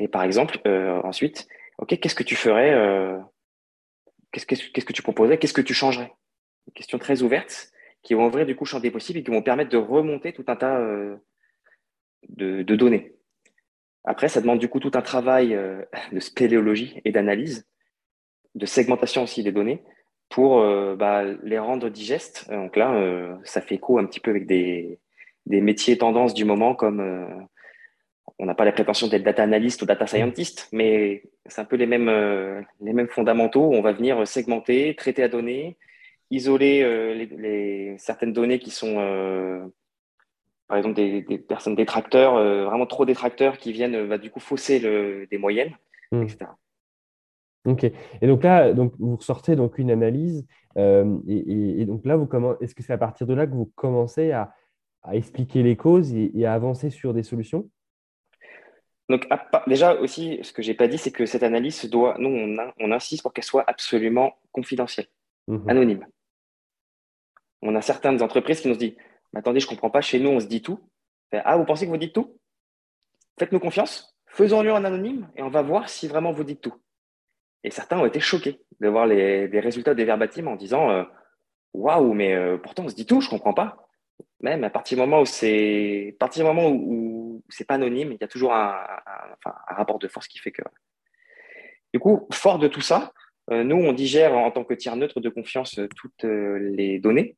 Et 0.00 0.08
par 0.08 0.24
exemple, 0.24 0.58
ensuite, 1.04 1.46
qu'est-ce 1.86 2.16
que 2.16 2.24
tu 2.24 2.34
ferais 2.34 2.74
qu'est-ce 4.32 4.84
que 4.84 4.92
tu 4.92 5.02
proposerais? 5.02 5.38
Qu'est-ce 5.38 5.52
que 5.52 5.60
tu 5.60 5.74
changerais? 5.74 6.12
Des 6.66 6.72
questions 6.72 6.98
très 6.98 7.22
ouvertes 7.22 7.70
qui 8.02 8.14
vont 8.14 8.26
ouvrir 8.26 8.46
du 8.46 8.56
coup 8.56 8.64
champ 8.64 8.80
des 8.80 8.90
possibles 8.90 9.18
et 9.18 9.22
qui 9.22 9.30
vont 9.30 9.42
permettre 9.42 9.70
de 9.70 9.76
remonter 9.76 10.32
tout 10.32 10.44
un 10.48 10.56
tas 10.56 10.78
euh, 10.78 11.16
de, 12.28 12.62
données. 12.62 13.14
Après, 14.04 14.28
ça 14.28 14.40
demande 14.40 14.58
du 14.58 14.68
coup 14.68 14.80
tout 14.80 14.92
un 14.94 15.02
travail 15.02 15.54
euh, 15.54 15.82
de 16.12 16.20
spéléologie 16.20 17.00
et 17.04 17.12
d'analyse, 17.12 17.66
de 18.54 18.66
segmentation 18.66 19.22
aussi 19.22 19.42
des 19.42 19.52
données 19.52 19.82
pour 20.30 20.60
euh, 20.60 20.96
bah, 20.96 21.24
les 21.42 21.58
rendre 21.58 21.88
digestes. 21.88 22.48
Donc 22.50 22.76
là, 22.76 23.38
ça 23.44 23.60
fait 23.60 23.74
écho 23.76 23.98
un 23.98 24.06
petit 24.06 24.20
peu 24.20 24.30
avec 24.30 24.46
des, 24.46 24.98
des 25.46 25.60
métiers 25.60 25.98
tendances 25.98 26.34
du 26.34 26.44
moment 26.44 26.74
comme 26.74 27.48
on 28.38 28.46
n'a 28.46 28.54
pas 28.54 28.64
la 28.64 28.72
prétention 28.72 29.08
d'être 29.08 29.24
data 29.24 29.42
analyst 29.42 29.82
ou 29.82 29.86
data 29.86 30.06
scientist, 30.06 30.68
mais 30.72 31.24
c'est 31.46 31.60
un 31.60 31.64
peu 31.64 31.76
les 31.76 31.86
mêmes, 31.86 32.08
les 32.80 32.92
mêmes 32.92 33.08
fondamentaux. 33.08 33.70
On 33.72 33.82
va 33.82 33.92
venir 33.92 34.26
segmenter, 34.26 34.94
traiter 34.94 35.24
à 35.24 35.28
données, 35.28 35.76
isoler 36.30 36.82
euh, 36.82 37.14
les, 37.14 37.96
certaines 37.98 38.32
données 38.32 38.58
qui 38.58 38.70
sont, 38.70 38.96
euh, 38.98 39.66
par 40.68 40.78
exemple, 40.78 40.94
des, 40.94 41.22
personnes 41.38 41.74
détracteurs, 41.74 42.36
euh, 42.36 42.64
vraiment 42.64 42.86
trop 42.86 43.04
détracteurs 43.04 43.58
qui 43.58 43.72
viennent 43.72 44.06
va 44.06 44.18
du 44.18 44.30
coup 44.30 44.40
fausser 44.40 44.78
le, 44.78 45.26
des 45.30 45.38
moyennes, 45.38 45.74
hmm. 46.12 46.22
etc. 46.22 46.46
Ok. 47.66 47.84
Et 47.84 48.26
donc 48.26 48.42
là, 48.42 48.72
donc, 48.72 48.94
vous 48.98 49.20
sortez 49.20 49.54
donc 49.56 49.78
une 49.78 49.90
analyse. 49.90 50.46
et, 50.76 51.84
donc 51.84 52.06
là, 52.06 52.16
vous 52.16 52.28
est-ce 52.60 52.74
que 52.74 52.82
c'est 52.82 52.92
à 52.92 52.98
partir 52.98 53.26
de 53.26 53.34
là 53.34 53.46
que 53.46 53.52
vous 53.52 53.70
commencez 53.74 54.32
à, 54.32 54.54
expliquer 55.12 55.62
les 55.62 55.76
causes 55.76 56.14
et, 56.14 56.44
à 56.46 56.54
avancer 56.54 56.90
sur 56.90 57.12
des 57.12 57.22
solutions? 57.22 57.68
Donc, 59.08 59.26
déjà 59.66 59.94
aussi, 59.94 60.38
ce 60.42 60.52
que 60.52 60.62
j'ai 60.62 60.74
pas 60.74 60.86
dit, 60.86 60.96
c'est 60.96 61.10
que 61.10 61.26
cette 61.26 61.42
analyse 61.42 61.90
doit, 61.90 62.16
nous, 62.18 62.28
on, 62.30 62.72
on 62.78 62.92
insiste 62.92 63.22
pour 63.22 63.32
qu'elle 63.32 63.44
soit 63.44 63.64
absolument 63.66 64.38
confidentielle, 64.52 65.08
mhm. 65.48 65.68
anonyme 65.68 66.06
on 67.62 67.74
a 67.74 67.82
certaines 67.82 68.22
entreprises 68.22 68.60
qui 68.60 68.68
nous 68.68 68.76
disent 68.76 68.96
Attendez, 69.34 69.60
je 69.60 69.66
ne 69.66 69.70
comprends 69.70 69.90
pas, 69.90 70.00
chez 70.00 70.18
nous, 70.18 70.30
on 70.30 70.40
se 70.40 70.46
dit 70.46 70.62
tout. 70.62 70.80
Ah, 71.32 71.56
vous 71.56 71.64
pensez 71.64 71.86
que 71.86 71.90
vous 71.90 71.96
dites 71.96 72.14
tout? 72.14 72.36
Faites-nous 73.38 73.60
confiance, 73.60 74.16
faisons-le 74.26 74.72
en 74.72 74.84
anonyme 74.84 75.30
et 75.36 75.42
on 75.42 75.48
va 75.48 75.62
voir 75.62 75.88
si 75.88 76.08
vraiment 76.08 76.32
vous 76.32 76.44
dites 76.44 76.60
tout. 76.60 76.74
Et 77.62 77.70
certains 77.70 77.98
ont 77.98 78.06
été 78.06 78.20
choqués 78.20 78.60
de 78.80 78.88
voir 78.88 79.06
les, 79.06 79.46
résultats 79.60 79.94
des 79.94 80.04
verbatims 80.04 80.48
en 80.48 80.56
disant 80.56 80.90
euh, 80.90 81.04
Waouh, 81.72 82.12
mais 82.12 82.34
euh, 82.34 82.58
pourtant 82.58 82.84
on 82.84 82.88
se 82.88 82.94
dit 82.94 83.06
tout, 83.06 83.20
je 83.20 83.28
ne 83.28 83.30
comprends 83.30 83.54
pas. 83.54 83.88
Même 84.40 84.64
à 84.64 84.70
partir 84.70 84.96
du 84.96 85.02
moment 85.02 85.20
où 85.20 85.26
c'est 85.26 86.16
partir 86.18 86.44
du 86.44 86.48
moment 86.48 86.70
où, 86.70 87.42
c'est 87.48 87.66
pas 87.66 87.74
anonyme, 87.74 88.12
il 88.12 88.18
y 88.20 88.24
a 88.24 88.28
toujours 88.28 88.52
un, 88.52 88.76
rapport 89.68 89.98
de 89.98 90.08
force 90.08 90.28
qui 90.28 90.38
fait 90.38 90.52
que. 90.52 90.62
Du 91.92 91.98
coup, 91.98 92.28
fort 92.32 92.58
de 92.58 92.68
tout 92.68 92.80
ça, 92.80 93.12
euh, 93.50 93.64
nous, 93.64 93.76
on 93.76 93.92
digère 93.92 94.36
en 94.36 94.50
tant 94.50 94.64
que 94.64 94.74
tiers 94.74 94.96
neutre 94.96 95.20
de 95.20 95.28
confiance 95.28 95.80
toutes 95.96 96.24
les 96.24 96.98
données 96.98 97.36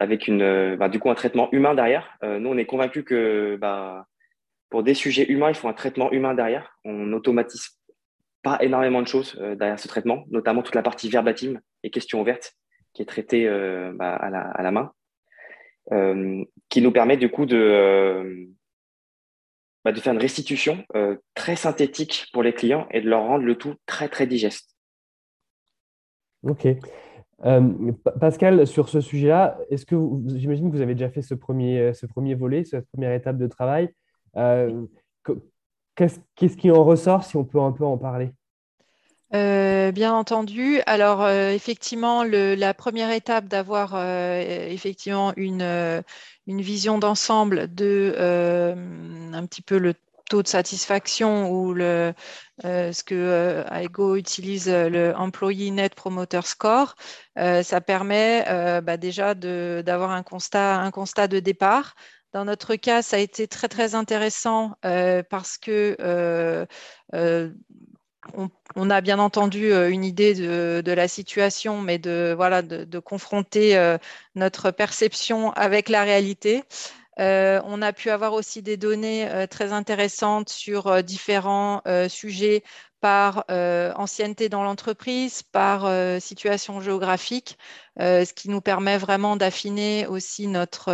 avec 0.00 0.26
une, 0.26 0.42
euh, 0.42 0.76
bah, 0.76 0.88
du 0.88 0.98
coup, 0.98 1.10
un 1.10 1.14
traitement 1.14 1.52
humain 1.52 1.74
derrière. 1.74 2.16
Euh, 2.24 2.38
nous, 2.40 2.48
on 2.48 2.56
est 2.56 2.64
convaincus 2.64 3.04
que 3.04 3.56
bah, 3.60 4.06
pour 4.70 4.82
des 4.82 4.94
sujets 4.94 5.30
humains, 5.30 5.50
il 5.50 5.54
faut 5.54 5.68
un 5.68 5.74
traitement 5.74 6.10
humain 6.10 6.34
derrière. 6.34 6.74
On 6.84 6.92
n'automatise 6.92 7.78
pas 8.42 8.56
énormément 8.62 9.02
de 9.02 9.06
choses 9.06 9.36
euh, 9.40 9.54
derrière 9.54 9.78
ce 9.78 9.88
traitement, 9.88 10.24
notamment 10.30 10.62
toute 10.62 10.74
la 10.74 10.82
partie 10.82 11.10
verbatim 11.10 11.60
et 11.82 11.90
questions 11.90 12.20
ouvertes 12.20 12.54
qui 12.94 13.02
est 13.02 13.06
traitée 13.06 13.48
bah, 13.94 14.16
à, 14.16 14.62
la, 14.62 14.70
main, 14.72 14.90
qui 16.68 16.82
nous 16.82 16.90
permet 16.90 17.16
du 17.16 17.30
coup 17.30 17.46
de, 17.46 18.48
de 19.84 20.00
faire 20.00 20.12
une 20.12 20.18
restitution 20.18 20.84
très 21.36 21.54
synthétique 21.54 22.26
pour 22.32 22.42
les 22.42 22.52
clients 22.52 22.88
et 22.90 23.00
de 23.00 23.08
leur 23.08 23.22
rendre 23.22 23.44
le 23.44 23.54
tout 23.54 23.76
très, 23.86 24.08
très 24.08 24.26
digeste. 24.26 24.74
OK. 26.42 26.66
Euh, 27.44 27.92
Pascal, 28.20 28.66
sur 28.66 28.88
ce 28.88 29.00
sujet-là, 29.00 29.58
est-ce 29.70 29.86
que 29.86 29.96
j'imagine 30.36 30.70
que 30.70 30.76
vous 30.76 30.82
avez 30.82 30.94
déjà 30.94 31.08
fait 31.08 31.22
ce 31.22 31.34
premier, 31.34 31.78
euh, 31.78 31.92
ce 31.94 32.06
premier 32.06 32.34
volet, 32.34 32.64
cette 32.64 32.86
première 32.88 33.12
étape 33.12 33.38
de 33.38 33.46
travail. 33.46 33.90
Euh, 34.36 34.84
qu'est-ce 35.96 36.56
qui 36.56 36.70
en 36.70 36.84
ressort, 36.84 37.24
si 37.24 37.36
on 37.36 37.44
peut 37.44 37.60
un 37.60 37.72
peu 37.72 37.84
en 37.84 37.98
parler? 37.98 38.30
Bien 39.32 40.14
entendu. 40.14 40.80
Alors, 40.86 41.28
effectivement, 41.28 42.24
la 42.24 42.74
première 42.74 43.10
étape 43.10 43.46
d'avoir 43.46 43.94
effectivement 44.40 45.32
une, 45.36 46.02
une 46.46 46.60
vision 46.60 46.98
d'ensemble 46.98 47.72
de 47.72 48.14
un 49.32 49.46
petit 49.46 49.62
peu 49.62 49.78
le 49.78 49.94
taux 50.30 50.42
de 50.42 50.48
satisfaction 50.48 51.50
ou 51.50 51.74
le, 51.74 52.14
euh, 52.64 52.92
ce 52.92 53.02
que 53.02 53.14
euh, 53.14 54.16
utilise 54.16 54.68
euh, 54.68 54.88
le 54.88 55.14
Employee 55.16 55.72
Net 55.72 55.94
Promoter 55.94 56.42
Score, 56.44 56.94
ça 57.36 57.80
permet 57.80 58.44
bah, 58.82 58.96
déjà 58.96 59.34
d'avoir 59.34 60.10
un 60.12 60.22
constat, 60.22 60.78
un 60.78 60.90
constat 60.90 61.28
de 61.28 61.40
départ. 61.40 61.94
Dans 62.32 62.44
notre 62.44 62.76
cas, 62.76 63.02
ça 63.02 63.16
a 63.16 63.18
été 63.18 63.48
très 63.48 63.68
très 63.68 63.94
intéressant 63.94 64.74
parce 64.82 65.58
que 65.58 65.96
on, 68.76 68.90
a 68.90 69.00
bien 69.00 69.18
entendu 69.18 69.72
une 69.72 70.04
idée 70.04 70.34
de, 70.34 70.92
la 70.92 71.08
situation, 71.08 71.80
mais 71.80 71.98
de, 71.98 72.34
voilà, 72.36 72.62
de 72.62 72.98
confronter 72.98 73.96
notre 74.34 74.70
perception 74.70 75.52
avec 75.52 75.88
la 75.88 76.04
réalité. 76.04 76.62
Euh, 77.20 77.60
on 77.64 77.82
a 77.82 77.92
pu 77.92 78.08
avoir 78.10 78.32
aussi 78.32 78.62
des 78.62 78.78
données 78.78 79.30
euh, 79.30 79.46
très 79.46 79.72
intéressantes 79.72 80.48
sur 80.48 80.86
euh, 80.86 81.02
différents 81.02 81.82
sujets 82.08 82.62
par 83.00 83.44
ancienneté 83.48 84.48
dans 84.50 84.62
l'entreprise, 84.62 85.42
par 85.42 85.88
situation 86.20 86.82
géographique, 86.82 87.56
ce 87.98 88.30
qui 88.34 88.50
nous 88.50 88.60
permet 88.60 88.98
vraiment 88.98 89.36
d'affiner 89.36 90.06
aussi 90.06 90.48
notre, 90.48 90.92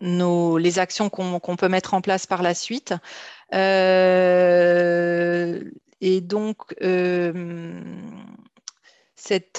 les 0.00 0.78
actions 0.80 1.08
qu'on 1.08 1.56
peut 1.56 1.68
mettre 1.68 1.94
en 1.94 2.00
place 2.00 2.26
par 2.26 2.42
la 2.42 2.54
suite. 2.54 2.94
et 3.52 3.60
donc, 6.20 6.74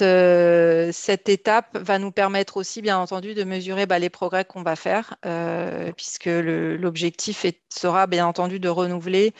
euh, 0.02 0.90
cette, 0.92 1.28
étape 1.28 1.76
va 1.78 1.98
nous 1.98 2.10
permettre 2.10 2.56
aussi, 2.56 2.82
bien 2.82 2.98
entendu, 2.98 3.34
de 3.34 3.44
mesurer 3.44 3.86
bah, 3.86 3.98
les 3.98 4.10
progrès 4.10 4.44
qu'on 4.44 4.62
va 4.62 4.76
faire, 4.76 5.16
euh, 5.26 5.92
puisque 5.96 6.26
l'objectif 6.26 7.46
sera, 7.68 8.06
bien 8.06 8.26
entendu, 8.26 8.58
de 8.58 8.68
renouveler 8.68 9.32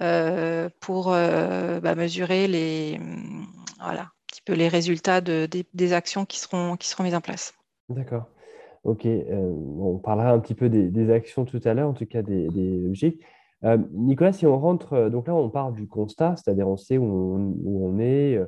euh, 0.00 0.68
pour 0.80 1.10
bah, 1.10 1.94
mesurer 1.94 2.48
les, 2.48 3.00
voilà, 3.82 4.02
un 4.02 4.10
petit 4.26 4.42
peu 4.44 4.52
les 4.52 4.68
résultats 4.68 5.20
des, 5.20 5.92
actions 5.92 6.24
qui 6.24 6.38
seront, 6.38 6.76
mises 7.00 7.14
en 7.14 7.20
place. 7.20 7.54
D'accord. 7.88 8.26
Ok. 8.84 9.06
on 9.06 9.98
parlera 9.98 10.30
un 10.30 10.40
petit 10.40 10.54
peu 10.54 10.68
des, 10.68 11.10
actions 11.10 11.44
tout 11.44 11.60
à 11.64 11.74
l'heure, 11.74 11.88
en 11.88 11.94
tout 11.94 12.06
cas 12.06 12.22
des, 12.22 12.48
logiques. 12.78 13.22
Nicolas, 13.92 14.32
si 14.32 14.44
on 14.44 14.58
rentre, 14.58 15.08
donc 15.08 15.28
là, 15.28 15.34
on 15.34 15.48
part 15.48 15.72
du 15.72 15.86
constat, 15.86 16.34
c'est-à-dire 16.36 16.68
on 16.68 16.76
sait 16.76 16.98
où 16.98 17.84
on 17.84 17.98
est 18.00 18.38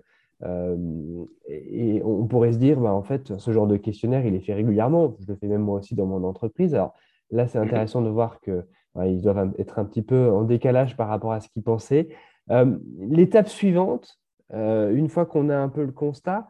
et 1.48 2.02
on 2.04 2.26
pourrait 2.26 2.52
se 2.52 2.58
dire, 2.58 2.78
bah, 2.78 2.92
en 2.92 3.02
fait, 3.02 3.38
ce 3.38 3.50
genre 3.50 3.66
de 3.66 3.76
questionnaire, 3.76 4.26
il 4.26 4.34
est 4.34 4.40
fait 4.40 4.54
régulièrement. 4.54 5.16
Je 5.20 5.26
le 5.26 5.36
fais 5.36 5.46
même 5.46 5.62
moi 5.62 5.78
aussi 5.78 5.94
dans 5.94 6.06
mon 6.06 6.24
entreprise. 6.24 6.74
Alors 6.74 6.94
là, 7.30 7.46
c'est 7.46 7.58
intéressant 7.58 8.02
de 8.02 8.10
voir 8.10 8.40
qu'ils 8.40 9.20
doivent 9.20 9.54
être 9.58 9.78
un 9.78 9.84
petit 9.84 10.02
peu 10.02 10.30
en 10.30 10.42
décalage 10.42 10.96
par 10.96 11.08
rapport 11.08 11.32
à 11.32 11.40
ce 11.40 11.48
qu'ils 11.48 11.62
pensaient. 11.62 12.08
Euh, 12.50 12.76
l'étape 12.98 13.48
suivante, 13.48 14.18
euh, 14.52 14.94
une 14.94 15.08
fois 15.08 15.24
qu'on 15.24 15.48
a 15.48 15.56
un 15.56 15.68
peu 15.70 15.82
le 15.82 15.92
constat, 15.92 16.46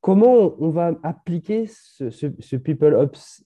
comment 0.00 0.54
on 0.58 0.70
va 0.70 0.92
appliquer 1.02 1.66
ce, 1.66 2.10
ce 2.10 2.56
People 2.56 2.94
Ops? 2.94 3.44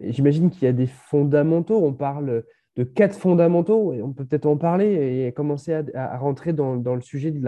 J'imagine 0.00 0.50
qu'il 0.50 0.64
y 0.64 0.68
a 0.68 0.72
des 0.72 0.86
fondamentaux. 0.86 1.80
On 1.82 1.92
parle 1.92 2.44
de 2.78 2.84
quatre 2.84 3.18
fondamentaux, 3.18 3.92
et 3.92 4.02
on 4.02 4.12
peut 4.12 4.24
peut-être 4.24 4.46
en 4.46 4.56
parler 4.56 5.26
et 5.26 5.32
commencer 5.32 5.74
à, 5.94 6.16
rentrer 6.16 6.52
dans, 6.52 6.76
le 6.76 7.00
sujet 7.00 7.32
de 7.32 7.44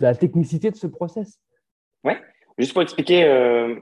la, 0.00 0.14
technicité 0.16 0.72
de 0.72 0.76
ce 0.76 0.88
process. 0.88 1.40
Oui, 2.02 2.14
juste 2.58 2.72
pour 2.72 2.82
expliquer, 2.82 3.22
euh, 3.26 3.76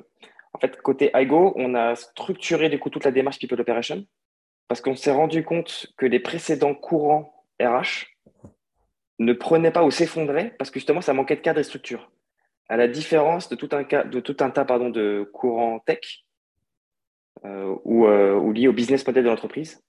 en 0.52 0.58
fait, 0.58 0.76
côté 0.82 1.10
IGO, 1.14 1.54
on 1.56 1.74
a 1.74 1.94
structuré 1.94 2.68
du 2.68 2.78
coup 2.78 2.90
toute 2.90 3.04
la 3.04 3.12
démarche 3.12 3.38
People 3.38 3.58
Operation 3.58 4.04
parce 4.68 4.82
qu'on 4.82 4.94
s'est 4.94 5.10
rendu 5.10 5.42
compte 5.42 5.86
que 5.96 6.04
les 6.04 6.20
précédents 6.20 6.74
courants 6.74 7.32
RH 7.62 8.10
ne 9.20 9.32
prenaient 9.32 9.70
pas 9.70 9.84
ou 9.84 9.90
s'effondraient 9.90 10.54
parce 10.58 10.70
que 10.70 10.78
justement, 10.78 11.00
ça 11.00 11.14
manquait 11.14 11.36
de 11.36 11.40
cadre 11.40 11.60
et 11.60 11.64
structure. 11.64 12.12
À 12.68 12.76
la 12.76 12.88
différence 12.88 13.48
de 13.48 13.56
tout 13.56 13.70
un, 13.72 13.84
de 14.04 14.20
tout 14.20 14.36
un 14.40 14.50
tas 14.50 14.66
pardon, 14.66 14.90
de 14.90 15.30
courants 15.32 15.78
tech 15.78 16.26
euh, 17.46 17.74
ou, 17.84 18.06
euh, 18.06 18.34
ou 18.34 18.52
liés 18.52 18.68
au 18.68 18.74
business 18.74 19.06
model 19.06 19.24
de 19.24 19.30
l'entreprise, 19.30 19.82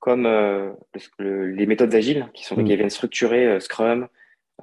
comme 0.00 0.26
euh, 0.26 0.72
les 1.20 1.66
méthodes 1.66 1.94
agiles 1.94 2.28
qui 2.34 2.44
sont 2.44 2.56
mm. 2.56 2.64
qui 2.64 2.76
viennent 2.76 2.90
structurer 2.90 3.46
euh, 3.46 3.60
Scrum, 3.60 4.08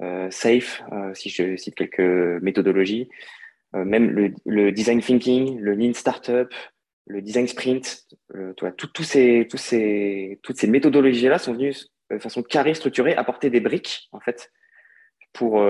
euh, 0.02 0.30
Safe, 0.30 0.82
si 1.14 1.30
je 1.30 1.56
cite 1.56 1.74
quelques 1.74 2.42
méthodologies, 2.42 3.08
même 3.74 4.32
le, 4.44 4.72
design 4.72 5.00
thinking, 5.00 5.58
le 5.58 5.74
lean 5.74 5.92
startup, 5.92 6.54
le 7.06 7.20
design 7.20 7.48
sprint, 7.48 8.06
tout, 8.56 9.02
ces, 9.02 9.46
tous 9.50 9.56
ces, 9.58 10.38
toutes 10.42 10.56
ces 10.56 10.66
méthodologies-là 10.68 11.38
sont 11.38 11.52
venues 11.52 11.74
de 12.10 12.18
façon 12.18 12.42
carrée, 12.42 12.74
structurée, 12.74 13.14
apporter 13.14 13.50
des 13.50 13.60
briques 13.60 14.08
en 14.12 14.20
fait 14.20 14.52
pour 15.32 15.62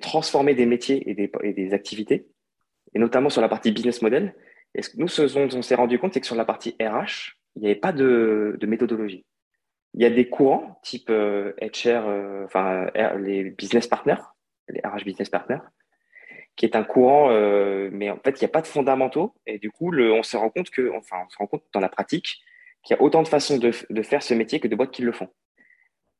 transformer 0.00 0.54
des 0.54 0.66
métiers 0.66 1.08
et 1.08 1.14
des, 1.14 1.30
et 1.42 1.52
des, 1.52 1.74
activités, 1.74 2.26
et 2.94 2.98
notamment 2.98 3.28
sur 3.28 3.42
la 3.42 3.48
partie 3.48 3.70
business 3.70 4.00
model. 4.00 4.34
Et 4.74 4.80
nous, 4.96 5.08
ce 5.08 5.22
dont 5.22 5.48
on 5.52 5.62
s'est 5.62 5.74
rendu 5.74 5.98
compte, 5.98 6.14
c'est 6.14 6.20
que 6.20 6.26
sur 6.26 6.36
la 6.36 6.46
partie 6.46 6.74
RH, 6.80 7.35
il 7.56 7.62
n'y 7.62 7.66
avait 7.66 7.74
pas 7.74 7.92
de, 7.92 8.58
méthodologie. 8.66 9.24
Il 9.94 10.02
y 10.02 10.06
a 10.06 10.10
des 10.10 10.28
courants 10.28 10.78
type 10.82 11.08
euh, 11.10 11.52
HR, 11.60 12.06
euh, 12.06 12.44
enfin 12.44 12.86
les 13.18 13.44
business 13.50 13.86
partners, 13.86 14.22
les 14.68 14.80
RH 14.80 15.04
business 15.04 15.30
partners, 15.30 15.62
qui 16.56 16.64
est 16.64 16.74
un 16.74 16.84
courant, 16.84 17.30
euh, 17.30 17.90
mais 17.92 18.10
en 18.10 18.18
fait, 18.18 18.40
il 18.40 18.44
n'y 18.44 18.46
a 18.46 18.48
pas 18.48 18.62
de 18.62 18.66
fondamentaux. 18.66 19.34
Et 19.46 19.58
du 19.58 19.70
coup, 19.70 19.94
on 19.94 20.22
se 20.22 20.36
rend 20.36 20.50
compte 20.50 20.70
que, 20.70 20.90
enfin, 20.96 21.18
on 21.26 21.28
se 21.28 21.36
rend 21.36 21.46
compte 21.46 21.64
dans 21.72 21.80
la 21.80 21.88
pratique 21.88 22.40
qu'il 22.82 22.96
y 22.96 22.98
a 22.98 23.02
autant 23.02 23.22
de 23.22 23.28
façons 23.28 23.58
de, 23.58 23.72
faire 24.02 24.22
ce 24.22 24.32
métier 24.32 24.60
que 24.60 24.68
de 24.68 24.76
boîtes 24.76 24.92
qui 24.92 25.02
le 25.02 25.12
font. 25.12 25.28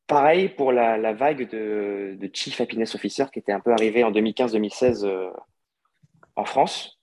Pareil 0.05 0.49
pour 0.49 0.71
la, 0.71 1.13
vague 1.13 1.49
de, 1.49 2.17
Chief 2.33 2.59
Happiness 2.61 2.93
Officer 2.95 3.25
qui 3.31 3.39
était 3.39 3.51
un 3.51 3.59
peu 3.59 3.71
arrivée 3.71 4.03
en 4.03 4.11
2015-2016 4.11 5.05
euh, 5.05 5.29
en 6.35 6.45
France. 6.45 6.99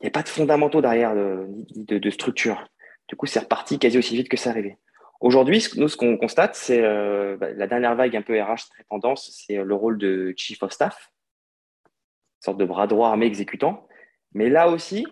Il 0.00 0.04
n'y 0.04 0.08
a 0.08 0.12
pas 0.12 0.22
de 0.22 0.28
fondamentaux 0.28 0.80
derrière 0.80 1.14
de, 1.14 1.46
de, 1.76 1.98
de, 1.98 2.10
structure. 2.10 2.66
Du 3.12 3.16
coup, 3.16 3.26
c'est 3.26 3.40
reparti 3.40 3.78
quasi 3.78 3.98
aussi 3.98 4.16
vite 4.16 4.28
que 4.28 4.38
ça 4.38 4.50
arrivait. 4.50 4.78
Aujourd'hui, 5.20 5.64
nous, 5.76 5.86
ce 5.86 5.96
qu'on 5.96 6.16
constate, 6.16 6.56
c'est 6.56 6.82
euh, 6.82 7.36
bah, 7.36 7.52
la 7.52 7.66
dernière 7.68 7.94
vague 7.94 8.16
un 8.16 8.22
peu 8.22 8.40
RH 8.40 8.70
très 8.70 8.84
tendance, 8.88 9.30
c'est 9.46 9.62
le 9.62 9.74
rôle 9.74 9.98
de 9.98 10.34
Chief 10.36 10.60
of 10.62 10.72
Staff 10.72 11.12
sorte 12.42 12.58
de 12.58 12.64
bras 12.64 12.86
droit 12.86 13.08
armé 13.08 13.26
exécutant. 13.26 13.86
Mais 14.34 14.48
là 14.48 14.68
aussi, 14.68 15.06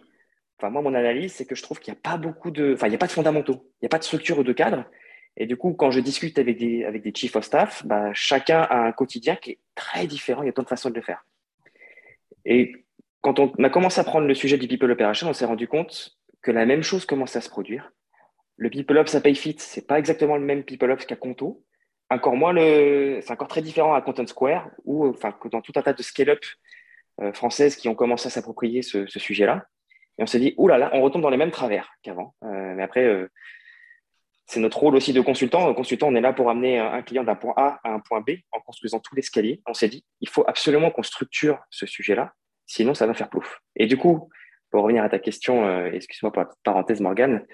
enfin, 0.59 0.71
moi, 0.71 0.83
mon 0.83 0.95
analyse, 0.95 1.35
c'est 1.35 1.47
que 1.47 1.55
je 1.55 1.63
trouve 1.63 1.79
qu'il 1.79 1.93
n'y 1.93 1.99
a 1.99 2.03
pas 2.03 2.17
beaucoup 2.17 2.51
de, 2.51 2.75
enfin, 2.75 2.87
il 2.87 2.91
n'y 2.91 2.97
a 2.97 2.99
pas 2.99 3.07
de 3.07 3.13
fondamentaux, 3.13 3.71
il 3.75 3.85
n'y 3.85 3.87
a 3.87 3.89
pas 3.89 3.99
de 3.99 4.05
structure 4.05 4.39
ou 4.39 4.43
de 4.43 4.53
cadre. 4.53 4.85
Et 5.37 5.47
du 5.47 5.57
coup, 5.57 5.73
quand 5.75 5.91
je 5.91 6.01
discute 6.01 6.39
avec 6.39 6.59
des, 6.59 6.85
avec 6.85 7.03
des 7.03 7.13
chiefs 7.15 7.37
of 7.37 7.45
staff, 7.45 7.87
bah, 7.87 8.13
chacun 8.13 8.63
a 8.63 8.87
un 8.87 8.93
quotidien 8.93 9.37
qui 9.37 9.53
est 9.53 9.59
très 9.75 10.07
différent. 10.07 10.43
Il 10.43 10.47
y 10.47 10.49
a 10.49 10.53
tant 10.53 10.63
de 10.63 10.69
façons 10.69 10.91
de 10.91 10.97
le 10.97 11.03
faire. 11.03 11.25
Et 12.45 12.85
quand 13.21 13.39
on 13.39 13.53
a 13.63 13.71
commencé 13.71 14.01
à 14.01 14.05
prendre 14.05 14.27
le 14.27 14.35
sujet 14.35 14.59
du 14.59 14.67
people 14.67 14.91
operation, 14.91 15.29
on 15.29 15.33
s'est 15.33 15.45
rendu 15.45 15.69
compte 15.69 16.19
que 16.42 16.50
la 16.50 16.66
même 16.66 16.83
chose 16.83 17.05
commence 17.05 17.37
à 17.37 17.40
se 17.40 17.48
produire. 17.48 17.92
Le 18.57 18.70
people 18.70 18.98
ops 18.98 19.14
à 19.14 19.20
PayFit, 19.20 19.57
c'est 19.59 19.87
pas 19.87 19.98
exactement 19.98 20.37
le 20.37 20.44
même 20.44 20.64
people 20.64 20.90
ops 20.90 21.07
qu'à 21.07 21.16
Conto. 21.16 21.64
Encore 22.11 22.37
moins 22.37 22.53
le, 22.53 23.20
c'est 23.22 23.33
encore 23.33 23.48
très 23.48 23.62
différent 23.62 23.94
à 23.94 24.03
Content 24.03 24.26
Square 24.26 24.68
ou, 24.85 25.07
enfin, 25.07 25.35
dans 25.50 25.61
tout 25.61 25.72
un 25.76 25.83
tas 25.83 25.92
de 25.92 26.03
scale-up 26.03 26.44
euh, 27.22 27.33
françaises 27.33 27.76
qui 27.76 27.88
ont 27.88 27.94
commencé 27.94 28.26
à 28.26 28.31
s'approprier 28.31 28.83
ce, 28.83 29.07
sujet-là. 29.07 29.66
Et 30.18 30.22
on 30.22 30.26
s'est 30.26 30.40
dit, 30.40 30.55
oulala, 30.57 30.90
on 30.92 31.03
retombe 31.03 31.22
dans 31.22 31.31
les 31.31 31.37
mêmes 31.37 31.50
travers 31.50 31.92
qu'avant. 32.03 32.35
Euh, 32.44 32.74
mais 32.74 32.83
après, 32.83 33.05
euh, 33.05 33.31
c'est 34.46 34.61
notre 34.61 34.79
rôle 34.79 34.96
aussi 34.96 35.12
de 35.12 35.20
consultant. 35.20 35.72
Consultant, 35.72 36.09
on 36.09 36.14
est 36.14 36.20
là 36.20 36.33
pour 36.33 36.50
amener 36.50 36.79
un 36.79 37.03
client 37.03 37.22
d'un 37.22 37.37
point 37.37 37.55
A 37.57 37.79
à 37.85 37.92
un 37.92 38.00
point 38.00 38.20
B 38.20 38.33
en 38.50 38.61
construisant 38.61 38.98
tout 38.98 39.14
l'escalier. 39.14 39.62
On 39.66 39.74
s'est 39.74 39.88
dit, 39.88 40.05
il 40.20 40.29
faut 40.29 40.44
absolument 40.48 40.90
qu'on 40.90 41.05
structure 41.05 41.61
ce 41.70 41.87
sujet-là, 41.87 42.35
sinon 42.66 42.92
ça 42.92 43.07
va 43.07 43.14
faire 43.14 43.31
plouf. 43.31 43.61
Et 43.76 43.87
du 43.87 43.96
coup, 43.96 44.29
pour 44.71 44.83
revenir 44.83 45.03
à 45.03 45.09
ta 45.09 45.19
question, 45.19 45.67
euh, 45.67 45.91
excuse-moi 45.93 46.33
pour 46.33 46.43
la 46.43 46.47
petite 46.47 46.63
parenthèse, 46.63 47.01
Morgane, 47.01 47.47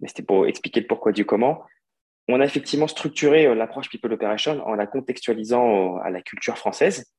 mais 0.00 0.08
c'était 0.08 0.22
pour 0.22 0.46
expliquer 0.46 0.80
le 0.80 0.86
pourquoi 0.86 1.12
du 1.12 1.24
comment. 1.24 1.64
On 2.28 2.40
a 2.40 2.44
effectivement 2.44 2.88
structuré 2.88 3.54
l'approche 3.54 3.90
People 3.90 4.12
Operation 4.12 4.66
en 4.66 4.74
la 4.74 4.86
contextualisant 4.86 5.98
à 5.98 6.10
la 6.10 6.22
culture 6.22 6.56
française 6.56 7.12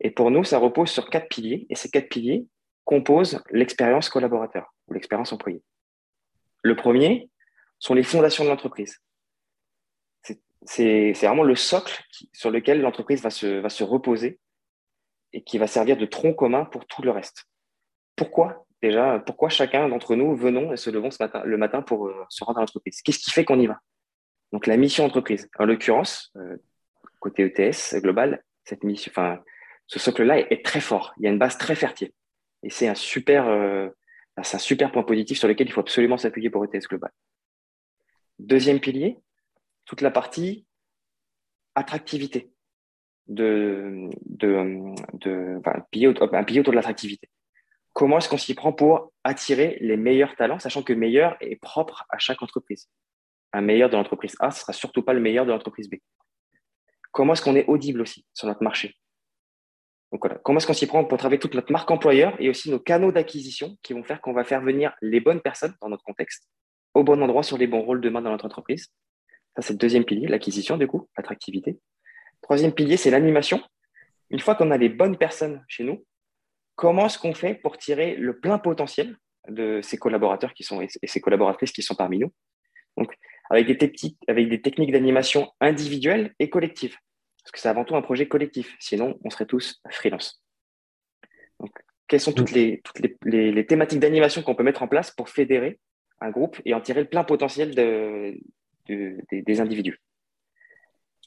et 0.00 0.10
pour 0.10 0.30
nous, 0.30 0.44
ça 0.44 0.58
repose 0.58 0.90
sur 0.90 1.10
quatre 1.10 1.28
piliers. 1.28 1.66
Et 1.70 1.74
ces 1.74 1.90
quatre 1.90 2.08
piliers 2.08 2.46
composent 2.84 3.42
l'expérience 3.50 4.08
collaborateur 4.08 4.74
ou 4.86 4.94
l'expérience 4.94 5.32
employée. 5.32 5.62
Le 6.62 6.76
premier 6.76 7.30
sont 7.78 7.94
les 7.94 8.02
fondations 8.02 8.44
de 8.44 8.48
l'entreprise. 8.48 8.98
C'est 10.62 11.12
vraiment 11.12 11.44
le 11.44 11.54
socle 11.54 12.02
sur 12.32 12.50
lequel 12.50 12.80
l'entreprise 12.80 13.22
va 13.22 13.30
se, 13.30 13.60
va 13.60 13.68
se 13.68 13.84
reposer 13.84 14.40
et 15.32 15.42
qui 15.42 15.58
va 15.58 15.66
servir 15.66 15.96
de 15.96 16.04
tronc 16.04 16.34
commun 16.34 16.64
pour 16.64 16.86
tout 16.86 17.02
le 17.02 17.10
reste. 17.10 17.47
Pourquoi 18.18 18.66
Déjà, 18.82 19.20
pourquoi 19.20 19.48
chacun 19.48 19.88
d'entre 19.88 20.14
nous 20.14 20.36
venons 20.36 20.72
et 20.72 20.76
se 20.76 20.90
levons 20.90 21.10
ce 21.10 21.22
matin, 21.22 21.42
le 21.44 21.56
matin 21.56 21.82
pour 21.82 22.08
euh, 22.08 22.26
se 22.28 22.44
rendre 22.44 22.58
à 22.58 22.62
l'entreprise? 22.62 23.00
Qu'est-ce 23.00 23.18
qui 23.20 23.30
fait 23.30 23.44
qu'on 23.44 23.58
y 23.58 23.66
va? 23.66 23.78
Donc 24.52 24.66
la 24.66 24.76
mission 24.76 25.04
entreprise. 25.04 25.48
En 25.58 25.64
l'occurrence, 25.64 26.32
euh, 26.36 26.56
côté 27.20 27.44
ETS 27.44 28.00
global, 28.00 28.44
cette 28.64 28.84
mission, 28.84 29.10
enfin, 29.12 29.40
ce 29.86 29.98
socle-là 29.98 30.38
est, 30.38 30.64
très 30.64 30.80
fort. 30.80 31.14
Il 31.18 31.24
y 31.24 31.26
a 31.26 31.30
une 31.30 31.38
base 31.38 31.58
très 31.58 31.74
fertile. 31.74 32.10
Et 32.62 32.70
c'est 32.70 32.88
un 32.88 32.94
super, 32.94 33.46
euh, 33.48 33.88
un 34.36 34.42
super 34.42 34.92
point 34.92 35.04
positif 35.04 35.38
sur 35.38 35.48
lequel 35.48 35.66
il 35.66 35.72
faut 35.72 35.80
absolument 35.80 36.18
s'appuyer 36.18 36.50
pour 36.50 36.64
ETS 36.64 36.88
Global. 36.88 37.10
Deuxième 38.38 38.80
pilier, 38.80 39.18
toute 39.84 40.00
la 40.00 40.10
partie 40.10 40.66
attractivité. 41.74 42.52
De, 43.26 44.08
de, 44.24 44.56
un 45.66 45.82
pilier 45.90 46.08
autour 46.08 46.28
de 46.28 46.76
l'attractivité. 46.76 47.28
Comment 47.98 48.18
est-ce 48.18 48.28
qu'on 48.28 48.38
s'y 48.38 48.54
prend 48.54 48.72
pour 48.72 49.12
attirer 49.24 49.76
les 49.80 49.96
meilleurs 49.96 50.36
talents, 50.36 50.60
sachant 50.60 50.84
que 50.84 50.92
meilleur 50.92 51.36
est 51.40 51.56
propre 51.56 52.06
à 52.10 52.18
chaque 52.18 52.40
entreprise. 52.42 52.88
Un 53.52 53.60
meilleur 53.60 53.90
de 53.90 53.96
l'entreprise 53.96 54.36
A, 54.38 54.52
ce 54.52 54.60
sera 54.60 54.72
surtout 54.72 55.02
pas 55.02 55.12
le 55.12 55.18
meilleur 55.18 55.44
de 55.44 55.50
l'entreprise 55.50 55.90
B. 55.90 55.96
Comment 57.10 57.32
est-ce 57.32 57.42
qu'on 57.42 57.56
est 57.56 57.66
audible 57.66 58.00
aussi 58.00 58.24
sur 58.34 58.46
notre 58.46 58.62
marché? 58.62 58.94
Donc 60.12 60.20
voilà, 60.22 60.38
comment 60.44 60.58
est-ce 60.58 60.68
qu'on 60.68 60.74
s'y 60.74 60.86
prend 60.86 61.04
pour 61.04 61.18
travailler 61.18 61.40
toute 61.40 61.56
notre 61.56 61.72
marque 61.72 61.90
employeur 61.90 62.36
et 62.38 62.48
aussi 62.48 62.70
nos 62.70 62.78
canaux 62.78 63.10
d'acquisition 63.10 63.76
qui 63.82 63.94
vont 63.94 64.04
faire 64.04 64.20
qu'on 64.20 64.32
va 64.32 64.44
faire 64.44 64.60
venir 64.60 64.94
les 65.02 65.18
bonnes 65.18 65.40
personnes 65.40 65.74
dans 65.82 65.88
notre 65.88 66.04
contexte, 66.04 66.48
au 66.94 67.02
bon 67.02 67.20
endroit, 67.20 67.42
sur 67.42 67.58
les 67.58 67.66
bons 67.66 67.82
rôles 67.82 68.00
demain 68.00 68.22
dans 68.22 68.30
notre 68.30 68.46
entreprise? 68.46 68.92
Ça, 69.56 69.62
c'est 69.62 69.72
le 69.72 69.78
deuxième 69.80 70.04
pilier, 70.04 70.28
l'acquisition, 70.28 70.76
du 70.76 70.86
coup, 70.86 71.08
l'attractivité. 71.16 71.80
Troisième 72.42 72.72
pilier, 72.72 72.96
c'est 72.96 73.10
l'animation. 73.10 73.60
Une 74.30 74.38
fois 74.38 74.54
qu'on 74.54 74.70
a 74.70 74.76
les 74.76 74.88
bonnes 74.88 75.18
personnes 75.18 75.64
chez 75.66 75.82
nous, 75.82 76.06
comment 76.78 77.06
est-ce 77.06 77.18
qu'on 77.18 77.34
fait 77.34 77.54
pour 77.54 77.76
tirer 77.76 78.14
le 78.14 78.38
plein 78.38 78.58
potentiel 78.58 79.16
de 79.48 79.80
ces 79.82 79.98
collaborateurs 79.98 80.54
qui 80.54 80.62
sont, 80.62 80.80
et 80.80 80.88
ces 81.06 81.20
collaboratrices 81.20 81.72
qui 81.72 81.82
sont 81.82 81.96
parmi 81.96 82.18
nous? 82.20 82.32
Donc, 82.96 83.12
avec 83.50 83.66
des, 83.66 83.92
avec 84.28 84.48
des 84.48 84.62
techniques 84.62 84.92
d'animation 84.92 85.50
individuelles 85.60 86.34
et 86.38 86.48
collectives. 86.48 86.96
Parce 87.42 87.50
que 87.52 87.58
c'est 87.58 87.68
avant 87.68 87.84
tout 87.84 87.96
un 87.96 88.02
projet 88.02 88.28
collectif. 88.28 88.76
Sinon, 88.78 89.18
on 89.24 89.30
serait 89.30 89.46
tous 89.46 89.82
freelance. 89.90 90.40
Donc, 91.58 91.72
quelles 92.06 92.20
sont 92.20 92.32
toutes 92.32 92.52
les, 92.52 92.80
toutes 92.84 93.00
les, 93.24 93.52
les, 93.52 93.66
thématiques 93.66 94.00
d'animation 94.00 94.42
qu'on 94.42 94.54
peut 94.54 94.62
mettre 94.62 94.82
en 94.82 94.88
place 94.88 95.10
pour 95.10 95.28
fédérer 95.28 95.80
un 96.20 96.30
groupe 96.30 96.60
et 96.64 96.74
en 96.74 96.80
tirer 96.80 97.00
le 97.00 97.08
plein 97.08 97.24
potentiel 97.24 97.74
de, 97.74 98.38
de, 98.86 99.18
des, 99.32 99.60
individus? 99.60 100.00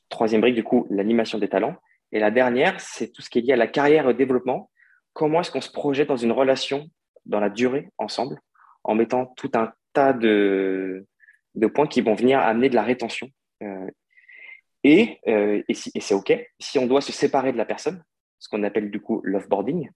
Troisième 0.07 0.39
brique, 0.39 0.55
du 0.55 0.63
coup, 0.63 0.87
l'animation 0.89 1.39
des 1.39 1.49
talents. 1.49 1.75
Et 2.13 2.19
la 2.19 2.31
dernière, 2.31 2.79
c'est 2.79 3.11
tout 3.11 3.21
ce 3.21 3.29
qui 3.29 3.39
est 3.39 3.41
lié 3.41 3.53
à 3.53 3.57
la 3.57 3.67
carrière 3.67 4.09
et 4.09 4.13
développement. 4.13 4.69
Comment 5.13 5.41
est-ce 5.41 5.51
qu'on 5.51 5.61
se 5.61 5.71
projette 5.71 6.07
dans 6.07 6.17
une 6.17 6.31
relation 6.31 6.89
dans 7.25 7.39
la 7.39 7.49
durée 7.49 7.89
ensemble 7.97 8.39
en 8.83 8.95
mettant 8.95 9.27
tout 9.37 9.51
un 9.53 9.71
tas 9.93 10.13
de, 10.13 11.05
de 11.55 11.67
points 11.67 11.87
qui 11.87 12.01
vont 12.01 12.15
venir 12.15 12.39
amener 12.39 12.69
de 12.69 12.75
la 12.75 12.83
rétention 12.83 13.29
euh, 13.63 13.89
et, 14.83 15.19
euh, 15.27 15.61
et, 15.67 15.73
c'est 15.73 16.15
OK, 16.15 16.33
si 16.59 16.79
on 16.79 16.87
doit 16.87 17.01
se 17.01 17.11
séparer 17.11 17.51
de 17.51 17.57
la 17.57 17.65
personne, 17.65 18.03
ce 18.39 18.49
qu'on 18.49 18.63
appelle 18.63 18.89
du 18.89 18.99
coup 18.99 19.21
l'offboarding, 19.23 19.89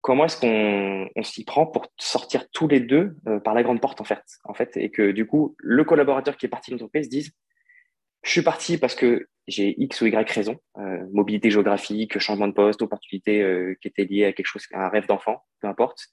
comment 0.00 0.24
est-ce 0.24 0.40
qu'on 0.40 1.22
s'y 1.22 1.44
prend 1.44 1.66
pour 1.66 1.86
sortir 1.98 2.48
tous 2.50 2.66
les 2.66 2.80
deux 2.80 3.16
euh, 3.28 3.40
par 3.40 3.52
la 3.52 3.62
grande 3.62 3.82
porte 3.82 4.00
en 4.00 4.04
fait, 4.04 4.22
en 4.44 4.54
fait, 4.54 4.76
et 4.78 4.90
que 4.90 5.10
du 5.10 5.26
coup 5.26 5.54
le 5.58 5.84
collaborateur 5.84 6.38
qui 6.38 6.46
est 6.46 6.48
parti 6.48 6.70
de 6.70 6.76
l'entreprise 6.76 7.10
dise 7.10 7.32
je 8.24 8.30
suis 8.30 8.42
parti 8.42 8.78
parce 8.78 8.94
que 8.94 9.28
j'ai 9.46 9.74
X 9.80 10.00
ou 10.00 10.06
Y 10.06 10.30
raison, 10.30 10.58
euh, 10.78 11.06
mobilité 11.12 11.50
géographique, 11.50 12.18
changement 12.18 12.48
de 12.48 12.54
poste, 12.54 12.82
opportunité 12.82 13.42
euh, 13.42 13.76
qui 13.80 13.88
était 13.88 14.04
liée 14.04 14.24
à 14.24 14.32
quelque 14.32 14.46
chose, 14.46 14.66
à 14.72 14.86
un 14.86 14.88
rêve 14.88 15.06
d'enfant, 15.06 15.44
peu 15.60 15.68
importe. 15.68 16.08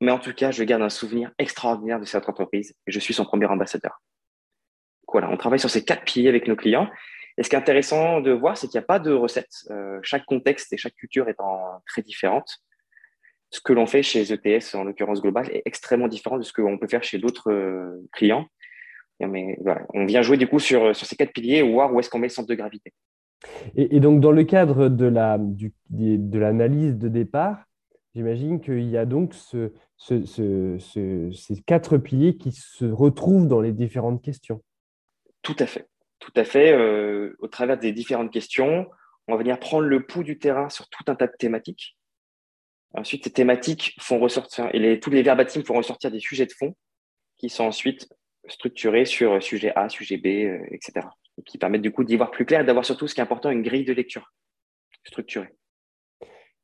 Mais 0.00 0.10
en 0.10 0.18
tout 0.18 0.32
cas, 0.32 0.50
je 0.50 0.64
garde 0.64 0.82
un 0.82 0.88
souvenir 0.88 1.30
extraordinaire 1.38 2.00
de 2.00 2.04
cette 2.06 2.28
entreprise 2.28 2.74
et 2.86 2.92
je 2.92 2.98
suis 2.98 3.14
son 3.14 3.24
premier 3.24 3.46
ambassadeur 3.46 4.00
voilà, 5.12 5.30
on 5.30 5.36
travaille 5.36 5.60
sur 5.60 5.70
ces 5.70 5.84
quatre 5.84 6.04
piliers 6.04 6.28
avec 6.28 6.48
nos 6.48 6.56
clients. 6.56 6.90
Et 7.38 7.42
ce 7.42 7.48
qui 7.48 7.54
est 7.54 7.58
intéressant 7.58 8.20
de 8.20 8.30
voir, 8.32 8.56
c'est 8.56 8.66
qu'il 8.66 8.78
n'y 8.78 8.84
a 8.84 8.86
pas 8.86 8.98
de 8.98 9.12
recette. 9.12 9.52
Euh, 9.70 9.98
chaque 10.02 10.24
contexte 10.24 10.72
et 10.72 10.76
chaque 10.76 10.94
culture 10.94 11.28
étant 11.28 11.82
très 11.86 12.02
différente. 12.02 12.58
Ce 13.50 13.60
que 13.60 13.72
l'on 13.72 13.86
fait 13.86 14.02
chez 14.02 14.32
ETS, 14.32 14.74
en 14.74 14.84
l'occurrence 14.84 15.20
global, 15.20 15.50
est 15.50 15.62
extrêmement 15.66 16.08
différent 16.08 16.38
de 16.38 16.42
ce 16.42 16.52
qu'on 16.52 16.78
peut 16.78 16.88
faire 16.88 17.04
chez 17.04 17.18
d'autres 17.18 18.00
clients. 18.12 18.46
Mais 19.28 19.58
on 19.94 20.04
vient 20.04 20.22
jouer 20.22 20.36
du 20.36 20.48
coup 20.48 20.58
sur, 20.58 20.94
sur 20.94 21.06
ces 21.06 21.16
quatre 21.16 21.32
piliers, 21.32 21.62
voir 21.62 21.92
où 21.92 22.00
est-ce 22.00 22.10
qu'on 22.10 22.18
met 22.18 22.28
le 22.28 22.32
centre 22.32 22.48
de 22.48 22.54
gravité. 22.54 22.92
Et, 23.74 24.00
donc, 24.00 24.20
dans 24.20 24.32
le 24.32 24.44
cadre 24.44 24.88
de, 24.88 25.06
la, 25.06 25.38
du, 25.38 25.72
de 25.90 26.38
l'analyse 26.38 26.96
de 26.96 27.08
départ, 27.08 27.64
j'imagine 28.14 28.60
qu'il 28.60 28.88
y 28.88 28.96
a 28.96 29.04
donc 29.04 29.34
ce, 29.34 29.72
ce, 29.96 30.24
ce, 30.24 31.30
ces 31.32 31.62
quatre 31.62 31.98
piliers 31.98 32.36
qui 32.36 32.52
se 32.52 32.84
retrouvent 32.84 33.48
dans 33.48 33.60
les 33.60 33.72
différentes 33.72 34.22
questions. 34.22 34.62
Tout 35.42 35.56
à 35.58 35.66
fait. 35.66 35.88
Tout 36.20 36.32
à 36.36 36.44
fait. 36.44 36.72
Euh, 36.72 37.36
au 37.40 37.48
travers 37.48 37.78
des 37.78 37.92
différentes 37.92 38.32
questions, 38.32 38.86
on 39.26 39.32
va 39.32 39.38
venir 39.38 39.58
prendre 39.58 39.86
le 39.86 40.06
pouls 40.06 40.22
du 40.22 40.38
terrain 40.38 40.68
sur 40.68 40.88
tout 40.88 41.04
un 41.08 41.16
tas 41.16 41.26
de 41.26 41.34
thématiques. 41.36 41.96
Ensuite, 42.94 43.24
ces 43.24 43.32
thématiques 43.32 43.96
font 43.98 44.18
ressortir, 44.18 44.68
et 44.72 44.78
les, 44.78 45.00
tous 45.00 45.10
les 45.10 45.22
verbatims 45.22 45.64
font 45.64 45.74
ressortir 45.74 46.10
des 46.10 46.20
sujets 46.20 46.46
de 46.46 46.52
fond 46.52 46.76
qui 47.38 47.48
sont 47.48 47.64
ensuite 47.64 48.08
structurés 48.48 49.04
sur 49.04 49.42
sujet 49.42 49.72
A, 49.76 49.88
sujet 49.88 50.16
B, 50.16 50.26
euh, 50.26 50.58
etc. 50.70 51.06
Et 51.38 51.42
qui 51.42 51.58
permettent 51.58 51.82
du 51.82 51.92
coup 51.92 52.04
d'y 52.04 52.16
voir 52.16 52.30
plus 52.30 52.44
clair 52.44 52.60
et 52.60 52.64
d'avoir 52.64 52.84
surtout 52.84 53.08
ce 53.08 53.14
qui 53.14 53.20
est 53.20 53.24
important, 53.24 53.50
une 53.50 53.62
grille 53.62 53.84
de 53.84 53.92
lecture 53.92 54.32
structurée. 55.04 55.54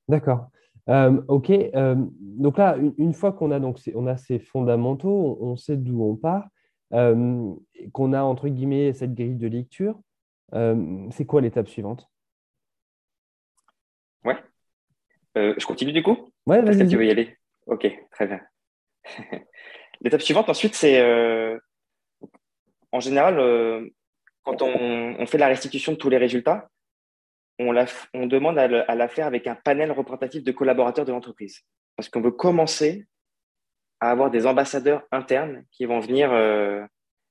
D'accord. 0.09 0.51
Euh, 0.89 1.21
ok. 1.29 1.51
Euh, 1.51 1.95
donc 2.21 2.59
là, 2.59 2.77
une, 2.99 3.13
fois 3.13 3.33
qu'on 3.33 3.51
a, 3.51 3.61
donc, 3.61 3.79
on 3.95 4.07
a 4.07 4.17
ces 4.17 4.39
fondamentaux, 4.39 5.39
on, 5.41 5.57
sait 5.57 5.77
d'où 5.77 6.03
on 6.03 6.17
part, 6.17 6.49
euh, 6.95 7.53
qu'on 7.93 8.13
a, 8.13 8.23
entre 8.23 8.49
guillemets, 8.49 8.93
cette 8.95 9.15
grille 9.15 9.37
de 9.37 9.49
lecture, 9.49 10.01
c'est 10.53 11.27
quoi 11.27 11.43
l'étape 11.43 11.69
suivante? 11.69 12.09
Ouais. 14.25 14.37
je 15.37 15.67
continue 15.67 15.93
du 15.93 16.03
coup? 16.03 16.17
Ouais, 16.47 16.63
vas-y. 16.63 16.89
Tu 16.89 16.97
veux 16.97 17.07
y 17.07 17.11
aller? 17.11 17.37
Ok, 17.67 17.87
très 18.11 18.27
bien. 18.27 18.41
l'étape 20.01 20.23
suivante, 20.23 20.49
ensuite, 20.49 20.75
c'est 20.75 21.03
en 22.93 23.01
général, 23.01 23.37
quand 24.45 24.63
on, 24.63 25.27
fait 25.27 25.39
la 25.39 25.49
restitution 25.49 25.93
de 25.93 25.97
tous 25.99 26.09
les 26.09 26.17
résultats, 26.17 26.71
on, 27.59 28.27
demande 28.27 28.59
à, 28.59 28.95
la 28.95 29.09
faire 29.09 29.27
avec 29.27 29.47
un 29.47 29.55
panel 29.57 29.93
représentatif 29.93 30.43
de 30.43 30.53
collaborateurs 30.53 31.05
de 31.05 31.13
l'entreprise. 31.13 31.61
Parce 31.97 32.09
qu'on 32.09 32.21
veut 32.21 32.31
commencer 32.31 33.07
à 34.01 34.11
avoir 34.11 34.31
des 34.31 34.47
ambassadeurs 34.47 35.03
internes 35.11 35.65
qui 35.73 35.85
vont 35.85 35.99
venir 35.99 36.33
euh, 36.33 36.85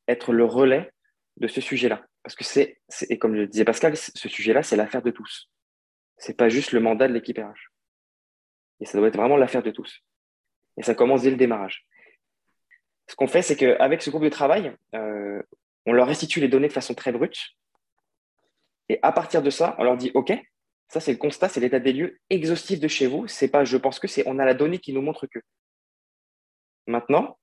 être 0.08 0.34
le 0.34 0.44
relais 0.44 0.92
de 1.38 1.48
ce 1.48 1.62
sujet-là. 1.62 2.06
Parce 2.24 2.36
que 2.36 2.44
c'est, 2.44 2.82
et 3.10 3.18
comme 3.18 3.36
le 3.36 3.48
disait 3.48 3.64
Pascal, 3.64 3.96
ce 3.96 4.30
sujet-là, 4.30 4.64
c'est 4.64 4.76
l'affaire 4.76 5.02
de 5.02 5.12
tous. 5.12 5.50
Ce 6.18 6.30
n'est 6.30 6.36
pas 6.36 6.50
juste 6.50 6.74
le 6.74 6.82
mandat 6.82 7.08
de 7.08 7.14
l'équipe 7.14 7.38
RH. 7.38 7.72
Et 8.82 8.86
ça 8.86 8.98
doit 8.98 9.08
être 9.08 9.18
vraiment 9.18 9.38
l'affaire 9.38 9.64
de 9.64 9.72
tous. 9.72 10.04
Et 10.76 10.84
ça 10.84 10.94
commence 10.94 11.22
dès 11.22 11.32
le 11.32 11.38
démarrage. 11.38 11.88
Ce 13.08 13.16
qu'on 13.16 13.28
fait, 13.28 13.42
c'est 13.42 13.56
qu'avec 13.56 14.02
ce 14.02 14.10
groupe 14.10 14.24
de 14.24 14.30
travail, 14.30 14.76
euh, 14.96 15.42
on 15.86 15.94
leur 15.94 16.08
restitue 16.08 16.42
les 16.42 16.50
données 16.50 16.68
de 16.68 16.74
façon 16.74 16.94
très 16.94 17.12
brute. 17.12 17.38
Et 18.90 19.00
à 19.02 19.12
partir 19.12 19.42
de 19.42 19.50
ça, 19.50 19.76
on 19.80 19.84
leur 19.84 19.98
dit 19.98 20.12
OK, 20.14 20.34
ça 20.90 21.00
c'est 21.00 21.12
le 21.12 21.18
constat, 21.18 21.50
c'est 21.50 21.60
l'état 21.60 21.80
des 21.80 21.94
lieux 21.94 22.20
exhaustif 22.30 22.80
de 22.80 22.88
chez 22.88 23.08
vous. 23.08 23.28
C'est 23.28 23.48
pas 23.48 23.64
je 23.64 23.78
pense 23.78 24.00
que, 24.00 24.08
c'est 24.08 24.24
on 24.28 24.40
a 24.40 24.46
la 24.46 24.54
donnée 24.54 24.80
qui 24.80 24.94
nous 24.94 25.02
montre 25.02 25.28
que. 25.28 25.40
Maintenant, 26.86 27.38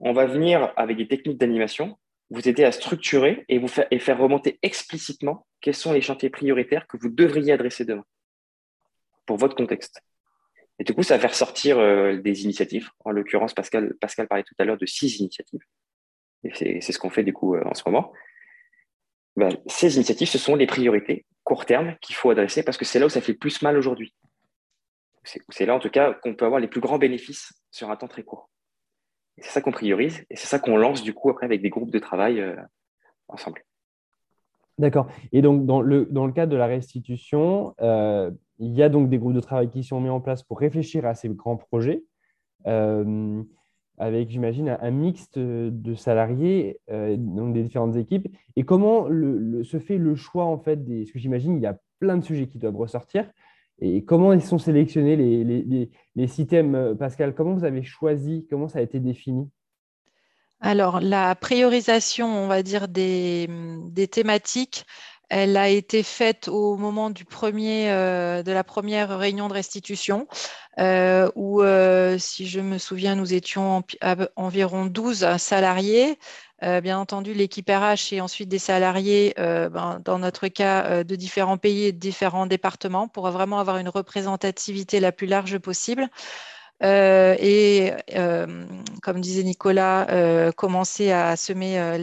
on 0.00 0.12
va 0.12 0.26
venir 0.26 0.72
avec 0.76 0.96
des 0.96 1.08
techniques 1.08 1.38
d'animation, 1.38 1.98
vous 2.30 2.48
aider 2.48 2.64
à 2.64 2.72
structurer 2.72 3.44
et 3.48 3.58
vous 3.58 3.68
faire, 3.68 3.86
et 3.90 3.98
faire 3.98 4.18
remonter 4.18 4.58
explicitement 4.62 5.46
quels 5.60 5.74
sont 5.74 5.92
les 5.92 6.00
chantiers 6.00 6.30
prioritaires 6.30 6.86
que 6.86 6.96
vous 6.96 7.08
devriez 7.08 7.52
adresser 7.52 7.84
demain 7.84 8.04
pour 9.26 9.36
votre 9.36 9.56
contexte. 9.56 10.02
Et 10.78 10.84
du 10.84 10.94
coup, 10.94 11.02
ça 11.02 11.16
va 11.16 11.20
faire 11.20 11.34
sortir 11.34 11.78
euh, 11.78 12.16
des 12.16 12.44
initiatives. 12.44 12.90
En 13.04 13.10
l'occurrence, 13.10 13.54
Pascal, 13.54 13.94
Pascal 14.00 14.28
parlait 14.28 14.44
tout 14.44 14.54
à 14.58 14.64
l'heure 14.64 14.76
de 14.76 14.86
six 14.86 15.18
initiatives. 15.20 15.62
Et 16.44 16.80
c'est 16.80 16.92
ce 16.92 16.98
qu'on 16.98 17.10
fait 17.10 17.24
du 17.24 17.32
coup 17.32 17.54
euh, 17.54 17.62
en 17.64 17.74
ce 17.74 17.82
moment. 17.86 18.12
Ben, 19.36 19.50
ces 19.66 19.96
initiatives, 19.96 20.28
ce 20.28 20.38
sont 20.38 20.54
les 20.54 20.66
priorités 20.66 21.24
court 21.46 21.64
terme 21.64 21.96
qu'il 22.00 22.16
faut 22.16 22.30
adresser 22.30 22.64
parce 22.64 22.76
que 22.76 22.84
c'est 22.84 22.98
là 22.98 23.06
où 23.06 23.08
ça 23.08 23.20
fait 23.20 23.32
le 23.32 23.38
plus 23.38 23.62
mal 23.62 23.78
aujourd'hui. 23.78 24.12
C'est 25.48 25.66
là, 25.66 25.74
en 25.74 25.78
tout 25.78 25.90
cas, 25.90 26.12
qu'on 26.12 26.34
peut 26.34 26.44
avoir 26.44 26.60
les 26.60 26.68
plus 26.68 26.80
grands 26.80 26.98
bénéfices 26.98 27.52
sur 27.70 27.90
un 27.90 27.96
temps 27.96 28.08
très 28.08 28.24
court. 28.24 28.50
C'est 29.38 29.50
ça 29.50 29.60
qu'on 29.60 29.70
priorise 29.70 30.24
et 30.28 30.36
c'est 30.36 30.46
ça 30.46 30.58
qu'on 30.58 30.76
lance 30.76 31.02
du 31.02 31.14
coup 31.14 31.30
après 31.30 31.46
avec 31.46 31.62
des 31.62 31.70
groupes 31.70 31.90
de 31.90 31.98
travail 31.98 32.40
euh, 32.40 32.56
ensemble. 33.28 33.62
D'accord. 34.78 35.08
Et 35.32 35.40
donc, 35.40 35.64
dans 35.64 35.80
le, 35.80 36.06
dans 36.10 36.26
le 36.26 36.32
cadre 36.32 36.52
de 36.52 36.56
la 36.56 36.66
restitution, 36.66 37.74
euh, 37.80 38.30
il 38.58 38.72
y 38.72 38.82
a 38.82 38.88
donc 38.88 39.08
des 39.08 39.18
groupes 39.18 39.34
de 39.34 39.40
travail 39.40 39.70
qui 39.70 39.82
sont 39.82 40.00
mis 40.00 40.10
en 40.10 40.20
place 40.20 40.42
pour 40.42 40.58
réfléchir 40.58 41.06
à 41.06 41.14
ces 41.14 41.28
grands 41.30 41.56
projets. 41.56 42.04
Euh, 42.66 43.42
avec, 43.98 44.28
j'imagine, 44.28 44.76
un, 44.78 44.90
mixte 44.90 45.38
de 45.38 45.94
salariés, 45.94 46.78
euh, 46.90 47.16
donc 47.16 47.54
des 47.54 47.62
différentes 47.62 47.96
équipes. 47.96 48.28
Et 48.54 48.64
comment 48.64 49.06
se 49.06 49.78
fait 49.78 49.96
le 49.96 50.14
choix, 50.14 50.44
en 50.44 50.58
fait, 50.58 50.84
des... 50.84 51.00
Parce 51.00 51.12
que 51.12 51.18
j'imagine, 51.18 51.56
il 51.56 51.62
y 51.62 51.66
a 51.66 51.78
plein 51.98 52.18
de 52.18 52.24
sujets 52.24 52.46
qui 52.46 52.58
doivent 52.58 52.76
ressortir. 52.76 53.30
Et 53.78 54.04
comment 54.04 54.34
ils 54.34 54.42
sont 54.42 54.58
sélectionnés 54.58 55.16
les, 55.16 55.44
les, 55.44 55.90
les, 56.14 56.94
Pascal 56.98 57.34
Comment 57.34 57.54
vous 57.54 57.64
avez 57.64 57.82
choisi 57.82 58.46
Comment 58.50 58.68
ça 58.68 58.80
a 58.80 58.82
été 58.82 59.00
défini? 59.00 59.48
Alors, 60.60 61.00
la 61.00 61.34
priorisation, 61.34 62.26
on 62.26 62.48
va 62.48 62.62
dire, 62.62 62.88
des, 62.88 63.46
des 63.90 64.08
thématiques, 64.08 64.86
elle 65.28 65.56
a 65.56 65.68
été 65.68 66.02
faite 66.02 66.48
au 66.48 66.76
moment 66.76 67.10
euh, 67.10 68.42
de 68.42 68.52
la 68.52 68.64
première 68.64 69.18
réunion 69.18 69.48
de 69.48 69.52
restitution, 69.52 70.28
euh, 70.78 71.30
où, 71.34 71.62
euh, 71.62 72.16
si 72.18 72.46
je 72.46 72.60
me 72.60 72.78
souviens, 72.78 73.16
nous 73.16 73.34
étions 73.34 73.82
environ 74.36 74.86
12 74.86 75.36
salariés. 75.36 76.18
bien 76.62 76.98
entendu, 76.98 77.34
l'équipe 77.34 77.68
RH 77.68 78.12
et 78.12 78.20
ensuite 78.20 78.48
des 78.48 78.58
salariés, 78.58 79.34
ben, 79.36 80.00
dans 80.04 80.18
notre 80.18 80.48
cas, 80.48 81.04
de 81.04 81.16
différents 81.16 81.58
pays 81.58 81.84
et 81.84 81.92
de 81.92 81.98
différents 81.98 82.46
départements, 82.46 83.08
pour 83.08 83.30
vraiment 83.30 83.58
avoir 83.58 83.76
une 83.78 83.88
représentativité 83.88 85.00
la 85.00 85.12
plus 85.12 85.26
large 85.26 85.58
possible. 85.58 86.08
Et 86.80 87.92
comme 89.02 89.20
disait 89.20 89.42
Nicolas, 89.44 90.52
commencer 90.56 91.12
à 91.12 91.36
semer 91.36 91.98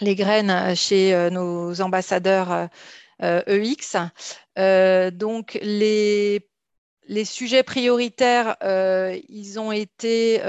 les 0.00 0.14
graines 0.14 0.74
chez 0.74 1.14
euh, 1.14 1.30
nos 1.30 1.80
ambassadeurs 1.80 2.68
EX. 3.20 3.94
Euh, 3.96 4.00
e 4.00 4.10
euh, 4.58 5.10
donc, 5.10 5.58
les, 5.62 6.48
les, 7.08 7.24
sujets 7.24 7.62
prioritaires, 7.62 8.56
ils 9.28 9.58
ont 9.58 9.72
été 9.72 10.40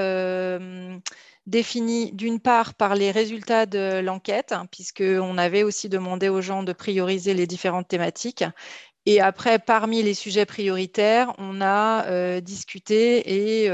définis 1.45 2.11
d'une 2.11 2.39
part 2.39 2.73
par 2.73 2.95
les 2.95 3.11
résultats 3.11 3.67
de 3.67 3.99
l'enquête, 3.99 4.51
hein, 4.51 4.65
puisqu'on 4.71 5.37
avait 5.37 5.61
aussi 5.61 5.89
demandé 5.89 6.27
aux 6.27 6.41
gens 6.41 6.63
de 6.63 6.73
prioriser 6.73 7.35
les 7.35 7.45
différentes 7.45 7.87
thématiques. 7.87 8.43
Et 9.05 9.21
après, 9.21 9.59
parmi 9.59 10.01
les 10.01 10.15
sujets 10.15 10.45
prioritaires, 10.45 11.33
on 11.37 11.61
a 11.61 12.41
discuté 12.41 13.63
et 13.63 13.69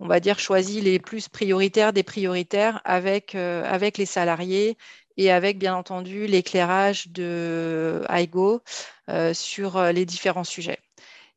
on 0.00 0.06
va 0.08 0.18
dire 0.20 0.38
choisi 0.40 0.80
les 0.80 0.98
plus 0.98 1.28
prioritaires 1.28 1.92
des 1.92 2.02
prioritaires 2.02 2.80
avec, 2.84 3.34
avec 3.36 3.96
les 3.96 4.06
salariés 4.06 4.76
et 5.16 5.30
avec 5.30 5.58
bien 5.58 5.74
entendu 5.74 6.26
l'éclairage 6.26 7.08
de 7.08 8.04
IGO 8.10 8.62
euh, 9.08 9.34
sur 9.34 9.76
euh, 9.76 9.92
les 9.92 10.04
différents 10.04 10.44
sujets. 10.44 10.78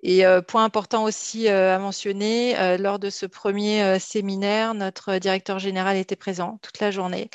Et 0.01 0.25
euh, 0.25 0.41
point 0.41 0.63
important 0.63 1.03
aussi 1.03 1.49
à 1.49 1.77
mentionner, 1.77 2.77
lors 2.77 2.99
de 2.99 3.09
ce 3.09 3.25
premier 3.25 3.99
séminaire, 3.99 4.73
notre 4.73 5.17
directeur 5.17 5.59
général 5.59 5.97
était 5.97 6.15
présent 6.15 6.57
toute 6.61 6.79
la 6.79 6.89
journée 6.89 7.29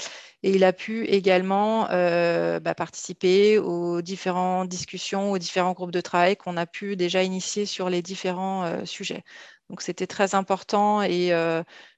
et 0.45 0.51
il 0.51 0.63
a 0.63 0.73
pu 0.73 1.07
également 1.07 1.87
bah, 1.89 2.75
participer 2.77 3.59
aux 3.59 4.03
différentes 4.03 4.69
discussions, 4.69 5.33
aux 5.33 5.39
différents 5.39 5.73
groupes 5.73 5.91
de 5.91 6.01
travail 6.01 6.37
qu'on 6.37 6.57
a 6.57 6.67
pu 6.67 6.97
déjà 6.97 7.23
initier 7.23 7.67
sur 7.67 7.91
les 7.91 8.03
différents 8.03 8.85
sujets. 8.85 9.25
Donc 9.71 9.81
c'était 9.83 10.07
très 10.07 10.35
important 10.35 11.03
et 11.03 11.31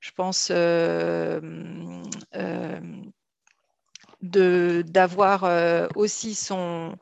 je 0.01 0.11
pense 0.15 0.51
d'avoir 4.23 5.45
euh, 5.45 5.87
aussi 5.95 6.35
son, 6.35 6.97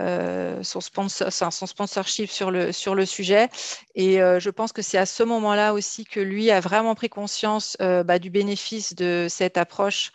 euh, 0.00 0.62
son, 0.62 0.80
sponsor, 0.80 1.32
son 1.32 1.66
sponsorship 1.66 2.30
sur 2.30 2.50
le, 2.50 2.72
sujet. 3.06 3.48
Et 3.94 4.20
euh, 4.22 4.40
je 4.40 4.50
pense 4.50 4.72
que 4.72 4.82
c'est 4.82 4.98
à 4.98 5.06
ce 5.06 5.22
moment-là 5.22 5.72
aussi 5.72 6.04
que 6.04 6.20
lui 6.20 6.50
a 6.50 6.60
vraiment 6.60 6.94
pris 6.94 7.08
conscience 7.08 7.76
bah, 7.78 8.18
du 8.18 8.30
bénéfice 8.30 8.94
de 8.94 9.26
cette 9.28 9.56
approche 9.56 10.12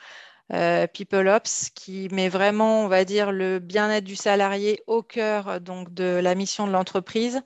People 0.50 1.28
Ops 1.28 1.70
qui 1.74 2.08
met 2.12 2.30
vraiment, 2.30 2.84
on 2.84 2.88
va 2.88 3.06
dire, 3.06 3.32
le 3.32 3.60
bien-être 3.60 4.04
du 4.04 4.16
salarié 4.16 4.82
au 4.88 5.02
cœur 5.02 5.60
donc, 5.60 5.94
de 5.94 6.20
la 6.22 6.36
mission 6.36 6.68
de 6.68 6.72
l'entreprise. 6.72 7.42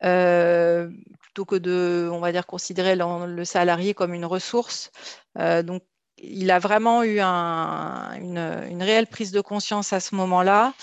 plutôt 0.00 1.44
que 1.46 1.56
de, 1.56 2.08
on 2.12 2.20
va 2.20 2.32
dire, 2.32 2.46
considérer 2.46 2.96
le, 2.96 3.44
salarié 3.44 3.94
comme 3.94 4.14
une 4.14 4.24
ressource. 4.24 4.90
donc, 5.36 5.82
il 6.22 6.50
a 6.50 6.58
vraiment 6.58 7.02
eu 7.02 7.20
une, 7.20 8.82
réelle 8.82 9.06
prise 9.06 9.32
de 9.32 9.40
conscience 9.40 9.92
à 9.92 10.00
ce 10.00 10.14
moment-là. 10.14 10.74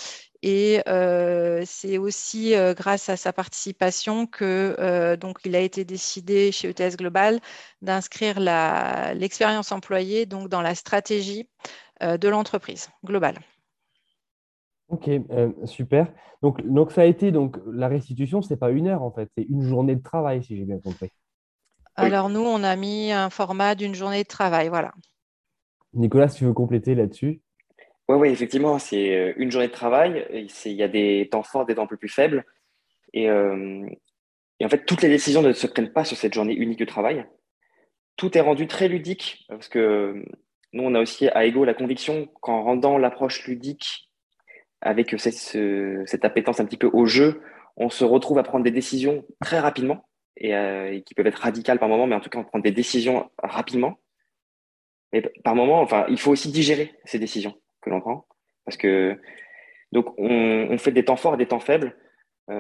Et 0.48 0.84
euh, 0.88 1.64
c'est 1.66 1.98
aussi 1.98 2.54
euh, 2.54 2.76
grâce 2.76 3.10
à 3.10 3.18
sa 3.18 3.34
participation 3.34 4.28
que 4.28 4.76
euh, 4.78 5.18
donc 5.18 5.40
il 5.44 5.56
a 5.56 5.60
été 5.60 5.86
décidé 5.86 6.52
chez 6.52 6.70
ETS 6.70 6.98
Global 6.98 7.40
d'inscrire 7.82 8.40
l'expérience 8.40 9.72
employée 9.72 10.28
donc 10.28 10.48
dans 10.48 10.62
la 10.62 10.76
stratégie 10.76 11.50
de 12.02 12.28
l'entreprise 12.28 12.90
globale. 13.04 13.40
Ok, 14.90 15.10
super. 15.64 16.14
Donc, 16.44 16.62
donc 16.68 16.92
ça 16.92 17.02
a 17.02 17.06
été 17.06 17.32
donc 17.32 17.58
la 17.66 17.88
restitution, 17.88 18.44
c'est 18.44 18.58
pas 18.58 18.70
une 18.70 18.88
heure 18.88 19.02
en 19.02 19.12
fait, 19.12 19.32
c'est 19.36 19.46
une 19.46 19.64
journée 19.64 19.96
de 19.96 20.04
travail 20.04 20.44
si 20.44 20.58
j'ai 20.58 20.66
bien 20.66 20.80
compris. 20.80 21.10
Alors 21.96 22.30
nous, 22.30 22.42
on 22.42 22.62
a 22.62 22.76
mis 22.76 23.12
un 23.12 23.32
format 23.32 23.74
d'une 23.74 23.96
journée 23.96 24.22
de 24.22 24.28
travail, 24.28 24.68
voilà. 24.68 24.94
Nicolas, 25.94 26.28
si 26.28 26.40
tu 26.40 26.46
veux 26.46 26.54
compléter 26.54 26.94
là-dessus. 26.94 27.42
Oui, 28.08 28.18
oui, 28.18 28.30
effectivement, 28.30 28.78
c'est 28.78 29.16
euh, 29.16 29.34
une 29.38 29.52
journée 29.52 29.68
de 29.68 29.74
travail. 29.74 30.28
Il 30.66 30.72
y 30.74 30.84
a 30.84 30.88
des 30.88 31.28
temps 31.32 31.42
forts, 31.44 31.66
des 31.66 31.76
temps 31.76 31.84
un 31.84 31.88
peu 31.88 31.98
plus 31.98 32.10
faibles. 32.10 32.46
Euh, 33.16 33.88
et, 34.60 34.66
en 34.66 34.70
fait, 34.70 34.86
toutes 34.86 35.02
les 35.02 35.10
décisions 35.10 35.42
ne 35.42 35.54
se 35.54 35.66
prennent 35.68 35.92
pas 35.92 36.06
sur 36.06 36.18
cette 36.18 36.34
journée 36.34 36.54
unique 36.54 36.80
de 36.80 36.86
travail. 36.86 37.26
Tout 38.16 38.38
est 38.38 38.42
rendu 38.42 38.68
très 38.68 38.88
ludique 38.88 39.46
parce 39.50 39.68
que 39.68 40.24
nous, 40.74 40.84
on 40.84 40.94
a 40.94 41.02
aussi 41.02 41.28
à 41.30 41.46
Ego 41.46 41.66
la 41.66 41.74
conviction 41.74 42.28
qu'en 42.42 42.64
rendant 42.64 42.98
l'approche 42.98 43.48
ludique 43.48 44.12
avec 44.82 45.20
cette, 45.20 45.58
cette, 46.06 46.26
appétence 46.26 46.60
un 46.60 46.66
petit 46.66 46.78
peu 46.78 46.90
au 46.94 47.06
jeu, 47.06 47.42
on 47.76 47.90
se 47.90 48.04
retrouve 48.04 48.38
à 48.38 48.44
prendre 48.44 48.64
des 48.64 48.72
décisions 48.72 49.26
très 49.42 49.60
rapidement 49.60 50.08
et, 50.38 50.52
qui 51.06 51.16
peuvent 51.16 51.28
être 51.28 51.42
radicales 51.42 51.80
par 51.80 51.90
moment, 51.90 52.08
mais 52.08 52.16
en 52.16 52.20
tout 52.20 52.30
cas, 52.30 52.40
on 52.40 52.44
prend 52.44 52.60
des 52.60 52.72
décisions 52.72 53.30
rapidement. 53.42 54.00
Et 55.12 55.22
par 55.44 55.56
moment, 55.56 55.82
enfin, 55.82 56.06
il 56.10 56.20
faut 56.20 56.32
aussi 56.32 56.52
digérer 56.52 56.94
ces 57.06 57.20
décisions 57.20 57.56
que 57.86 57.90
l'on 57.90 58.02
prend. 58.02 58.28
Parce 58.66 58.78
que, 58.78 59.20
donc, 59.92 60.14
on, 60.18 60.78
fait 60.78 60.92
des 60.92 61.06
temps 61.06 61.16
forts 61.16 61.36
et 61.36 61.38
des 61.38 61.48
temps 61.48 61.60
faibles. 61.60 61.96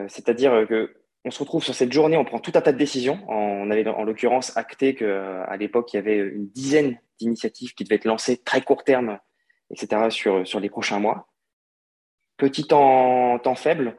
C'est-à-dire 0.07 0.65
que 0.69 0.95
on 1.26 1.32
se 1.32 1.39
retrouve 1.39 1.63
sur 1.63 1.73
cette 1.73 1.91
journée, 1.91 2.17
on 2.17 2.23
prend 2.23 2.39
tout 2.39 2.51
un 2.53 2.61
tas 2.61 2.71
de 2.71 2.78
décisions. 2.78 3.19
On 3.28 3.71
avait 3.71 3.88
en 3.88 4.03
l'occurrence 4.03 4.55
acté 4.55 4.93
qu'à 4.93 5.57
l'époque, 5.57 5.91
il 5.91 5.97
y 5.97 5.99
avait 5.99 6.17
une 6.17 6.47
dizaine 6.49 6.99
d'initiatives 7.19 7.73
qui 7.73 7.84
devaient 7.84 7.95
être 7.95 8.05
lancées 8.05 8.38
très 8.38 8.61
court 8.61 8.84
terme, 8.84 9.19
etc., 9.71 10.09
sur, 10.09 10.47
sur 10.47 10.59
les 10.59 10.69
prochains 10.69 10.99
mois. 10.99 11.28
Petit 12.38 12.67
temps, 12.67 13.39
temps 13.39 13.55
faible, 13.55 13.97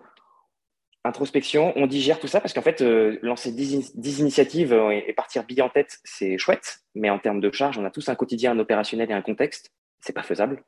introspection, 1.07 1.73
on 1.77 1.87
digère 1.87 2.21
tout 2.21 2.27
ça 2.27 2.41
parce 2.41 2.53
qu'en 2.53 2.63
fait, 2.63 2.83
euh, 2.83 3.19
lancer 3.23 3.53
10, 3.53 3.95
initiatives 4.21 4.73
et, 4.93 5.13
partir 5.15 5.45
bille 5.45 5.63
en 5.63 5.69
tête, 5.69 5.99
c'est 6.05 6.39
chouette, 6.39 6.81
mais 6.95 7.11
en 7.11 7.19
termes 7.19 7.41
de 7.41 7.51
charge, 7.51 7.79
on 7.79 7.85
a 7.85 7.91
tous 7.91 8.09
un 8.09 8.15
quotidien, 8.15 8.53
un 8.53 8.59
opérationnel 8.59 9.11
et 9.11 9.15
un 9.15 9.23
contexte. 9.23 9.73
C'est 10.01 10.13
pas 10.13 10.23
faisable. 10.23 10.63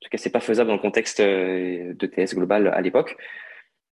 En 0.00 0.04
tout 0.04 0.10
cas, 0.10 0.18
c'est 0.18 0.30
pas 0.30 0.40
faisable 0.40 0.68
dans 0.68 0.76
le 0.76 0.80
contexte 0.80 1.20
euh, 1.20 1.92
de 1.94 2.06
TS 2.06 2.34
global 2.34 2.68
à 2.68 2.80
l'époque. 2.80 3.16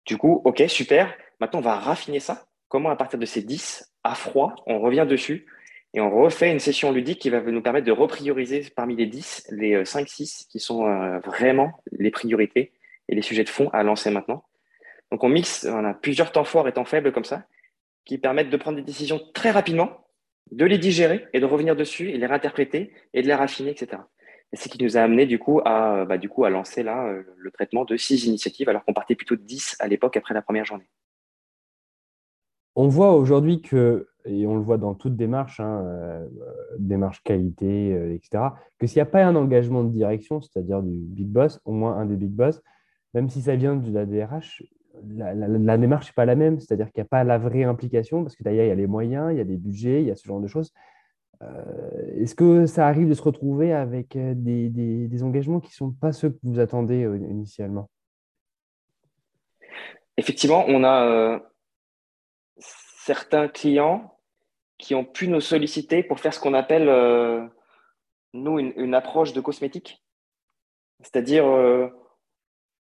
Du 0.07 0.17
coup, 0.17 0.41
ok, 0.45 0.65
super. 0.69 1.15
Maintenant, 1.41 1.59
on 1.59 1.63
va 1.63 1.77
raffiner 1.77 2.21
ça. 2.21 2.47
Comment, 2.69 2.91
à 2.91 2.97
partir 2.97 3.19
de 3.19 3.27
ces 3.27 3.43
10, 3.43 3.93
à 4.03 4.15
froid, 4.15 4.55
on 4.67 4.81
revient 4.81 5.07
dessus 5.09 5.47
et 5.93 6.01
on 6.01 6.11
refait 6.11 6.53
une 6.53 6.61
session 6.61 6.93
ludique 6.93 7.19
qui 7.19 7.31
va 7.31 7.41
nous 7.41 7.61
permettre 7.61 7.87
de 7.87 7.93
reprioriser 7.93 8.65
parmi 8.75 8.97
les 8.97 9.07
10, 9.07 9.49
les 9.51 9.83
5-6 9.83 10.45
euh, 10.45 10.47
qui 10.51 10.59
sont 10.61 10.87
euh, 10.87 11.19
vraiment 11.19 11.83
les 11.93 12.11
priorités 12.11 12.73
et 13.09 13.15
les 13.15 13.23
sujets 13.23 13.45
de 13.45 13.49
fond 13.49 13.69
à 13.73 13.83
lancer 13.83 14.11
maintenant. 14.11 14.45
Donc, 15.11 15.25
on 15.25 15.29
mixe, 15.29 15.67
on 15.69 15.85
a 15.85 15.93
plusieurs 15.93 16.33
temps 16.33 16.45
forts 16.45 16.69
et 16.69 16.73
temps 16.73 16.85
faibles 16.85 17.13
comme 17.13 17.25
ça, 17.25 17.45
qui 18.05 18.17
permettent 18.17 18.51
de 18.51 18.57
prendre 18.57 18.77
des 18.77 18.85
décisions 18.85 19.21
très 19.35 19.51
rapidement, 19.51 20.07
de 20.53 20.65
les 20.65 20.79
digérer 20.79 21.27
et 21.33 21.41
de 21.41 21.47
revenir 21.47 21.77
dessus 21.77 22.11
et 22.11 22.19
les 22.19 22.27
réinterpréter 22.27 22.93
et 23.13 23.23
de 23.23 23.27
les 23.27 23.35
raffiner, 23.35 23.71
etc. 23.71 24.03
C'est 24.53 24.65
ce 24.65 24.69
qui 24.69 24.83
nous 24.83 24.97
a 24.97 25.01
amené 25.01 25.27
du 25.27 25.39
coup 25.39 25.61
à, 25.65 26.05
bah, 26.05 26.19
du 26.19 26.29
coup, 26.29 26.45
à 26.45 26.51
lancer 26.51 26.83
là 26.83 27.07
euh, 27.07 27.23
le 27.37 27.51
traitement 27.51 27.85
de 27.85 27.97
six 27.97 28.27
initiatives 28.27 28.69
alors 28.69 28.85
qu'on 28.85 28.93
partait 28.93 29.15
plutôt 29.15 29.37
de 29.37 29.43
10 29.43 29.77
à 29.79 29.87
l'époque 29.87 30.17
après 30.17 30.35
la 30.35 30.43
première 30.43 30.65
journée. 30.65 30.91
On 32.75 32.89
voit 32.89 33.15
aujourd'hui 33.15 33.63
que, 33.63 34.09
et 34.25 34.47
on 34.47 34.55
le 34.55 34.63
voit 34.63 34.79
dans 34.79 34.95
toute 34.95 35.17
démarche, 35.17 35.61
hein, 35.61 35.85
euh, 35.85 36.27
démarche 36.79 37.23
qualité, 37.23 37.93
euh, 37.93 38.15
etc., 38.15 38.45
que 38.79 38.87
s'il 38.87 38.99
n'y 38.99 39.03
a 39.03 39.07
pas 39.07 39.25
un 39.25 39.37
engagement 39.37 39.85
de 39.85 39.91
direction, 39.91 40.41
c'est-à-dire 40.41 40.83
du 40.83 40.97
big 40.99 41.29
boss, 41.29 41.61
au 41.65 41.73
moins 41.73 41.97
un 41.97 42.07
des 42.07 42.17
big 42.17 42.31
boss, 42.31 42.63
même 43.15 43.29
si 43.29 43.43
ça 43.43 43.57
vient 43.57 43.77
de 43.77 43.93
la 43.93 44.07
DRH, 44.07 44.63
la, 45.17 45.79
démarche 45.79 46.09
n'est 46.09 46.15
pas 46.15 46.25
la 46.25 46.35
même, 46.35 46.61
c'est-à-dire 46.61 46.91
qu'il 46.91 47.01
n'y 47.01 47.07
a 47.07 47.09
pas 47.09 47.25
la 47.25 47.39
vraie 47.39 47.65
implication, 47.65 48.23
parce 48.23 48.37
que 48.37 48.43
d'ailleurs, 48.43 48.65
il 48.65 48.69
y 48.69 48.73
a 48.73 48.77
les 48.77 48.87
moyens, 48.87 49.33
il 49.33 49.39
y 49.39 49.41
a 49.41 49.45
des 49.45 49.57
budgets, 49.57 50.03
il 50.03 50.09
y 50.09 50.11
a 50.11 50.17
ce 50.17 50.27
genre 50.27 50.41
de 50.41 50.47
choses. 50.47 50.73
Euh, 51.43 52.23
est-ce 52.23 52.35
que 52.35 52.67
ça 52.67 52.87
arrive 52.87 53.09
de 53.09 53.15
se 53.15 53.23
retrouver 53.23 53.73
avec 53.73 54.15
euh, 54.17 54.35
des, 54.37 55.23
engagements 55.23 55.61
qui 55.61 55.69
ne 55.69 55.75
sont 55.75 55.91
pas 55.91 56.13
ceux 56.13 56.31
que 56.31 56.39
vous 56.43 56.59
attendez 56.59 57.05
euh, 57.05 57.17
initialement? 57.17 57.89
Effectivement, 60.17 60.65
on 60.69 60.85
a 60.85 61.41
certains 62.59 63.49
clients 63.49 64.19
qui 64.77 64.95
ont 64.95 65.05
pu 65.05 65.29
nous 65.29 65.41
solliciter 65.41 66.03
pour 66.03 66.21
faire 66.21 66.35
ce 66.35 66.41
qu'on 66.41 66.53
appelle, 66.53 67.51
nous, 68.35 68.59
une, 68.59 68.95
approche 68.95 69.33
de 69.33 69.41
cosmétique. 69.41 70.05
C'est-à-dire, 71.01 71.47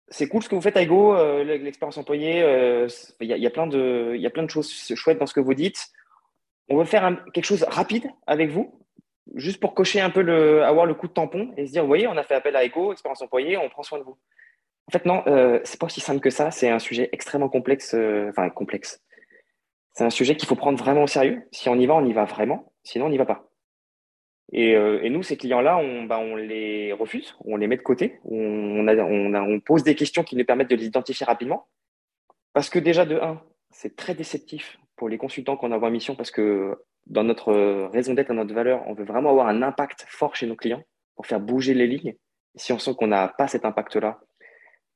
c'est 0.09 0.29
cool 0.29 0.43
ce 0.43 0.49
que 0.49 0.57
vous 0.57 0.61
faites 0.61 0.77
à 0.77 0.83
Ego, 0.83 1.15
l'expérience 1.45 1.99
employée. 1.99 2.41
Il 3.21 3.27
y, 3.27 3.47
a 3.47 3.51
plein 3.51 3.69
de 3.69 4.51
choses 4.51 4.73
chouettes 4.97 5.19
dans 5.19 5.27
ce 5.27 5.35
que 5.35 5.41
vous 5.41 5.55
dites 5.55 5.93
on 6.71 6.77
veut 6.77 6.85
faire 6.85 7.23
quelque 7.35 7.45
chose 7.45 7.65
rapide 7.69 8.09
avec 8.27 8.49
vous, 8.51 8.81
juste 9.35 9.61
pour 9.61 9.75
cocher 9.75 10.01
un 10.01 10.11
peu 10.11 10.23
le, 10.23 10.63
avoir 10.65 10.87
le 10.87 10.95
coup 10.95 11.09
de 11.09 11.13
tampon 11.13 11.53
et 11.57 11.67
se 11.67 11.73
dire, 11.73 11.83
vous 11.83 11.89
voyez, 11.89 12.07
on 12.07 12.17
a 12.17 12.23
fait 12.23 12.35
appel 12.35 12.57
à 12.57 12.65
Ego, 12.65 12.93
expérience 12.93 13.21
employée, 13.21 13.57
on 13.57 13.69
prend 13.69 13.83
soin 13.83 13.99
de 13.99 14.05
vous. 14.05 14.17
En 14.87 14.93
fait, 14.93 15.05
non, 15.05 15.23
euh, 15.27 15.61
c'est 15.65 15.79
pas 15.79 15.87
aussi 15.87 16.01
simple 16.01 16.21
que 16.21 16.31
ça. 16.31 16.51
C'est 16.51 16.69
un 16.69 16.79
sujet 16.79 17.09
extrêmement 17.13 17.49
complexe, 17.49 17.95
euh, 17.95 18.29
enfin 18.31 18.49
complexe. 18.51 19.03
C'est 19.93 20.05
un 20.05 20.11
sujet 20.11 20.37
qu'il 20.37 20.49
faut 20.49 20.57
prendre 20.57 20.79
vraiment 20.79 21.03
au 21.03 21.07
sérieux. 21.07 21.43
Si 21.53 21.69
on 21.69 21.77
y 21.77 21.87
va, 21.87 21.95
on 21.95 22.05
y 22.05 22.13
va 22.13 22.25
vraiment. 22.25 22.73
Sinon, 22.85 23.07
on 23.07 23.11
n'y 23.11 23.19
va 23.19 23.27
pas. 23.27 23.51
Et, 24.53 24.75
euh, 24.75 25.09
nous, 25.09 25.23
ces 25.23 25.37
clients-là, 25.37 25.77
on, 25.77 26.05
bah, 26.05 26.19
on, 26.19 26.35
les 26.35 26.93
refuse, 26.93 27.37
on 27.45 27.57
les 27.57 27.67
met 27.67 27.77
de 27.77 27.83
côté, 27.83 28.19
on, 28.25 28.89
on, 28.89 29.35
on 29.35 29.61
pose 29.61 29.85
des 29.85 29.95
questions 29.95 30.25
qui 30.25 30.35
nous 30.35 30.45
permettent 30.45 30.71
de 30.71 30.77
les 30.77 30.87
identifier 30.87 31.25
rapidement. 31.25 31.69
Parce 32.53 32.69
que 32.69 32.81
déjà, 32.81 33.05
de 33.05 33.17
un, 33.17 33.41
c'est 33.71 33.95
très 33.95 34.15
déceptif 34.15 34.79
pour 35.01 35.09
les 35.09 35.17
consultants 35.17 35.57
qu'on 35.57 35.73
envoie 35.73 35.89
en 35.89 35.93
mission 35.93 36.15
parce 36.15 36.31
que 36.31 36.77
dans 37.07 37.25
notre 37.25 37.55
raison 37.87 38.13
d'être, 38.13 38.29
dans 38.29 38.35
notre 38.35 38.53
valeur, 38.55 38.87
on 38.87 38.93
veut 38.93 39.07
vraiment 39.07 39.31
avoir 39.31 39.49
un 39.49 39.63
impact 39.63 40.05
fort 40.07 40.37
chez 40.37 40.47
nos 40.47 40.57
clients 40.57 40.83
pour 41.17 41.27
faire 41.27 41.41
bouger 41.41 41.73
les 41.73 41.87
lignes. 41.87 42.17
si 42.55 42.75
on 42.75 42.79
sent 42.79 42.93
qu'on 42.99 43.07
n'a 43.07 43.29
pas 43.29 43.49
cet 43.49 43.65
impact-là, 43.65 44.21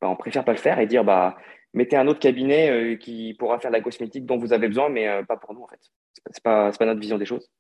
bah, 0.03 0.11
on 0.11 0.17
préfère 0.17 0.45
pas 0.45 0.53
le 0.53 0.59
faire 0.59 0.79
et 0.79 0.87
dire 0.87 1.05
bah, 1.05 1.39
mettez 1.73 1.97
un 1.97 2.07
autre 2.07 2.21
cabinet 2.21 2.71
euh, 2.71 2.97
qui 2.97 3.33
pourra 3.39 3.59
faire 3.61 3.71
la 3.71 3.81
cosmétique 3.81 4.27
dont 4.27 4.37
vous 4.37 4.53
avez 4.53 4.69
besoin, 4.69 4.91
mais 4.91 5.09
euh, 5.09 5.23
pas 5.23 5.39
pour 5.39 5.55
nous 5.55 5.63
en 5.63 5.69
fait. 5.69 5.81
C'est 6.31 6.43
pas, 6.43 6.71
pas 6.71 6.85
notre 6.85 7.01
vision 7.01 7.17
des 7.17 7.25
choses. 7.25 7.51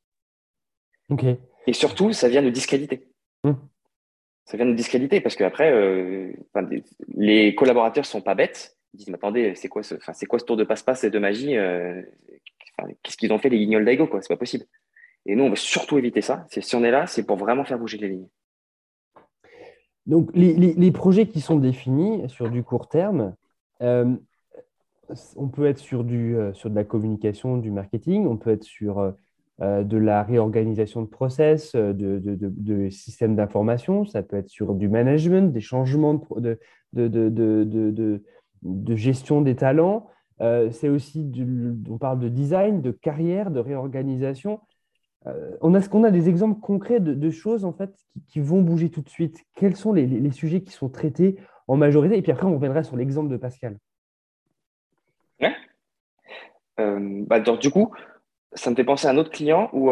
Et 1.66 1.72
surtout, 1.72 2.12
ça 2.12 2.28
vient 2.28 2.42
nous 2.42 2.50
discréditer. 2.50 3.08
Hmm. 3.42 3.54
Ça 4.44 4.58
vient 4.58 4.66
nous 4.66 4.74
discréditer 4.74 5.22
parce 5.22 5.34
qu'après, 5.34 5.72
euh, 5.72 6.30
les 7.08 7.54
collaborateurs 7.54 8.04
sont 8.04 8.20
pas 8.20 8.34
bêtes. 8.34 8.76
Ils 8.94 8.98
disent, 8.98 9.08
mais 9.08 9.16
attendez, 9.16 9.54
c'est 9.56 9.68
quoi, 9.68 9.82
ce, 9.82 9.96
c'est 10.14 10.26
quoi 10.26 10.38
ce 10.38 10.44
tour 10.44 10.56
de 10.56 10.64
passe-passe 10.64 11.04
et 11.04 11.10
de 11.10 11.18
magie 11.18 11.56
qu'est-ce 13.02 13.16
qu'ils 13.16 13.32
ont 13.32 13.38
fait 13.38 13.48
les 13.48 13.58
guignols 13.58 13.84
d'Aigo 13.84 14.06
quoi 14.06 14.20
C'est 14.22 14.28
pas 14.28 14.38
possible. 14.38 14.64
Et 15.26 15.36
nous, 15.36 15.44
on 15.44 15.50
veut 15.50 15.56
surtout 15.56 15.98
éviter 15.98 16.20
ça. 16.20 16.46
Si 16.48 16.76
on 16.76 16.84
est 16.84 16.90
là, 16.90 17.06
c'est 17.06 17.24
pour 17.24 17.36
vraiment 17.36 17.64
faire 17.64 17.78
bouger 17.78 17.98
les 17.98 18.08
lignes. 18.08 18.28
Donc, 20.06 20.30
les, 20.34 20.92
projets 20.92 21.26
qui 21.26 21.40
sont 21.40 21.58
définis 21.58 22.28
sur 22.28 22.50
du 22.50 22.62
court 22.62 22.88
terme, 22.88 23.34
euh, 23.80 24.14
on 25.36 25.48
peut 25.48 25.64
être 25.66 25.78
sur, 25.78 26.04
du, 26.04 26.36
euh, 26.36 26.52
sur 26.52 26.68
de 26.68 26.74
la 26.74 26.84
communication, 26.84 27.56
du 27.56 27.70
marketing, 27.70 28.26
on 28.26 28.36
peut 28.36 28.50
être 28.50 28.64
sur 28.64 28.98
euh, 28.98 29.82
de 29.82 29.96
la 29.96 30.22
réorganisation 30.22 31.00
de 31.00 31.06
process, 31.06 31.74
de, 31.74 31.92
de, 31.92 32.36
de, 32.38 32.90
systèmes 32.90 33.34
d'information, 33.34 34.04
ça 34.04 34.22
peut 34.22 34.36
être 34.36 34.50
sur 34.50 34.74
du 34.74 34.88
management, 34.88 35.52
des 35.52 35.60
changements 35.60 36.20
de, 36.36 36.58
de 36.92 38.22
gestion 38.94 39.40
des 39.40 39.56
talents. 39.56 40.08
Euh, 40.40 40.70
c'est 40.70 40.88
aussi, 40.88 41.30
on 41.88 41.98
parle 41.98 42.18
de 42.18 42.28
design, 42.28 42.82
de 42.82 42.90
carrière, 42.90 43.50
de 43.50 43.60
réorganisation. 43.60 44.60
Euh, 45.26 45.56
on 45.60 45.74
a 45.74 45.80
ce 45.80 45.88
qu'on 45.88 46.04
a 46.04 46.10
des 46.10 46.28
exemples 46.28 46.60
concrets 46.60 47.00
de, 47.00 47.30
choses 47.30 47.64
en 47.64 47.72
fait 47.72 47.94
qui, 48.28 48.40
vont 48.40 48.60
bouger 48.60 48.90
tout 48.90 49.00
de 49.00 49.08
suite. 49.08 49.42
Quels 49.54 49.76
sont 49.76 49.92
les, 49.92 50.30
sujets 50.32 50.62
qui 50.62 50.72
sont 50.72 50.88
traités 50.88 51.38
en 51.68 51.76
majorité? 51.76 52.18
Et 52.18 52.22
puis 52.22 52.32
après, 52.32 52.46
on 52.46 52.54
reviendra 52.54 52.82
sur 52.82 52.96
l'exemple 52.96 53.30
de 53.30 53.36
Pascal. 53.36 53.78
Ouais. 55.40 55.54
Euh, 56.80 57.24
bah, 57.26 57.40
du 57.40 57.70
coup, 57.70 57.94
ça 58.52 58.70
me 58.70 58.76
fait 58.76 58.84
penser 58.84 59.06
à 59.06 59.10
un 59.10 59.16
autre 59.16 59.30
client 59.30 59.70
où 59.72 59.90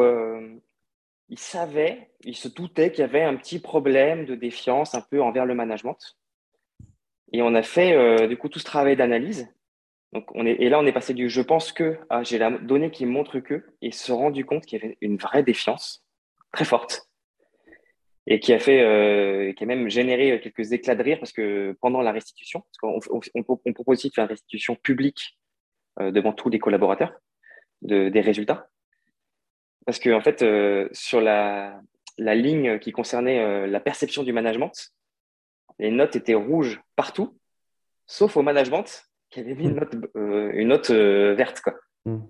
il 1.29 1.39
savait, 1.39 2.11
il 2.25 2.37
se 2.37 2.49
doutait 2.49 2.91
qu'il 2.91 3.01
y 3.01 3.05
avait 3.05 3.23
un 3.23 3.37
petit 3.37 3.59
problème 3.59 4.27
de 4.27 4.35
défiance 4.35 4.95
un 4.95 5.01
peu 5.01 5.23
envers 5.23 5.47
le 5.47 5.55
management. 5.55 6.19
Et 7.33 7.43
on 7.43 7.55
a 7.55 7.63
fait 7.63 8.29
du 8.29 8.37
coup 8.37 8.49
tout 8.49 8.59
ce 8.59 8.65
travail 8.65 8.97
d'analyse 8.97 9.49
donc 10.13 10.31
on 10.35 10.45
est, 10.45 10.57
et 10.61 10.69
là, 10.69 10.79
on 10.79 10.87
est 10.87 10.93
passé 10.93 11.15
du 11.15 11.31
je 11.31 11.41
pense 11.41 11.73
que 11.73 11.99
à 12.11 12.23
j'ai 12.23 12.39
la 12.39 12.51
donnée 12.51 12.91
qui 12.91 13.07
montre 13.07 13.41
que 13.41 13.65
et 13.81 13.93
se 13.93 14.13
rendu 14.13 14.45
compte 14.45 14.67
qu'il 14.67 14.81
y 14.81 14.85
avait 14.85 14.99
une 15.01 15.17
vraie 15.17 15.43
défiance 15.43 16.05
très 16.53 16.67
forte 16.67 17.09
et 18.27 18.39
qui 18.39 18.53
a 18.53 18.59
fait, 18.59 18.83
euh, 18.83 19.53
qui 19.55 19.65
a 19.65 19.67
même 19.67 19.89
généré 19.89 20.39
quelques 20.41 20.73
éclats 20.73 20.95
de 20.95 21.03
rire 21.03 21.19
parce 21.19 21.33
que 21.33 21.77
pendant 21.81 22.03
la 22.03 22.13
restitution, 22.13 22.63
on, 22.83 23.43
propose 23.43 23.99
aussi 23.99 24.11
de 24.11 24.15
faire 24.15 24.25
une 24.25 24.31
restitution 24.31 24.77
publique 24.77 25.39
euh, 25.99 26.11
devant 26.11 26.33
tous 26.33 26.51
les 26.51 26.59
collaborateurs 26.59 27.15
de, 27.81 28.11
des 28.11 28.21
résultats. 28.21 28.69
Parce 29.87 29.99
que 29.99 30.11
en 30.11 30.21
fait, 30.21 30.43
euh, 30.43 30.89
sur 30.93 31.23
la 31.23 31.81
ligne 32.19 32.79
qui 32.79 32.93
concernait 32.93 33.67
la 33.67 33.81
perception 33.81 34.23
du 34.23 34.33
management, 34.33 34.93
les 35.79 35.91
notes 35.91 36.17
étaient 36.17 36.35
rouges 36.35 36.81
partout, 36.97 37.39
sauf 38.07 38.37
au 38.37 38.43
management 38.43 39.05
qui 39.31 39.41
avait 39.41 39.55
mis 39.55 39.65
une 39.65 39.77
note, 39.77 39.95
euh, 40.17 40.51
une 40.55 40.69
note 40.69 40.91
euh, 40.91 41.35
verte. 41.35 41.61
Quoi. 41.61 41.75
Mm. 42.05 42.21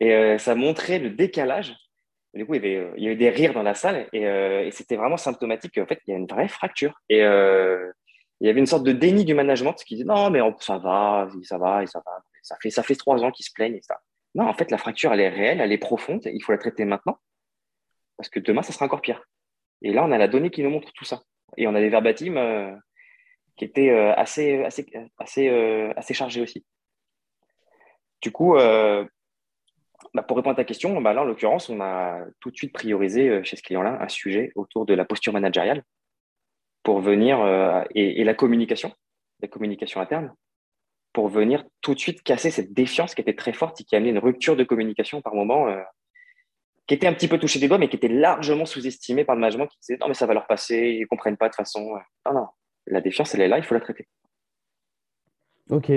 Et 0.00 0.14
euh, 0.14 0.38
ça 0.38 0.54
montrait 0.54 0.98
le 0.98 1.10
décalage. 1.10 1.74
du 2.34 2.44
coup, 2.44 2.54
il 2.54 2.64
y, 2.64 2.66
avait, 2.66 2.90
il 2.96 3.04
y 3.04 3.06
avait 3.06 3.16
des 3.16 3.30
rires 3.30 3.54
dans 3.54 3.62
la 3.62 3.74
salle 3.74 4.08
et, 4.12 4.70
c'était 4.72 4.96
vraiment 4.96 5.16
symptomatique 5.16 5.74
qu'en 5.74 5.86
fait, 5.86 6.00
il 6.06 6.10
y 6.10 6.14
a 6.14 6.16
une 6.16 6.26
vraie 6.26 6.48
fracture. 6.48 6.94
Et 7.08 7.20
il 7.20 8.46
y 8.46 8.48
avait 8.48 8.60
une 8.60 8.66
sorte 8.66 8.84
de 8.84 8.92
déni 8.92 9.24
du 9.24 9.34
management 9.34 9.74
qui 9.74 9.96
disait 9.96 10.06
non, 10.06 10.30
mais 10.30 10.40
ça 10.60 10.78
va, 10.78 11.28
ça 11.42 11.58
va, 11.58 11.86
ça 11.86 12.02
va. 12.04 12.22
Ça 12.42 12.56
fait, 12.60 12.70
ça 12.70 12.82
fait 12.82 12.94
trois 12.94 13.22
ans 13.22 13.30
qu'ils 13.30 13.44
se 13.44 13.52
plaignent 13.52 13.76
et 13.76 13.82
ça. 13.82 14.00
Non, 14.34 14.46
en 14.46 14.54
fait, 14.54 14.70
la 14.70 14.78
fracture, 14.78 15.12
elle 15.12 15.20
est 15.20 15.28
réelle, 15.28 15.60
elle 15.60 15.72
est 15.72 15.78
profonde. 15.78 16.22
Il 16.24 16.42
faut 16.42 16.52
la 16.52 16.58
traiter 16.58 16.84
maintenant 16.84 17.18
parce 18.16 18.28
que 18.28 18.40
demain, 18.40 18.62
ça 18.62 18.72
sera 18.72 18.84
encore 18.84 19.00
pire. 19.00 19.22
Et 19.82 19.92
là, 19.92 20.04
on 20.04 20.12
a 20.12 20.18
la 20.18 20.28
donnée 20.28 20.50
qui 20.50 20.62
nous 20.62 20.70
montre 20.70 20.92
tout 20.92 21.04
ça. 21.04 21.22
Et 21.56 21.66
on 21.66 21.74
a 21.74 21.80
des 21.80 21.88
verbatims 21.88 22.80
qui 23.68 23.90
euh, 23.90 24.14
assez, 24.16 24.64
assez, 24.64 24.86
assez, 25.18 25.48
euh, 25.48 25.92
assez 25.96 26.14
chargé 26.14 26.40
aussi. 26.40 26.64
du 28.22 28.32
coup, 28.32 28.56
euh, 28.56 29.04
bah, 30.14 30.22
pour 30.22 30.36
répondre 30.36 30.54
à 30.54 30.56
ta 30.56 30.64
question, 30.64 31.00
bah, 31.00 31.12
là, 31.12 31.22
en 31.22 31.24
l'occurrence, 31.24 31.68
on 31.68 31.80
a 31.80 32.24
tout 32.40 32.50
de 32.50 32.56
suite 32.56 32.72
priorisé 32.72 33.28
euh, 33.28 33.42
chez 33.44 33.56
ce 33.56 33.62
client-là 33.62 33.98
un 34.00 34.08
sujet 34.08 34.52
autour 34.54 34.86
de 34.86 34.94
la 34.94 35.04
posture 35.04 35.32
managériale 35.32 35.82
pour 36.82 37.00
venir, 37.00 37.44
et, 37.94 38.24
la 38.24 38.32
communication, 38.32 38.90
la 39.42 39.48
communication 39.48 40.00
interne, 40.00 40.32
pour 41.12 41.28
venir 41.28 41.62
tout 41.82 41.92
de 41.92 41.98
suite 41.98 42.22
casser 42.22 42.50
cette 42.50 42.72
défiance 42.72 43.14
qui 43.14 43.20
était 43.20 43.34
très 43.34 43.52
forte 43.52 43.78
et 43.82 43.84
qui 43.84 43.94
a 43.94 43.98
amené 43.98 44.12
une 44.12 44.18
rupture 44.18 44.56
de 44.56 44.64
communication 44.64 45.20
par 45.20 45.34
moment, 45.34 45.66
qui 46.90 46.94
était 46.94 47.06
un 47.06 47.12
petit 47.12 47.28
peu 47.28 47.38
touchée 47.38 47.60
des 47.60 47.68
doigts, 47.68 47.78
mais 47.78 47.88
qui 47.88 47.94
était 47.94 48.08
largement 48.08 48.66
sous-estimée 48.66 49.24
par 49.24 49.36
le 49.36 49.40
management 49.40 49.68
qui 49.68 49.78
disait 49.78 49.96
non, 50.00 50.08
mais 50.08 50.14
ça 50.14 50.26
va 50.26 50.34
leur 50.34 50.48
passer, 50.48 50.96
ils 50.96 51.02
ne 51.02 51.06
comprennent 51.06 51.36
pas 51.36 51.48
de 51.48 51.54
façon. 51.54 51.88
Non, 52.26 52.34
non, 52.34 52.46
la 52.88 53.00
défiance, 53.00 53.32
elle 53.32 53.42
est 53.42 53.46
là, 53.46 53.58
il 53.58 53.62
faut 53.62 53.74
la 53.74 53.80
traiter. 53.80 54.08
Ok. 55.70 55.92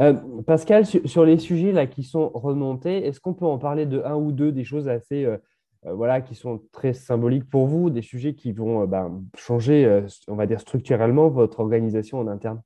Euh, 0.00 0.12
Pascal, 0.46 0.84
sur, 0.84 1.24
les 1.24 1.38
sujets 1.38 1.72
là, 1.72 1.86
qui 1.86 2.02
sont 2.02 2.28
remontés, 2.28 3.06
est-ce 3.06 3.20
qu'on 3.20 3.32
peut 3.32 3.46
en 3.46 3.56
parler 3.56 3.86
de 3.86 4.02
un 4.02 4.16
ou 4.16 4.32
deux 4.32 4.52
des 4.52 4.64
choses 4.64 4.86
assez, 4.86 5.24
euh, 5.24 5.38
euh, 5.86 5.94
voilà, 5.94 6.20
qui 6.20 6.34
sont 6.34 6.60
très 6.72 6.92
symboliques 6.92 7.48
pour 7.48 7.66
vous, 7.66 7.88
des 7.88 8.02
sujets 8.02 8.34
qui 8.34 8.52
vont 8.52 8.84
ben, 8.84 9.24
changer, 9.38 10.02
on 10.28 10.34
va 10.34 10.44
dire, 10.44 10.60
structurellement 10.60 11.30
votre 11.30 11.60
organisation 11.60 12.18
en 12.18 12.26
interne? 12.28 12.60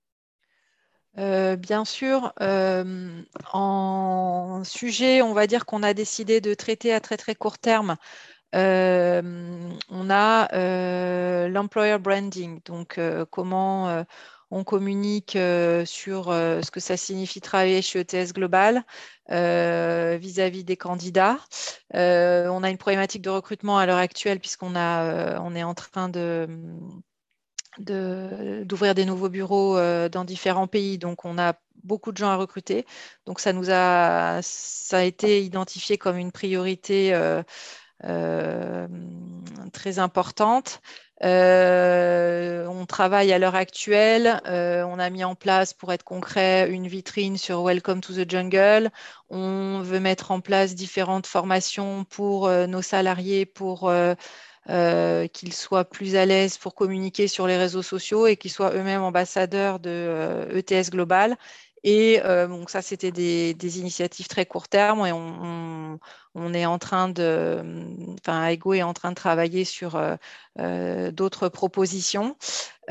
Bien 1.17 1.85
sûr, 1.85 2.33
en 3.53 4.63
sujet, 4.65 5.23
on 5.23 5.33
va 5.35 5.47
dire 5.47 5.67
qu'on 5.67 5.83
a 5.83 5.95
décidé 5.95 6.41
de 6.41 6.55
traiter 6.55 6.93
à 6.93 7.01
très 7.01 7.17
très 7.17 7.35
court 7.35 7.59
terme. 7.59 7.97
on 8.53 10.11
a 10.11 11.49
l'employer 11.49 11.99
branding, 11.99 12.61
donc 12.65 13.01
comment 13.31 14.05
on 14.51 14.65
communique 14.65 15.37
euh, 15.37 15.85
sur 15.85 16.31
euh, 16.31 16.63
ce 16.63 16.71
que 16.71 16.81
ça 16.81 16.97
signifie 16.97 17.41
travailler 17.41 17.83
chez 17.83 18.01
ETS 18.01 18.33
Global 18.33 18.85
euh, 19.31 20.17
vis-à-vis 20.21 20.65
des 20.65 20.77
candidats. 20.77 21.39
on 21.93 22.63
a 22.63 22.71
une 22.71 22.79
problématique 22.79 23.23
de 23.23 23.31
recrutement 23.31 23.79
à 23.79 23.87
l'heure 23.87 23.99
actuelle 23.99 24.41
puisqu'on 24.41 24.75
on 24.77 25.55
est 25.55 25.63
en 25.63 25.75
train 25.75 26.09
de 26.09 26.49
d'ouvrir 27.79 28.95
des 28.95 29.05
nouveaux 29.05 29.29
bureaux 29.29 29.76
dans 30.09 30.24
différents 30.24 30.66
pays. 30.66 30.99
Donc, 30.99 31.24
on 31.24 31.39
a 31.39 31.55
beaucoup 31.85 32.12
de 32.12 32.16
gens 32.16 32.29
à 32.29 32.37
recruter. 32.37 32.87
Donc, 33.26 33.41
ça 33.41 33.53
nous 33.53 33.70
a, 33.70 34.41
été 35.05 35.43
identifié 35.43 35.99
comme 35.99 36.18
une 36.18 36.33
priorité 36.33 37.14
très 39.72 39.99
importante. 39.99 40.81
Euh, 41.24 42.66
on 42.66 42.87
travaille 42.87 43.33
à 43.33 43.39
l'heure 43.39 43.57
actuelle. 43.57 44.41
Euh, 44.47 44.85
on 44.85 44.99
a 44.99 45.11
mis 45.11 45.24
en 45.24 45.35
place, 45.35 45.74
pour 45.74 45.93
être 45.93 46.05
concret, 46.05 46.70
une 46.70 46.87
vitrine 46.87 47.37
sur 47.37 47.62
Welcome 47.64 48.01
to 48.01 48.12
the 48.12 48.29
Jungle. 48.29 48.91
On 49.29 49.81
veut 49.83 50.01
mettre 50.01 50.31
en 50.31 50.41
place 50.41 50.74
différentes 50.74 51.26
formations 51.26 52.05
pour 52.05 52.47
euh, 52.47 52.66
nos 52.66 52.83
salariés 52.83 53.47
pour 53.47 53.93
qu'ils 55.33 55.53
soient 55.55 55.85
plus 55.85 56.16
à 56.16 56.27
l'aise 56.27 56.59
pour 56.59 56.75
communiquer 56.75 57.29
sur 57.29 57.47
les 57.47 57.57
réseaux 57.57 57.83
sociaux 57.83 58.27
et 58.27 58.37
qu'ils 58.37 58.51
soient 58.51 58.75
eux-mêmes 58.75 59.03
ambassadeurs 59.03 59.81
de 59.81 60.47
ETS 60.53 60.89
e 60.89 60.91
Global. 60.91 61.37
Et 61.85 62.21
donc 62.49 62.71
ça, 62.71 62.83
c'était 62.83 63.12
des, 63.12 63.79
initiatives 63.79 64.29
très 64.29 64.47
court 64.47 64.69
terme 64.69 65.07
et 65.07 65.12
on, 65.12 65.95
on 65.95 65.99
est 66.55 66.66
en 66.66 66.78
train 66.78 67.09
de, 67.09 67.62
enfin, 68.20 68.47
Ego 68.49 68.74
est 68.74 68.82
en 68.82 68.95
train 68.95 69.11
de 69.11 69.14
travailler 69.14 69.64
sur 69.64 69.97
euh, 69.97 70.16
euh, 70.59 71.11
d'autres 71.11 71.49
propositions. 71.49 72.36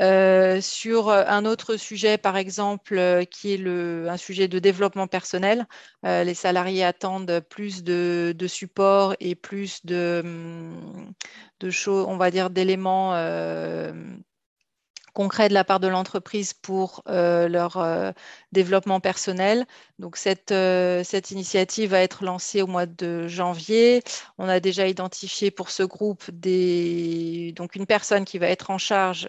Euh, 0.00 0.60
sur 0.60 1.10
un 1.10 1.44
autre 1.44 1.76
sujet, 1.76 2.18
par 2.18 2.36
exemple, 2.36 3.24
qui 3.30 3.54
est 3.54 3.56
le, 3.56 4.08
un 4.08 4.16
sujet 4.16 4.46
de 4.48 4.58
développement 4.58 5.08
personnel, 5.08 5.66
les 6.04 6.34
salariés 6.34 6.84
attendent 6.84 7.40
plus 7.50 7.82
de, 7.82 8.34
de, 8.36 8.46
support 8.46 9.16
et 9.18 9.34
plus 9.34 9.84
de, 9.84 10.22
de 11.60 11.70
choses, 11.70 12.06
on 12.08 12.16
va 12.16 12.30
dire, 12.30 12.50
d'éléments 12.50 13.12
concret 15.18 15.48
de 15.48 15.54
la 15.54 15.64
part 15.64 15.80
de 15.80 15.88
l'entreprise 15.88 16.52
pour 16.54 17.02
euh, 17.08 17.48
leur 17.48 17.76
euh, 17.78 18.12
développement 18.52 19.00
personnel. 19.00 19.66
Donc 19.98 20.16
cette, 20.16 20.52
euh, 20.52 21.02
cette 21.02 21.32
initiative 21.32 21.90
va 21.90 22.02
être 22.02 22.22
lancée 22.24 22.62
au 22.62 22.68
mois 22.68 22.86
de 22.86 23.26
janvier. 23.26 24.04
On 24.38 24.48
a 24.48 24.60
déjà 24.60 24.86
identifié 24.86 25.50
pour 25.50 25.70
ce 25.70 25.82
groupe 25.82 26.30
des, 26.30 27.52
donc 27.56 27.74
une 27.74 27.84
personne 27.84 28.24
qui 28.24 28.38
va 28.38 28.46
être 28.46 28.70
en 28.70 28.78
charge 28.78 29.26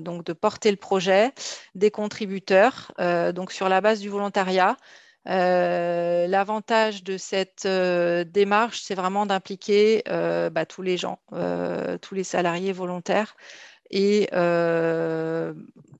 donc 0.00 0.24
de 0.24 0.34
porter 0.34 0.70
le 0.70 0.76
projet, 0.76 1.32
des 1.74 1.90
contributeurs, 1.90 2.92
donc 3.34 3.50
sur 3.50 3.70
la 3.70 3.80
base 3.80 4.00
du 4.00 4.10
volontariat. 4.10 4.76
L'avantage 5.24 7.02
de 7.02 7.16
cette 7.16 7.66
démarche, 7.66 8.82
c'est 8.82 8.94
vraiment 8.94 9.24
d'impliquer 9.24 10.02
bah, 10.06 10.66
tous 10.66 10.82
les 10.82 10.98
gens, 10.98 11.18
tous 12.02 12.14
les 12.14 12.24
salariés 12.24 12.72
volontaires 12.72 13.36
et 13.94 14.28
euh, 14.32 15.54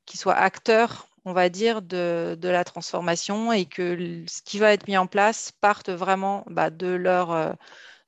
qu'ils 0.05 0.19
soient 0.19 0.35
acteurs, 0.35 1.07
on 1.25 1.33
va 1.33 1.49
dire, 1.49 1.81
de, 1.81 2.37
la 2.43 2.65
transformation 2.65 3.53
et 3.53 3.65
que 3.65 4.25
ce 4.27 4.43
qui 4.43 4.59
va 4.59 4.73
être 4.73 4.87
mis 4.89 4.99
en 4.99 5.07
place 5.07 5.53
parte 5.61 5.89
vraiment 5.89 6.45
bah, 6.51 6.71
de, 6.71 6.89
leur, 6.89 7.33
euh, 7.33 7.53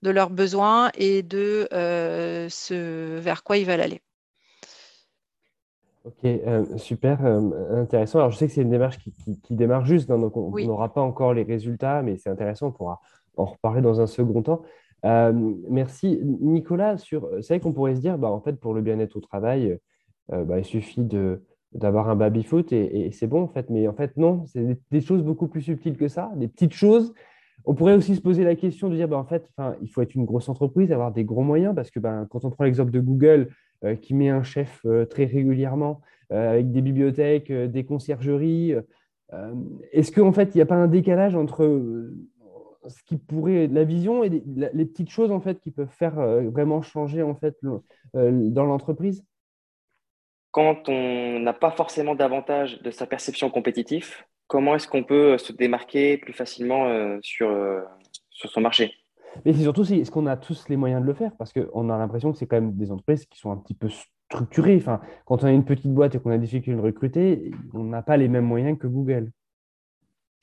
de 0.02 0.10
leurs 0.10 0.30
besoins 0.30 0.90
et 0.98 1.22
de 1.22 1.68
euh, 1.72 2.48
ce 2.50 3.18
vers 3.18 3.44
quoi 3.44 3.56
ils 3.56 3.64
veulent 3.64 3.80
aller. 3.80 4.02
Ok, 6.04 6.28
super, 6.76 7.24
intéressant. 7.24 8.20
Alors, 8.20 8.30
je 8.30 8.36
sais 8.36 8.46
que 8.46 8.52
c'est 8.52 8.62
une 8.62 8.70
démarche 8.70 8.98
qui, 8.98 9.56
démarre 9.56 9.84
juste, 9.86 10.08
hein, 10.08 10.18
donc 10.18 10.36
on 10.36 10.56
n'aura 10.56 10.92
pas 10.92 11.00
encore 11.00 11.34
les 11.34 11.42
résultats, 11.42 12.02
mais 12.02 12.16
c'est 12.16 12.30
intéressant, 12.30 12.68
on 12.68 12.72
pourra 12.72 13.00
en 13.36 13.44
reparler 13.44 13.82
dans 13.82 14.00
un 14.00 14.06
second 14.06 14.40
temps. 14.40 14.62
Euh, 15.04 15.32
merci. 15.68 16.20
Nicolas, 16.22 16.98
sur... 16.98 17.28
c'est 17.40 17.54
vrai 17.54 17.60
qu'on 17.60 17.72
pourrait 17.72 17.94
se 17.94 18.00
dire, 18.00 18.18
bah, 18.18 18.30
en 18.30 18.40
fait, 18.40 18.54
pour 18.54 18.74
le 18.74 18.80
bien-être 18.80 19.16
au 19.16 19.20
travail, 19.20 19.78
euh, 20.32 20.44
bah, 20.44 20.58
il 20.58 20.64
suffit 20.64 21.04
de, 21.04 21.42
d'avoir 21.72 22.08
un 22.08 22.16
baby-foot 22.16 22.72
et, 22.72 23.10
c'est 23.12 23.26
bon, 23.26 23.42
en 23.42 23.48
fait. 23.48 23.70
Mais 23.70 23.86
en 23.88 23.94
fait, 23.94 24.16
non, 24.16 24.44
c'est 24.46 24.78
des, 24.90 25.00
choses 25.00 25.22
beaucoup 25.22 25.48
plus 25.48 25.62
subtiles 25.62 25.96
que 25.96 26.08
ça, 26.08 26.32
des 26.36 26.48
petites 26.48 26.74
choses. 26.74 27.12
On 27.64 27.74
pourrait 27.74 27.94
aussi 27.94 28.14
se 28.14 28.20
poser 28.20 28.44
la 28.44 28.54
question 28.54 28.88
de 28.88 28.96
dire, 28.96 29.08
bah, 29.08 29.18
en 29.18 29.24
fait, 29.24 29.50
il 29.82 29.88
faut 29.88 30.02
être 30.02 30.14
une 30.14 30.24
grosse 30.24 30.48
entreprise, 30.48 30.92
avoir 30.92 31.12
des 31.12 31.24
gros 31.24 31.42
moyens, 31.42 31.74
parce 31.74 31.90
que 31.90 32.00
ben, 32.00 32.26
quand 32.30 32.44
on 32.44 32.50
prend 32.50 32.64
l'exemple 32.64 32.90
de 32.90 33.00
Google, 33.00 33.48
euh, 33.84 33.94
qui 33.94 34.14
met 34.14 34.30
un 34.30 34.42
chef 34.42 34.86
très 35.10 35.24
régulièrement, 35.24 36.00
avec 36.28 36.72
des 36.72 36.80
bibliothèques, 36.80 37.52
des 37.52 37.84
conciergeries, 37.84 38.74
est-ce 39.92 40.10
qu'en 40.10 40.32
fait, 40.32 40.54
il 40.54 40.58
n'y 40.58 40.62
a 40.62 40.66
pas 40.66 40.74
un 40.74 40.88
décalage 40.88 41.36
entre 41.36 41.64
ce 42.88 43.02
qui 43.04 43.16
pourrait, 43.16 43.66
la 43.66 43.84
vision 43.84 44.24
et 44.24 44.28
les, 44.28 44.84
petites 44.84 45.10
choses 45.10 45.30
en 45.30 45.40
fait 45.40 45.60
qui 45.60 45.70
peuvent 45.70 45.90
faire 45.90 46.18
euh, 46.18 46.48
vraiment 46.50 46.82
changer 46.82 47.22
en 47.22 47.34
fait 47.34 47.56
euh, 47.64 47.80
dans 48.50 48.64
l'entreprise? 48.64 49.24
Quand 50.50 50.88
on 50.88 51.38
n'a 51.40 51.52
pas 51.52 51.70
forcément 51.70 52.14
d'avantage 52.14 52.80
de 52.82 52.90
sa 52.90 53.06
perception 53.06 53.50
compétitive, 53.50 54.14
comment 54.46 54.74
est-ce 54.74 54.88
qu'on 54.88 55.04
peut 55.04 55.36
se 55.38 55.52
démarquer 55.52 56.18
plus 56.18 56.32
facilement 56.32 56.86
euh, 56.86 57.18
sur, 57.22 57.54
sur 58.30 58.50
son 58.50 58.60
marché? 58.60 58.94
Mais 59.44 59.52
c'est 59.52 59.62
surtout 59.62 59.82
est-ce 59.82 60.10
qu'on 60.10 60.26
a 60.26 60.36
tous 60.36 60.68
les 60.68 60.76
moyens 60.76 61.02
de 61.02 61.06
le 61.06 61.14
faire? 61.14 61.32
Parce 61.36 61.52
qu'on 61.52 61.90
a 61.90 61.98
l'impression 61.98 62.32
que 62.32 62.38
c'est 62.38 62.46
quand 62.46 62.56
même 62.56 62.74
des 62.74 62.90
entreprises 62.90 63.26
qui 63.26 63.38
sont 63.38 63.50
un 63.50 63.56
petit 63.58 63.74
peu 63.74 63.88
structurées. 64.30 64.76
Enfin, 64.76 65.00
quand 65.26 65.42
on 65.42 65.46
a 65.46 65.52
une 65.52 65.64
petite 65.64 65.92
boîte 65.92 66.14
et 66.14 66.20
qu'on 66.20 66.30
a 66.30 66.38
des 66.38 66.46
difficultés 66.46 66.80
de 66.80 66.80
recruter, 66.80 67.50
on 67.74 67.84
n'a 67.84 68.02
pas 68.02 68.16
les 68.16 68.28
mêmes 68.28 68.46
moyens 68.46 68.78
que 68.78 68.86
Google. 68.86 69.30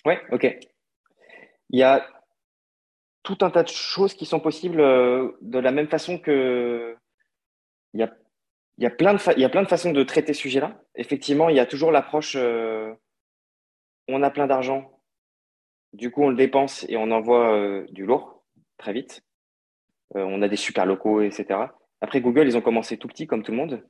Oui, 0.06 0.14
ok. 0.32 0.60
Il 1.70 1.80
y 1.80 1.84
a 1.84 2.06
tout 3.24 3.38
un 3.42 3.50
tas 3.50 3.64
de 3.64 3.70
choses 3.70 4.14
qui 4.14 4.26
sont 4.26 4.40
possibles 4.40 4.82
euh, 4.82 5.32
de 5.42 5.58
la 5.58 5.72
même 5.72 5.88
façon 5.88 6.20
que 6.20 6.96
il 7.94 8.00
y 8.00 8.86
a, 8.86 8.90
plein 8.90 9.14
de 9.14 9.68
façons 9.68 9.92
de 9.92 10.04
traiter 10.04 10.34
ce 10.34 10.42
sujet-là. 10.42 10.82
Effectivement, 10.96 11.50
il 11.50 11.56
y 11.56 11.60
a 11.60 11.66
toujours 11.68 11.92
l'approche 11.92 12.36
euh, 12.36 12.92
on 14.08 14.24
a 14.24 14.32
plein 14.32 14.48
d'argent, 14.48 15.00
du 15.94 16.12
coup 16.12 16.24
on 16.24 16.30
le 16.30 16.36
dépense 16.36 16.86
et 16.90 16.98
on 16.98 17.12
envoie 17.12 17.56
euh, 17.56 17.86
du 17.92 18.06
lourd 18.06 18.44
très 18.78 18.94
vite. 18.94 19.24
on 20.16 20.42
a 20.42 20.48
des 20.48 20.58
super 20.58 20.86
locaux, 20.86 21.22
etc. 21.22 21.60
Après 22.02 22.20
Google, 22.20 22.48
ils 22.48 22.58
ont 22.58 22.62
commencé 22.62 22.98
tout 22.98 23.08
petit 23.08 23.28
comme 23.28 23.44
tout 23.44 23.52
le 23.52 23.58
monde. 23.58 23.86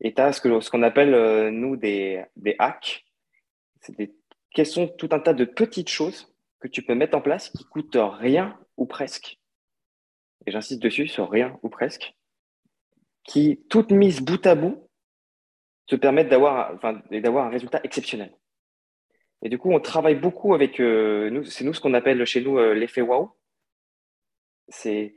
Et 0.00 0.14
tu 0.14 0.22
as 0.22 0.32
ce 0.32 0.40
qu'on 0.40 0.60
ce 0.60 0.76
appelle, 0.82 1.50
nous, 1.50 1.76
des, 1.76 2.24
des 2.36 2.56
hacks. 2.58 3.04
C'est 3.80 3.94
des, 3.94 4.14
quels 4.54 4.66
sont 4.66 4.88
tout 4.88 5.08
un 5.12 5.20
tas 5.20 5.34
de 5.34 5.44
petites 5.44 5.90
choses 5.90 6.31
que 6.62 6.68
tu 6.68 6.82
peux 6.82 6.94
mettre 6.94 7.16
en 7.16 7.20
place 7.20 7.50
qui 7.50 7.64
coûtent 7.64 7.98
rien 7.98 8.56
ou 8.76 8.86
presque. 8.86 9.40
Et 10.46 10.52
j'insiste 10.52 10.80
dessus 10.80 11.08
sur 11.08 11.28
rien 11.28 11.58
ou 11.62 11.68
presque, 11.68 12.14
qui, 13.24 13.64
toutes 13.68 13.90
mises 13.90 14.20
bout 14.20 14.46
à 14.46 14.54
bout, 14.54 14.88
te 15.88 15.96
permettent 15.96 16.28
d'avoir 16.28 16.74
enfin, 16.74 17.02
un 17.10 17.48
résultat 17.48 17.80
exceptionnel. 17.82 18.36
Et 19.42 19.48
du 19.48 19.58
coup, 19.58 19.72
on 19.72 19.80
travaille 19.80 20.14
beaucoup 20.14 20.54
avec 20.54 20.80
euh, 20.80 21.30
nous, 21.30 21.44
c'est 21.44 21.64
nous 21.64 21.74
ce 21.74 21.80
qu'on 21.80 21.94
appelle 21.94 22.24
chez 22.24 22.40
nous 22.40 22.58
euh, 22.58 22.74
l'effet 22.74 23.02
wow. 23.02 23.36
C'est 24.68 25.16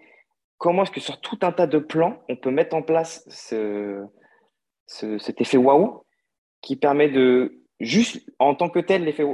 comment 0.57 0.81
est-ce 0.81 0.91
que 0.91 0.99
sur 0.99 1.21
tout 1.21 1.37
un 1.43 1.51
tas 1.51 1.67
de 1.67 1.77
plans, 1.77 2.23
on 2.27 2.35
peut 2.35 2.49
mettre 2.49 2.75
en 2.75 2.81
place 2.81 3.23
ce, 3.29 4.03
cet 4.87 5.41
effet 5.41 5.57
wow 5.57 6.07
qui 6.61 6.75
permet 6.75 7.09
de 7.09 7.64
juste 7.79 8.21
en 8.39 8.55
tant 8.55 8.69
que 8.69 8.79
tel, 8.79 9.03
l'effet, 9.03 9.25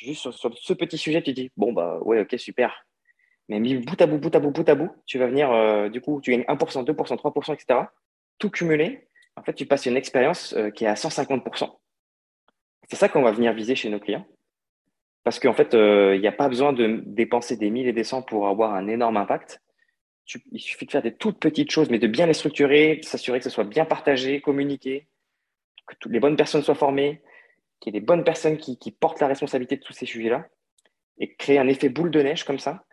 juste 0.00 0.30
sur, 0.30 0.56
ce 0.56 0.72
petit 0.72 0.98
sujet, 0.98 1.22
tu 1.22 1.32
dis, 1.32 1.50
bon, 1.56 1.72
bah 1.72 1.98
ouais, 2.02 2.20
ok, 2.20 2.38
super. 2.38 2.86
Mais 3.48 3.60
bout 3.60 4.00
à 4.00 4.06
bout, 4.06 4.18
bout 4.18 4.34
à 4.34 4.40
bout, 4.40 4.50
bout 4.50 4.68
à 4.68 4.74
bout, 4.74 4.90
tu 5.06 5.18
vas 5.18 5.26
venir, 5.26 5.50
euh, 5.52 5.88
du 5.88 6.00
coup, 6.00 6.20
tu 6.20 6.30
gagnes 6.30 6.44
1%, 6.44 6.84
2%, 6.84 7.16
3%, 7.16 7.54
etc. 7.54 7.80
Tout 8.38 8.50
cumulé, 8.50 9.08
en 9.36 9.42
fait, 9.42 9.54
tu 9.54 9.66
passes 9.66 9.86
une 9.86 9.96
expérience 9.96 10.54
euh, 10.54 10.70
qui 10.70 10.84
est 10.84 10.88
à 10.88 10.94
150%. 10.94 11.70
C'est 12.88 12.96
ça 12.96 13.08
qu'on 13.08 13.22
va 13.22 13.32
venir 13.32 13.52
viser 13.52 13.74
chez 13.74 13.90
nos 13.90 14.00
clients. 14.00 14.26
Parce 15.24 15.38
qu'en 15.38 15.52
fait, 15.52 15.74
euh, 15.74 16.14
il 16.16 16.20
n'y 16.20 16.26
a 16.26 16.32
pas 16.32 16.48
besoin 16.48 16.72
de 16.72 17.02
dépenser 17.06 17.56
des 17.56 17.70
1000 17.70 17.88
et 17.88 17.92
des 17.92 18.04
100 18.04 18.22
pour 18.22 18.48
avoir 18.48 18.74
un 18.74 18.88
énorme 18.88 19.16
impact. 19.16 19.62
il 20.50 20.60
suffit 20.60 20.86
de 20.86 20.90
faire 20.90 21.02
des 21.02 21.14
toutes 21.14 21.38
petites 21.38 21.70
choses, 21.70 21.90
mais 21.90 21.98
de 21.98 22.06
bien 22.06 22.26
les 22.26 22.34
structurer, 22.34 23.00
s'assurer 23.02 23.38
que 23.38 23.44
ce 23.44 23.50
soit 23.50 23.64
bien 23.64 23.84
partagé, 23.84 24.40
communiqué, 24.40 25.06
que 25.86 25.94
toutes 26.00 26.12
les 26.12 26.20
bonnes 26.20 26.36
personnes 26.36 26.62
soient 26.62 26.74
formées, 26.74 27.22
qu'il 27.82 27.92
y 27.92 27.96
ait 27.96 28.00
des 28.00 28.06
bonnes 28.06 28.22
personnes 28.22 28.58
qui, 28.58 28.90
portent 28.92 29.20
la 29.20 29.26
responsabilité 29.26 29.76
de 29.76 29.82
tous 29.82 29.92
ces 29.92 30.06
sujets-là, 30.06 30.46
et 31.18 31.34
créer 31.34 31.58
un 31.58 31.66
effet 31.66 31.88
boule 31.88 32.10
de 32.10 32.22
neige 32.22 32.44
comme 32.44 32.60
ça. 32.60 32.84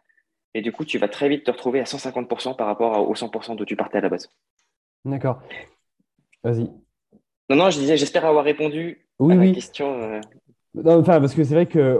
Et 0.55 0.61
du 0.61 0.71
coup, 0.71 0.83
tu 0.83 0.97
vas 0.97 1.07
très 1.07 1.29
vite 1.29 1.45
te 1.45 1.51
retrouver 1.51 1.79
à 1.79 1.83
150% 1.83 2.55
par 2.55 2.65
rapport 2.65 3.07
aux 3.07 3.13
100% 3.13 3.55
dont 3.55 3.65
tu 3.65 3.75
partais 3.75 3.99
à 3.99 4.01
la 4.01 4.09
base. 4.09 4.29
D'accord. 5.05 5.41
Vas-y. 6.43 6.71
Non, 7.49 7.55
non, 7.55 7.69
je 7.69 7.79
disais, 7.79 7.97
j'espère 7.97 8.25
avoir 8.25 8.43
répondu 8.43 9.07
à 9.19 9.35
la 9.35 9.51
question. 9.51 10.01
Euh, 10.01 10.21
enfin, 10.85 11.19
parce 11.19 11.35
que 11.35 11.43
c'est 11.43 11.53
vrai 11.53 11.67
que 11.67 11.99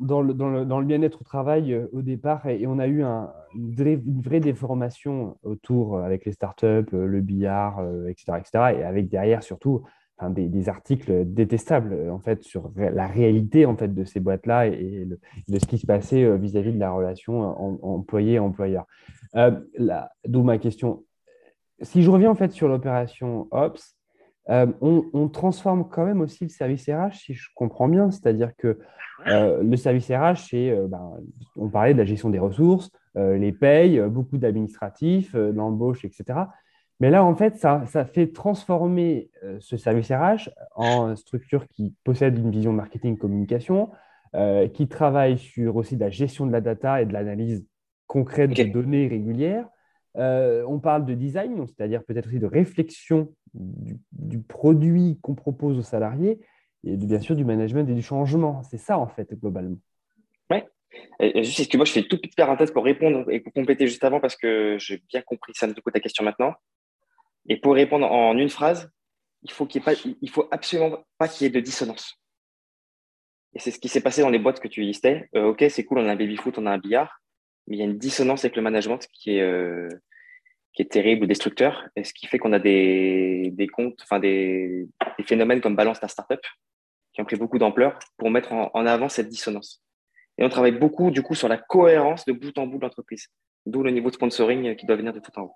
dans 0.00 0.22
le, 0.22 0.84
bien-être 0.84 1.20
au 1.20 1.24
travail, 1.24 1.72
euh, 1.72 1.88
au 1.92 2.02
départ, 2.02 2.46
et, 2.46 2.66
on 2.68 2.78
a 2.78 2.86
eu 2.86 3.02
une, 3.02 4.20
vraie, 4.22 4.40
déformation 4.40 5.36
autour 5.42 5.96
euh, 5.96 6.02
avec 6.02 6.24
les 6.24 6.32
startups, 6.32 6.92
le 6.92 7.20
billard, 7.20 7.84
etc., 8.08 8.38
etc., 8.38 8.78
et 8.78 8.84
avec 8.84 9.08
derrière 9.08 9.42
surtout 9.42 9.84
des, 10.30 10.68
articles 10.68 11.24
détestables 11.26 12.10
en 12.10 12.18
fait 12.18 12.42
sur 12.42 12.70
la 12.76 13.06
réalité 13.06 13.66
en 13.66 13.76
fait 13.76 13.94
de 13.94 14.04
ces 14.04 14.20
boîtes-là 14.20 14.68
et, 14.68 15.06
de 15.48 15.58
ce 15.58 15.66
qui 15.66 15.78
se 15.78 15.86
passait 15.86 16.36
vis-à-vis 16.38 16.72
de 16.72 16.78
la 16.78 16.90
relation 16.90 17.40
employé-employeur. 17.84 18.86
D'où 19.34 20.42
ma 20.42 20.58
question. 20.58 21.04
Si 21.82 22.02
je 22.02 22.10
reviens 22.10 22.30
en 22.30 22.34
fait 22.34 22.52
sur 22.52 22.68
l'opération 22.68 23.48
Ops, 23.50 23.96
euh, 24.50 24.66
on, 24.82 25.28
transforme 25.28 25.88
quand 25.88 26.04
même 26.04 26.20
aussi 26.20 26.44
le 26.44 26.50
service 26.50 26.88
RH, 26.88 27.14
si 27.14 27.34
je 27.34 27.48
comprends 27.54 27.88
bien. 27.88 28.10
C'est-à-dire 28.10 28.54
que 28.56 28.78
euh, 29.26 29.62
le 29.62 29.76
service 29.76 30.10
RH, 30.10 30.54
euh, 30.54 30.86
ben, 30.86 31.12
on 31.56 31.68
parlait 31.68 31.94
de 31.94 31.98
la 31.98 32.04
gestion 32.04 32.30
des 32.30 32.38
ressources, 32.38 32.90
les 33.16 33.52
payes, 33.52 34.00
beaucoup 34.08 34.38
d'administratifs, 34.38 35.34
l'embauche, 35.34 36.04
etc. 36.04 36.40
Mais 37.00 37.10
là, 37.10 37.24
en 37.24 37.34
fait, 37.34 37.56
ça, 37.56 37.84
fait 38.04 38.32
transformer 38.32 39.30
ce 39.58 39.76
service 39.76 40.10
RH 40.12 40.50
en 40.76 41.16
structure 41.16 41.66
qui 41.68 41.94
possède 42.04 42.38
une 42.38 42.50
vision 42.50 42.72
marketing 42.72 43.18
communication, 43.18 43.90
qui 44.72 44.88
travaille 44.88 45.36
sur 45.36 45.76
aussi 45.76 45.96
la 45.96 46.08
gestion 46.08 46.46
de 46.46 46.52
la 46.52 46.60
data 46.60 47.02
et 47.02 47.06
de 47.06 47.12
l'analyse 47.12 47.66
concrète 48.06 48.50
des 48.52 48.66
données 48.66 49.08
régulières, 49.08 49.66
euh, 50.16 50.64
on 50.68 50.78
parle 50.78 51.04
de 51.04 51.14
design, 51.14 51.66
c'est-à-dire 51.66 52.04
peut-être 52.04 52.28
aussi 52.28 52.38
de 52.38 52.46
réflexion 52.46 53.34
du, 53.52 54.38
produit 54.40 55.18
qu'on 55.22 55.34
propose 55.34 55.78
aux 55.78 55.82
salariés 55.82 56.38
et 56.84 56.96
bien 56.96 57.20
sûr 57.20 57.34
du 57.34 57.44
management 57.44 57.88
et 57.88 57.94
du 57.94 58.02
changement. 58.02 58.62
C'est 58.62 58.78
ça 58.78 58.98
en 58.98 59.08
fait 59.08 59.32
globalement. 59.34 59.78
Oui. 60.50 60.58
Juste, 61.42 61.70
que 61.70 61.76
moi 61.76 61.84
je 61.84 61.92
fais 61.92 62.00
une 62.00 62.06
toute 62.06 62.20
petite 62.20 62.36
parenthèse 62.36 62.70
pour 62.70 62.84
répondre 62.84 63.28
et 63.30 63.40
pour 63.40 63.52
compléter 63.52 63.88
juste 63.88 64.04
avant 64.04 64.20
parce 64.20 64.36
que 64.36 64.76
j'ai 64.78 65.02
bien 65.08 65.22
compris 65.22 65.52
ça 65.54 65.66
du 65.66 65.80
coup 65.80 65.90
ta 65.90 66.00
question 66.00 66.24
maintenant. 66.24 66.52
Et 67.48 67.58
pour 67.58 67.74
répondre 67.74 68.10
en 68.10 68.36
une 68.36 68.50
phrase, 68.50 68.90
il 69.42 69.50
faut 69.50 69.66
qu'il 69.66 69.82
pas, 69.82 69.92
il 70.04 70.30
faut 70.30 70.48
absolument 70.50 71.04
pas 71.18 71.28
qu'il 71.28 71.44
y 71.44 71.48
ait 71.48 71.52
de 71.52 71.60
dissonance. 71.60 72.18
Et 73.54 73.58
c'est 73.58 73.70
ce 73.70 73.78
qui 73.78 73.88
s'est 73.88 74.00
passé 74.00 74.22
dans 74.22 74.30
les 74.30 74.38
boîtes 74.38 74.60
que 74.60 74.68
tu 74.68 74.80
listais. 74.80 75.28
Euh, 75.36 75.48
ok, 75.48 75.64
c'est 75.68 75.84
cool, 75.84 75.98
on 75.98 76.08
a 76.08 76.12
un 76.12 76.16
baby 76.16 76.36
foot, 76.36 76.58
on 76.58 76.66
a 76.66 76.72
un 76.72 76.78
billard 76.78 77.20
mais 77.66 77.76
il 77.76 77.78
y 77.78 77.82
a 77.82 77.86
une 77.86 77.98
dissonance 77.98 78.44
avec 78.44 78.56
le 78.56 78.62
management 78.62 79.06
qui 79.12 79.36
est, 79.36 79.40
euh, 79.40 79.88
qui 80.72 80.82
est 80.82 80.90
terrible 80.90 81.24
ou 81.24 81.26
destructeur, 81.26 81.88
et 81.96 82.04
ce 82.04 82.12
qui 82.12 82.26
fait 82.26 82.38
qu'on 82.38 82.52
a 82.52 82.58
des, 82.58 83.50
des 83.52 83.66
comptes, 83.68 84.00
enfin 84.02 84.18
des, 84.18 84.86
des, 85.18 85.24
phénomènes 85.24 85.60
comme 85.60 85.76
Balance 85.76 86.00
ta 86.00 86.08
startup, 86.08 86.40
qui 87.12 87.20
ont 87.20 87.24
pris 87.24 87.36
beaucoup 87.36 87.58
d'ampleur 87.58 87.98
pour 88.16 88.30
mettre 88.30 88.52
en, 88.52 88.86
avant 88.86 89.08
cette 89.08 89.28
dissonance. 89.28 89.82
Et 90.36 90.44
on 90.44 90.48
travaille 90.48 90.72
beaucoup 90.72 91.10
du 91.10 91.22
coup 91.22 91.34
sur 91.34 91.48
la 91.48 91.56
cohérence 91.56 92.24
de 92.24 92.32
bout 92.32 92.56
en 92.58 92.66
bout 92.66 92.78
de 92.78 92.82
l'entreprise, 92.82 93.28
d'où 93.66 93.82
le 93.82 93.90
niveau 93.90 94.10
de 94.10 94.14
sponsoring 94.14 94.74
qui 94.76 94.84
doit 94.84 94.96
venir 94.96 95.12
de 95.12 95.20
tout 95.20 95.30
en 95.38 95.42
haut. 95.42 95.54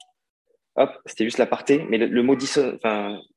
C'était 1.06 1.24
juste 1.24 1.38
la 1.38 1.46
partie, 1.46 1.80
mais 1.88 1.98
le, 1.98 2.22
mot 2.22 2.36
dissonance, 2.36 2.78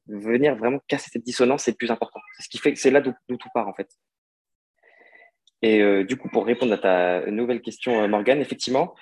venir 0.08 0.56
vraiment 0.56 0.80
casser 0.88 1.10
cette 1.12 1.24
dissonance, 1.24 1.64
c'est 1.64 1.72
le 1.72 1.78
plus 1.78 1.92
important. 1.92 2.20
C'est 2.38 2.44
ce 2.44 2.50
qui 2.50 2.58
fait 2.58 2.76
c'est 2.76 2.92
là 2.92 3.02
d'où 3.02 3.14
tout 3.28 3.50
part 3.54 3.68
en 3.68 3.74
fait. 3.74 3.90
Et 5.62 5.82
euh, 5.82 6.04
du 6.04 6.18
coup, 6.18 6.30
pour 6.30 6.46
répondre 6.46 6.74
à 6.74 6.78
ta 6.78 7.30
nouvelle 7.30 7.62
question, 7.62 8.02
euh, 8.02 8.08
Morgane, 8.08 8.42
effectivement, 8.42 8.96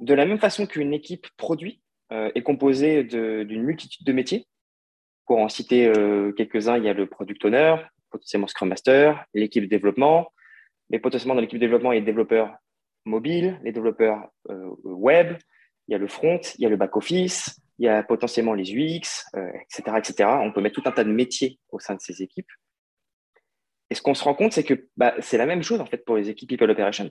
de 0.00 0.14
la 0.14 0.26
même 0.26 0.38
façon 0.38 0.66
qu'une 0.66 0.92
équipe 0.92 1.26
produit 1.36 1.80
euh, 2.12 2.30
est 2.34 2.42
composée 2.42 3.04
d'une 3.04 3.62
multitude 3.62 4.06
de 4.06 4.12
métiers, 4.12 4.46
pour 5.26 5.38
en 5.38 5.48
citer 5.50 5.92
quelques-uns, 6.38 6.78
il 6.78 6.84
y 6.84 6.88
a 6.88 6.94
le 6.94 7.06
product 7.06 7.44
owner, 7.44 7.76
potentiellement 8.10 8.46
Scrum 8.46 8.70
Master, 8.70 9.26
l'équipe 9.34 9.68
développement, 9.68 10.32
mais 10.88 10.98
potentiellement 10.98 11.34
dans 11.34 11.42
l'équipe 11.42 11.58
développement, 11.58 11.92
il 11.92 11.96
y 11.96 11.98
a 11.98 12.00
les 12.00 12.06
développeurs 12.06 12.56
mobiles, 13.04 13.60
les 13.62 13.72
développeurs 13.72 14.30
web, 14.84 15.36
il 15.88 15.92
y 15.92 15.94
a 15.94 15.98
le 15.98 16.08
front, 16.08 16.40
il 16.58 16.62
y 16.62 16.66
a 16.66 16.68
le 16.68 16.76
back-office, 16.76 17.60
il 17.78 17.86
y 17.86 17.88
a 17.88 18.02
potentiellement 18.02 18.54
les 18.54 18.72
UX, 18.72 19.24
etc., 19.34 19.96
etc. 19.96 20.30
On 20.42 20.52
peut 20.52 20.60
mettre 20.60 20.80
tout 20.80 20.88
un 20.88 20.92
tas 20.92 21.04
de 21.04 21.10
métiers 21.10 21.58
au 21.70 21.80
sein 21.80 21.94
de 21.94 22.00
ces 22.00 22.22
équipes. 22.22 22.50
Et 23.90 23.94
ce 23.94 24.02
qu'on 24.02 24.14
se 24.14 24.24
rend 24.24 24.34
compte, 24.34 24.52
c'est 24.52 24.64
que 24.64 24.88
bah, 24.96 25.14
c'est 25.20 25.38
la 25.38 25.46
même 25.46 25.62
chose 25.62 25.80
en 25.80 25.86
fait 25.86 26.04
pour 26.04 26.16
les 26.16 26.28
équipes 26.28 26.50
People 26.50 26.70
Operation. 26.70 27.10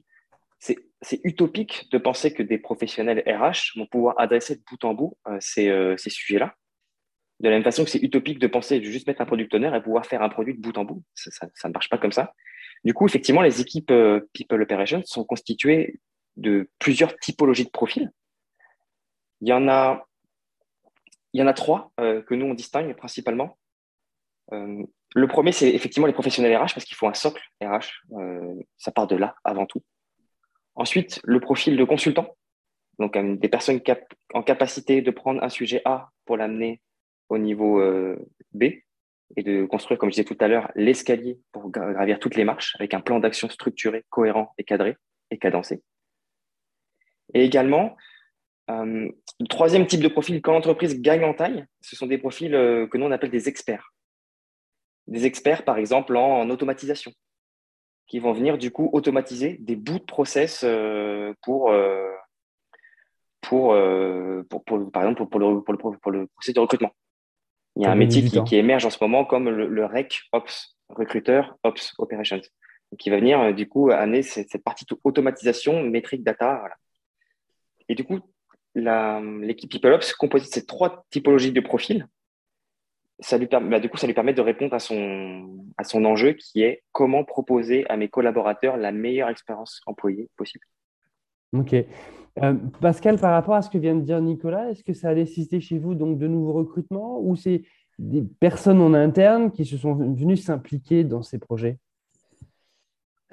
C'est 0.60 1.22
utopique 1.24 1.90
de 1.92 1.98
penser 1.98 2.34
que 2.34 2.42
des 2.42 2.58
professionnels 2.58 3.24
RH 3.28 3.78
vont 3.78 3.86
pouvoir 3.86 4.16
adresser 4.20 4.56
de 4.56 4.62
bout 4.70 4.84
en 4.86 4.94
bout 4.94 5.16
euh, 5.28 5.40
euh, 5.60 5.98
ces, 5.98 6.10
sujets-là. 6.10 6.56
De 7.40 7.50
la 7.50 7.56
même 7.56 7.64
façon 7.64 7.84
que 7.84 7.92
c'est 7.92 8.02
utopique 8.02 8.40
de 8.40 8.48
penser 8.48 8.80
de 8.80 8.86
juste 8.86 9.08
mettre 9.08 9.22
un 9.22 9.26
product 9.26 9.54
owner 9.54 9.72
et 9.76 9.82
pouvoir 9.82 10.08
faire 10.08 10.24
un 10.24 10.30
produit 10.30 10.56
de 10.56 10.60
bout 10.60 10.76
en 10.78 10.86
bout. 10.86 11.04
Ça, 11.14 11.48
ne 11.66 11.74
marche 11.74 11.90
pas 11.90 12.00
comme 12.00 12.12
ça. 12.12 12.34
Du 12.84 12.94
coup, 12.96 13.06
effectivement, 13.06 13.42
les 13.42 13.62
équipes 13.62 13.92
euh, 13.92 14.22
People 14.34 14.62
Operations 14.62 15.04
sont 15.06 15.24
constituées 15.24 16.00
de 16.38 16.70
plusieurs 16.80 17.16
typologies 17.18 17.66
de 17.66 17.70
profils. 17.70 18.12
Il 19.42 19.48
y 19.48 19.54
en 19.54 19.68
a, 19.68 20.06
il 21.34 21.40
y 21.40 21.44
en 21.44 21.48
a 21.48 21.54
trois 21.54 21.92
que 21.98 22.34
nous, 22.34 22.46
on 22.46 22.54
distingue 22.54 22.96
principalement. 22.96 23.58
Le 25.16 25.28
premier, 25.28 25.52
c'est 25.52 25.74
effectivement 25.74 26.08
les 26.08 26.14
professionnels 26.14 26.56
RH 26.56 26.74
parce 26.74 26.86
qu'il 26.86 26.96
faut 26.96 27.08
un 27.08 27.14
socle 27.14 27.42
RH. 27.62 28.04
Euh, 28.12 28.56
ça 28.78 28.92
part 28.92 29.08
de 29.08 29.16
là 29.16 29.36
avant 29.44 29.66
tout. 29.66 29.82
Ensuite, 30.76 31.20
le 31.24 31.40
profil 31.40 31.78
de 31.78 31.84
consultant. 31.84 32.36
Donc, 33.00 33.16
euh, 33.16 33.36
des 33.36 33.50
personnes 33.50 33.80
en 34.34 34.44
capacité 34.44 35.02
de 35.02 35.12
prendre 35.12 35.42
un 35.44 35.50
sujet 35.50 35.82
A 35.86 36.10
pour 36.26 36.38
l'amener 36.38 36.82
au 37.30 37.38
niveau 37.38 37.80
euh, 37.80 38.18
B 38.54 38.64
et 39.36 39.44
de 39.44 39.66
construire, 39.66 40.00
comme 40.00 40.10
je 40.10 40.16
disais 40.16 40.24
tout 40.24 40.38
à 40.40 40.48
l'heure, 40.48 40.72
l'escalier 40.76 41.40
pour 41.52 41.70
gravir 41.70 42.20
toutes 42.20 42.36
les 42.36 42.46
marches 42.46 42.76
avec 42.80 42.94
un 42.94 43.02
plan 43.02 43.20
d'action 43.20 43.50
structuré, 43.50 44.06
cohérent 44.10 44.54
et 44.58 44.64
cadré 44.64 44.98
et 45.32 45.38
cadencé. 45.38 45.82
Et 47.34 47.44
également, 47.44 47.98
le 48.68 49.48
troisième 49.48 49.88
type 49.88 50.02
de 50.02 50.08
profil, 50.08 50.42
quand 50.42 50.54
l'entreprise 50.54 51.02
gagne 51.02 51.24
en 51.24 51.34
taille, 51.34 51.66
ce 51.82 51.96
sont 51.96 52.08
des 52.08 52.18
profils 52.18 52.52
que 52.52 52.98
nous 52.98 53.06
on 53.06 53.12
appelle 53.12 53.32
des 53.32 53.48
experts 53.48 53.94
des 55.08 55.26
experts, 55.26 55.64
par 55.64 55.78
exemple, 55.78 56.16
en, 56.16 56.50
automatisation, 56.50 57.12
qui 58.08 58.20
vont 58.20 58.34
venir 58.34 58.58
du 58.58 58.72
coup 58.72 58.90
automatiser 58.94 59.58
des 59.60 59.76
bouts 59.76 60.00
de 60.00 60.04
process 60.04 60.62
euh, 60.64 61.34
pour, 61.42 61.72
euh, 61.72 62.12
euh, 63.54 64.44
pour, 64.50 64.64
pour, 64.66 64.92
par 64.92 65.04
exemple, 65.04 65.26
pour, 65.28 65.40
le, 65.40 65.62
pour, 65.62 65.74
le, 66.12 66.20
le 66.20 66.28
processus 66.28 66.54
de 66.54 66.60
recrutement. 66.60 66.92
Il 67.76 67.84
y 67.84 67.86
a 67.86 67.92
un 67.92 67.96
métier 67.96 68.24
qui, 68.24 68.56
émerge 68.56 68.86
en 68.86 68.90
ce 68.90 68.98
moment 69.02 69.24
comme 69.24 69.50
le, 69.50 69.86
REC 69.86 70.22
Ops, 70.32 70.78
recruteur 70.90 71.56
Ops 71.64 71.94
Operations, 72.00 72.42
qui 72.98 73.10
va 73.10 73.18
venir 73.18 73.54
du 73.54 73.70
coup 73.70 73.92
amener 73.92 74.24
cette, 74.24 74.64
partie 74.64 74.86
automatisation, 75.04 75.84
métrique, 75.84 76.24
data. 76.24 76.64
Et 77.88 77.94
du 77.94 78.04
coup, 78.04 78.20
l'équipe 78.78 79.70
People 79.70 79.94
Ops 79.94 80.14
composée 80.14 80.46
de 80.46 80.52
ces 80.52 80.66
trois 80.66 81.06
typologies 81.10 81.52
de 81.52 81.62
profils 81.62 82.08
ça 83.20 83.38
lui 83.38 83.48
permet, 83.48 83.70
bah, 83.70 83.80
du 83.80 83.90
coup, 83.90 83.98
ça 83.98 84.08
lui 84.08 84.14
permet 84.14 84.34
de 84.34 84.42
répondre 84.42 84.74
à 84.74 84.80
son, 84.80 85.58
à 85.78 85.84
son 85.84 86.06
enjeu 86.06 86.34
qui 86.34 86.62
est 86.62 86.84
comment 86.92 87.24
proposer 87.24 87.86
à 87.90 87.98
mes 87.98 88.10
collaborateurs 88.10 88.78
la 88.78 88.92
meilleure 88.92 89.30
expérience 89.30 89.82
employée 89.86 90.30
possible. 90.38 90.66
Ok. 91.54 91.74
Euh, 91.74 92.54
Pascal, 92.82 93.18
par 93.18 93.32
rapport 93.32 93.56
à 93.56 93.62
ce 93.62 93.70
que 93.70 93.78
vient 93.78 93.96
de 93.96 94.02
dire 94.02 94.22
Nicolas, 94.22 94.70
est-ce 94.70 94.84
que 94.84 94.94
ça 94.94 95.10
a 95.10 95.16
nécessité 95.16 95.60
chez 95.60 95.80
vous 95.80 95.96
donc 95.96 96.20
de 96.20 96.28
nouveaux 96.28 96.54
recrutements 96.54 97.20
ou 97.20 97.36
c'est 97.36 97.64
des 97.98 98.22
personnes 98.22 98.80
en 98.80 98.94
interne 98.94 99.52
qui 99.52 99.66
se 99.66 99.78
sont 99.78 99.96
venues 99.96 100.38
s'impliquer 100.38 101.04
dans 101.04 101.24
ces 101.24 101.40
projets? 101.40 101.80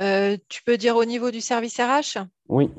Euh, 0.00 0.38
Tu 0.48 0.62
peux 0.62 0.78
dire 0.78 0.96
au 0.96 1.04
niveau 1.04 1.30
du 1.30 1.42
service 1.42 1.78
RH 1.78 2.24
Oui. 2.48 2.70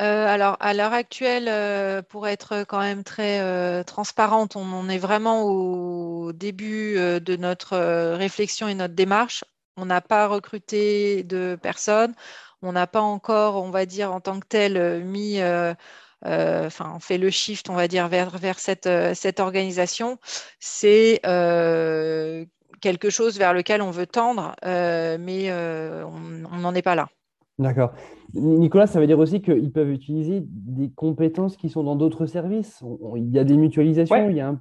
Euh, 0.00 0.26
alors, 0.28 0.56
à 0.60 0.74
l'heure 0.74 0.92
actuelle, 0.92 1.48
euh, 1.48 2.02
pour 2.02 2.28
être 2.28 2.64
quand 2.68 2.78
même 2.78 3.02
très 3.02 3.40
euh, 3.40 3.82
transparente, 3.82 4.54
on, 4.54 4.88
est 4.88 4.98
vraiment 4.98 5.42
au 5.44 6.32
début 6.32 6.94
de 6.96 7.36
notre 7.36 7.76
réflexion 8.14 8.68
et 8.68 8.74
notre 8.74 8.94
démarche. 8.94 9.44
on 9.76 9.86
n'a 9.86 10.00
pas 10.00 10.28
recruté 10.28 11.24
de 11.24 11.58
personnes, 11.60 12.14
on 12.62 12.72
n'a 12.72 12.86
pas 12.86 13.00
encore, 13.00 13.56
on 13.56 13.70
va 13.70 13.86
dire, 13.86 14.12
en 14.12 14.20
tant 14.20 14.40
que 14.40 14.46
tel, 14.46 15.04
mis 15.04 15.40
enfin, 16.24 16.92
on 16.96 17.00
fait 17.00 17.18
le 17.18 17.30
shift, 17.30 17.70
on 17.70 17.74
va 17.74 17.88
dire, 17.88 18.08
vers, 18.08 18.58
cette, 18.58 19.40
organisation, 19.40 20.18
c'est 20.60 21.20
quelque 22.80 23.10
chose 23.10 23.38
vers 23.38 23.52
lequel 23.54 23.82
on 23.82 23.90
veut 23.90 24.06
tendre, 24.06 24.54
mais 24.64 25.52
on 25.52 26.56
n'en 26.58 26.74
est 26.74 26.82
pas 26.82 26.94
là. 26.94 27.08
D'accord. 27.58 27.92
Nicolas, 28.34 28.86
ça 28.86 29.00
veut 29.00 29.06
dire 29.06 29.18
aussi 29.18 29.42
qu'ils 29.42 29.72
peuvent 29.72 29.90
utiliser 29.90 30.42
des 30.44 30.90
compétences 30.90 31.56
qui 31.56 31.68
sont 31.68 31.82
dans 31.82 31.96
d'autres 31.96 32.26
services. 32.26 32.84
Il 33.16 33.30
y 33.30 33.38
a 33.38 33.44
des 33.44 33.56
mutualisations. 33.56 34.28
Il 34.30 34.36
y 34.36 34.40
a 34.40 34.54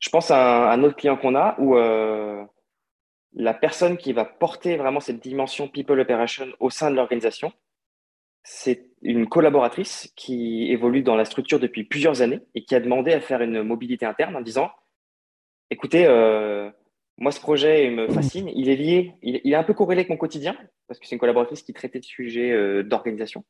Je 0.00 0.08
pense 0.08 0.30
à 0.30 0.72
un, 0.72 0.82
autre 0.82 0.96
client 0.96 1.16
qu'on 1.16 1.34
a 1.34 1.54
où 1.60 1.74
la 3.34 3.52
personne 3.52 3.98
qui 3.98 4.12
va 4.12 4.24
porter 4.24 4.76
vraiment 4.76 5.00
cette 5.00 5.20
dimension 5.20 5.68
people 5.68 6.00
operation 6.00 6.46
au 6.60 6.70
sein 6.70 6.90
de 6.90 6.96
l'organisation, 6.96 7.52
c'est 8.42 8.88
une 9.02 9.28
collaboratrice 9.28 10.12
qui 10.16 10.70
évolue 10.70 11.02
dans 11.02 11.16
la 11.16 11.24
structure 11.24 11.60
depuis 11.60 11.84
plusieurs 11.84 12.22
années 12.22 12.40
et 12.54 12.64
qui 12.64 12.74
a 12.74 12.80
demandé 12.80 13.12
à 13.12 13.20
faire 13.20 13.42
une 13.42 13.62
mobilité 13.62 14.06
interne 14.06 14.36
en 14.36 14.40
disant 14.40 14.70
écoutez, 15.70 16.06
euh, 16.06 16.70
moi 17.18 17.32
ce 17.32 17.40
projet 17.40 17.90
me 17.90 18.08
fascine, 18.08 18.48
il 18.48 18.68
est 18.68 18.76
lié, 18.76 19.14
il, 19.22 19.40
est 19.52 19.54
un 19.54 19.64
peu 19.64 19.74
corrélé 19.74 20.00
avec 20.00 20.10
mon 20.10 20.16
quotidien 20.16 20.56
parce 20.86 21.00
que 21.00 21.06
c'est 21.06 21.14
une 21.14 21.20
collaboratrice 21.20 21.62
qui 21.62 21.72
traitait 21.72 22.00
de 22.00 22.04
sujets 22.04 22.52
euh, 22.52 22.82
d'organisation. 22.82 23.44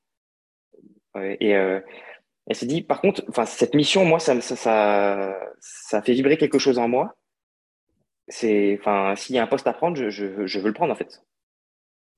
et 1.16 1.56
euh, 1.56 1.80
elle 2.46 2.56
s'est 2.56 2.66
dit 2.66 2.82
par 2.82 3.00
contre, 3.00 3.24
cette 3.46 3.74
mission, 3.74 4.04
moi, 4.04 4.20
ça, 4.20 4.40
ça, 4.40 5.36
ça, 5.60 6.02
fait 6.02 6.12
vibrer 6.12 6.36
quelque 6.36 6.58
chose 6.58 6.78
en 6.78 6.88
moi. 6.88 7.16
S'il 8.28 8.78
y 8.78 9.38
a 9.38 9.42
un 9.42 9.46
poste 9.46 9.66
à 9.66 9.72
prendre, 9.72 9.96
je, 9.96 10.46
je 10.46 10.58
veux 10.60 10.68
le 10.68 10.72
prendre 10.72 10.92
en 10.92 10.96
fait. 10.96 11.22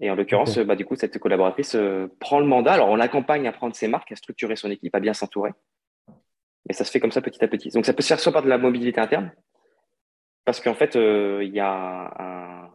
Et 0.01 0.11
en 0.11 0.15
l'occurrence, 0.15 0.59
bah, 0.59 0.77
du 0.77 0.85
coup, 0.85 0.95
cette 0.95 1.19
collaboratrice 1.19 1.75
euh, 1.75 2.07
prend 2.21 2.39
le 2.39 2.47
mandat. 2.47 2.75
Alors, 2.75 2.89
on 2.89 2.97
l'accompagne 2.97 3.49
à 3.49 3.53
prendre 3.53 3.75
ses 3.75 3.89
marques, 3.89 4.13
à 4.13 4.17
structurer 4.17 4.55
son 4.55 4.71
équipe, 4.71 4.95
à 4.95 5.01
bien 5.01 5.13
s'entourer. 5.13 5.51
Et 6.69 6.73
ça 6.73 6.85
se 6.85 6.91
fait 6.91 7.01
comme 7.01 7.11
ça 7.11 7.21
petit 7.21 7.43
à 7.43 7.49
petit. 7.49 7.71
Donc, 7.71 7.85
ça 7.85 7.93
peut 7.93 8.03
se 8.03 8.09
faire 8.09 8.21
soit 8.21 8.33
par 8.33 8.43
de 8.43 8.49
la 8.49 8.59
mobilité 8.59 9.01
interne, 9.01 9.33
parce 10.49 10.63
qu'en 10.63 10.73
fait, 10.73 10.97
euh, 10.97 11.45
il 11.45 11.55
y 11.55 11.61
a 11.61 12.67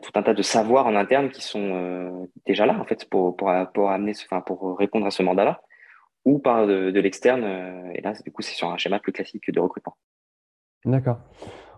tout 0.00 0.12
un 0.14 0.22
tas 0.22 0.34
de 0.34 0.42
savoirs 0.42 0.86
en 0.86 0.94
interne 0.94 1.30
qui 1.30 1.42
sont 1.42 1.74
euh, 1.74 2.26
déjà 2.46 2.64
là, 2.64 2.78
en 2.78 2.84
fait, 2.84 3.10
pour, 3.10 3.34
amener, 3.50 4.12
enfin, 4.24 4.40
pour 4.40 4.78
répondre 4.78 5.04
à 5.04 5.10
ce 5.10 5.24
mandat-là, 5.24 5.62
ou 6.24 6.38
par 6.38 6.68
de, 6.68 7.00
l'externe. 7.00 7.42
et 7.92 8.00
là, 8.02 8.12
du 8.24 8.30
coup, 8.30 8.42
c'est 8.42 8.54
sur 8.54 8.70
un 8.70 8.76
schéma 8.76 9.00
plus 9.00 9.10
classique 9.10 9.50
de 9.50 9.58
recrutement. 9.58 9.96
D'accord. 10.84 11.18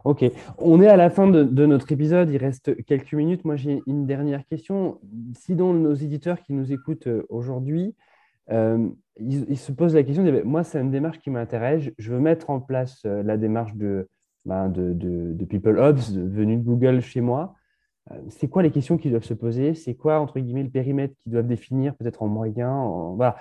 Ok, 0.05 0.22
on 0.59 0.83
est 0.83 0.89
à 0.89 0.99
la 0.99 1.09
fin 1.09 1.26
de, 1.26 1.64
notre 1.64 1.91
épisode, 1.91 2.29
il 2.29 2.37
reste 2.37 2.85
quelques 2.85 3.14
minutes. 3.14 3.47
Moi, 3.47 3.57
j'ai 3.57 3.81
une 3.87 4.05
dernière 4.05 4.45
question. 4.45 5.01
Si 5.33 5.55
nos 5.55 5.95
éditeurs 5.95 6.43
qui 6.43 6.53
nous 6.53 6.70
écoutent 6.70 7.07
euh, 7.07 7.24
aujourd'hui, 7.31 7.95
euh, 8.51 8.89
ils, 9.18 9.59
se 9.59 9.72
posent 9.72 9.95
la 9.95 10.03
question, 10.03 10.24
moi, 10.45 10.64
c'est 10.64 10.81
une 10.81 10.91
démarche 10.91 11.18
qui 11.18 11.31
m'intéresse, 11.31 11.91
je 11.99 12.12
veux 12.12 12.20
mettre 12.20 12.51
en 12.51 12.61
place 12.61 13.03
euh, 13.05 13.22
la 13.22 13.37
démarche 13.37 13.74
de, 13.74 14.09
ben, 14.45 14.68
de, 14.68 14.93
de, 14.93 15.45
People 15.45 15.78
Ops 15.78 16.12
venue 16.12 16.57
de 16.57 16.62
Google 16.62 17.01
chez 17.01 17.20
moi. 17.20 17.55
c'est 18.28 18.49
quoi 18.49 18.62
les 18.62 18.70
questions 18.70 18.97
qu'ils 18.99 19.11
doivent 19.11 19.24
se 19.24 19.34
poser? 19.34 19.74
C'est 19.74 19.95
quoi, 19.95 20.20
entre 20.20 20.41
guillemets, 20.41 20.62
le 20.62 20.70
périmètre 20.70 21.14
qu'ils 21.22 21.32
doivent 21.32 21.47
définir, 21.47 21.95
peut-être 21.97 22.22
en 22.22 22.28
moyen 22.28 23.12
voilà. 23.16 23.36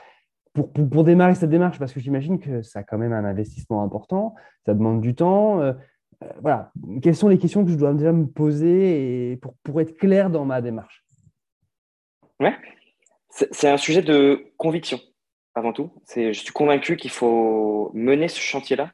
Pour, 0.53 0.71
pour, 0.71 1.03
démarrer 1.03 1.35
cette 1.35 1.51
démarche, 1.51 1.77
parce 1.77 1.93
que 1.93 1.99
j'imagine 1.99 2.39
que 2.39 2.63
ça 2.63 2.79
a 2.79 2.83
quand 2.83 2.97
même 2.97 3.13
un 3.13 3.25
investissement 3.25 3.83
important, 3.83 4.33
ça 4.65 4.73
demande 4.73 5.01
du 5.01 5.13
temps. 5.13 5.61
Euh, 5.61 5.73
voilà, 6.41 6.71
quelles 7.03 7.15
sont 7.15 7.27
les 7.27 7.37
questions 7.37 7.63
que 7.63 7.69
je 7.69 7.75
dois 7.75 7.93
déjà 7.93 8.11
me 8.11 8.25
poser 8.25 9.31
et 9.31 9.37
pour, 9.37 9.53
pour 9.63 9.79
être 9.81 9.95
clair 9.97 10.31
dans 10.31 10.45
ma 10.45 10.61
démarche? 10.61 11.05
Ouais, 12.39 12.55
c'est 13.29 13.69
un 13.69 13.77
sujet 13.77 14.01
de 14.01 14.51
conviction 14.57 14.99
avant 15.53 15.73
tout. 15.73 15.91
Je 16.15 16.31
suis 16.31 16.53
convaincu 16.53 16.97
qu'il 16.97 17.11
faut 17.11 17.91
mener 17.93 18.27
ce 18.27 18.39
chantier-là 18.39 18.91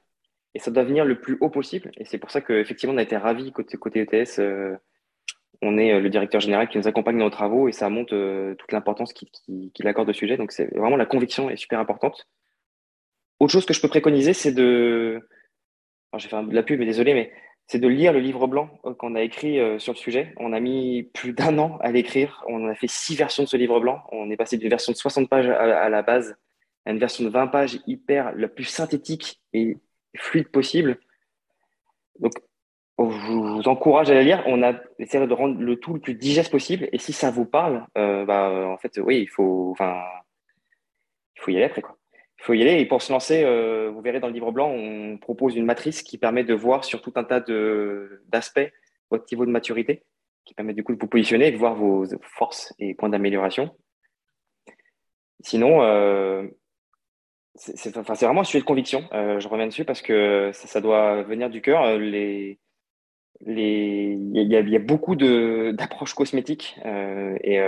et 0.56 0.60
ça 0.60 0.72
doit 0.72 0.84
venir 0.84 1.06
le 1.06 1.20
plus 1.20 1.38
haut 1.42 1.50
possible. 1.50 1.92
Et 1.98 2.06
c'est 2.06 2.18
pour 2.18 2.32
ça 2.32 2.42
qu'effectivement, 2.42 2.94
on 2.94 2.98
a 2.98 3.04
été 3.04 3.18
ravis 3.18 3.52
côté, 3.52 4.02
ETS. 4.02 4.40
Euh, 4.40 4.76
on 5.62 5.78
est 5.78 5.94
euh, 5.94 6.00
le 6.00 6.10
directeur 6.10 6.42
général 6.42 6.68
qui 6.68 6.78
nous 6.78 6.88
accompagne 6.88 7.18
dans 7.18 7.26
nos 7.26 7.30
travaux 7.30 7.68
et 7.68 7.72
ça 7.72 7.90
montre 7.90 8.54
toute 8.56 8.72
l'importance 8.72 9.14
qu'il 9.14 9.88
accorde 9.88 10.10
au 10.10 10.14
sujet. 10.14 10.38
Donc, 10.38 10.52
c'est 10.52 10.76
vraiment 10.78 10.98
la 10.98 11.06
conviction 11.06 11.50
est 11.50 11.58
super 11.58 11.80
importante. 11.80 12.28
Autre 13.40 13.52
chose 13.52 13.66
que 13.66 13.74
je 13.74 13.82
peux 13.82 13.88
préconiser, 13.88 14.34
c'est 14.34 14.52
de, 14.52 15.28
j'ai 16.18 16.30
fait 16.30 16.44
de 16.44 16.54
la 16.54 16.64
pub, 16.64 16.80
mais 16.80 16.86
désolé, 16.86 17.14
mais 17.14 17.32
c'est 17.68 17.80
de 17.80 17.88
lire 17.88 18.14
le 18.14 18.20
livre 18.20 18.48
blanc 18.48 18.70
euh, 18.86 18.94
qu'on 18.94 19.16
a 19.16 19.22
écrit 19.22 19.60
euh, 19.60 19.80
sur 19.80 19.94
le 19.94 19.98
sujet. 19.98 20.34
On 20.38 20.54
a 20.54 20.60
mis 20.60 21.04
plus 21.14 21.34
d'un 21.34 21.58
an 21.58 21.78
à 21.82 21.92
l'écrire. 21.92 22.44
On 22.48 22.68
a 22.68 22.76
fait 22.76 22.90
six 22.90 23.16
versions 23.16 23.44
de 23.44 23.48
ce 23.48 23.58
livre 23.58 23.80
blanc. 23.80 24.04
On 24.12 24.30
est 24.30 24.38
passé 24.38 24.58
d'une 24.58 24.70
version 24.70 24.92
de 24.92 24.98
60 24.98 25.30
pages 25.30 25.48
à, 25.48 25.90
la 25.90 26.02
base 26.02 26.36
à 26.86 26.92
une 26.92 27.00
version 27.00 27.24
de 27.24 27.30
20 27.30 27.48
pages 27.48 27.80
hyper, 27.88 28.34
la 28.36 28.48
plus 28.48 28.66
synthétique 28.66 29.42
et 29.54 29.78
fluide 30.16 30.50
possible. 30.50 31.00
Donc, 32.20 32.34
je 33.00 33.04
vous 33.04 33.68
encourage 33.68 34.12
à 34.12 34.14
la 34.14 34.24
lire. 34.24 34.44
On 34.46 34.62
a 34.64 34.74
essayé 35.00 35.26
de 35.26 35.34
rendre 35.34 35.60
le 35.60 35.76
tout 35.78 35.94
le 35.94 36.00
plus 36.00 36.14
digeste 36.14 36.52
possible. 36.52 36.88
Et 36.92 37.00
si 37.00 37.14
ça 37.14 37.32
vous 37.32 37.46
parle, 37.46 37.86
euh, 37.98 38.26
bah, 38.26 38.68
en 38.68 38.78
fait, 38.78 39.00
oui, 39.00 39.22
il 39.22 39.28
faut, 39.30 39.70
enfin, 39.72 40.02
il 41.36 41.42
faut 41.42 41.52
y 41.52 41.56
aller 41.56 41.66
après, 41.66 41.82
quoi 41.82 41.98
il 42.44 42.46
faut 42.46 42.54
y 42.54 42.62
aller. 42.62 42.82
Et 42.82 42.86
pour 42.86 43.02
se 43.02 43.12
lancer, 43.12 43.44
euh, 43.46 43.90
vous 43.90 44.02
verrez 44.02 44.20
dans 44.20 44.28
le 44.28 44.34
livre 44.34 44.52
blanc, 44.52 44.70
on 44.70 45.18
propose 45.18 45.56
une 45.56 45.66
matrice 45.66 46.04
qui 46.04 46.18
permet 46.18 46.44
de 46.44 46.54
voir 46.54 46.84
sur 46.84 47.02
tout 47.02 47.14
un 47.16 47.24
tas 47.24 47.40
d'aspects 47.40 48.70
votre 49.10 49.26
niveau 49.32 49.46
de 49.46 49.52
maturité, 49.52 50.04
qui 50.44 50.54
permet 50.54 50.74
du 50.74 50.84
coup 50.84 50.94
de 50.94 51.00
vous 51.00 51.08
positionner 51.08 51.48
et 51.48 51.52
de 51.52 51.58
voir 51.58 51.76
vos 51.76 52.06
forces 52.22 52.74
et 52.80 52.96
points 52.96 53.08
d'amélioration. 53.08 53.74
Sinon, 55.40 55.84
euh, 55.84 56.46
c'est 57.56 57.96
vraiment 57.96 58.42
un 58.42 58.46
sujet 58.46 58.62
de 58.62 58.66
conviction. 58.66 59.08
Euh, 59.14 59.40
je 59.40 59.48
reviens 59.48 59.68
dessus 59.68 59.86
parce 59.86 60.02
que 60.02 60.52
ça, 60.54 60.82
doit 60.82 61.24
venir 61.24 61.50
du 61.50 61.62
cœur. 61.62 61.98
Les, 61.98 62.60
les, 63.46 64.18
il 64.34 64.52
y, 64.52 64.76
a, 64.76 64.80
beaucoup 64.80 65.16
d'approches 65.16 66.14
cosmétiques 66.14 66.78
et 66.84 67.60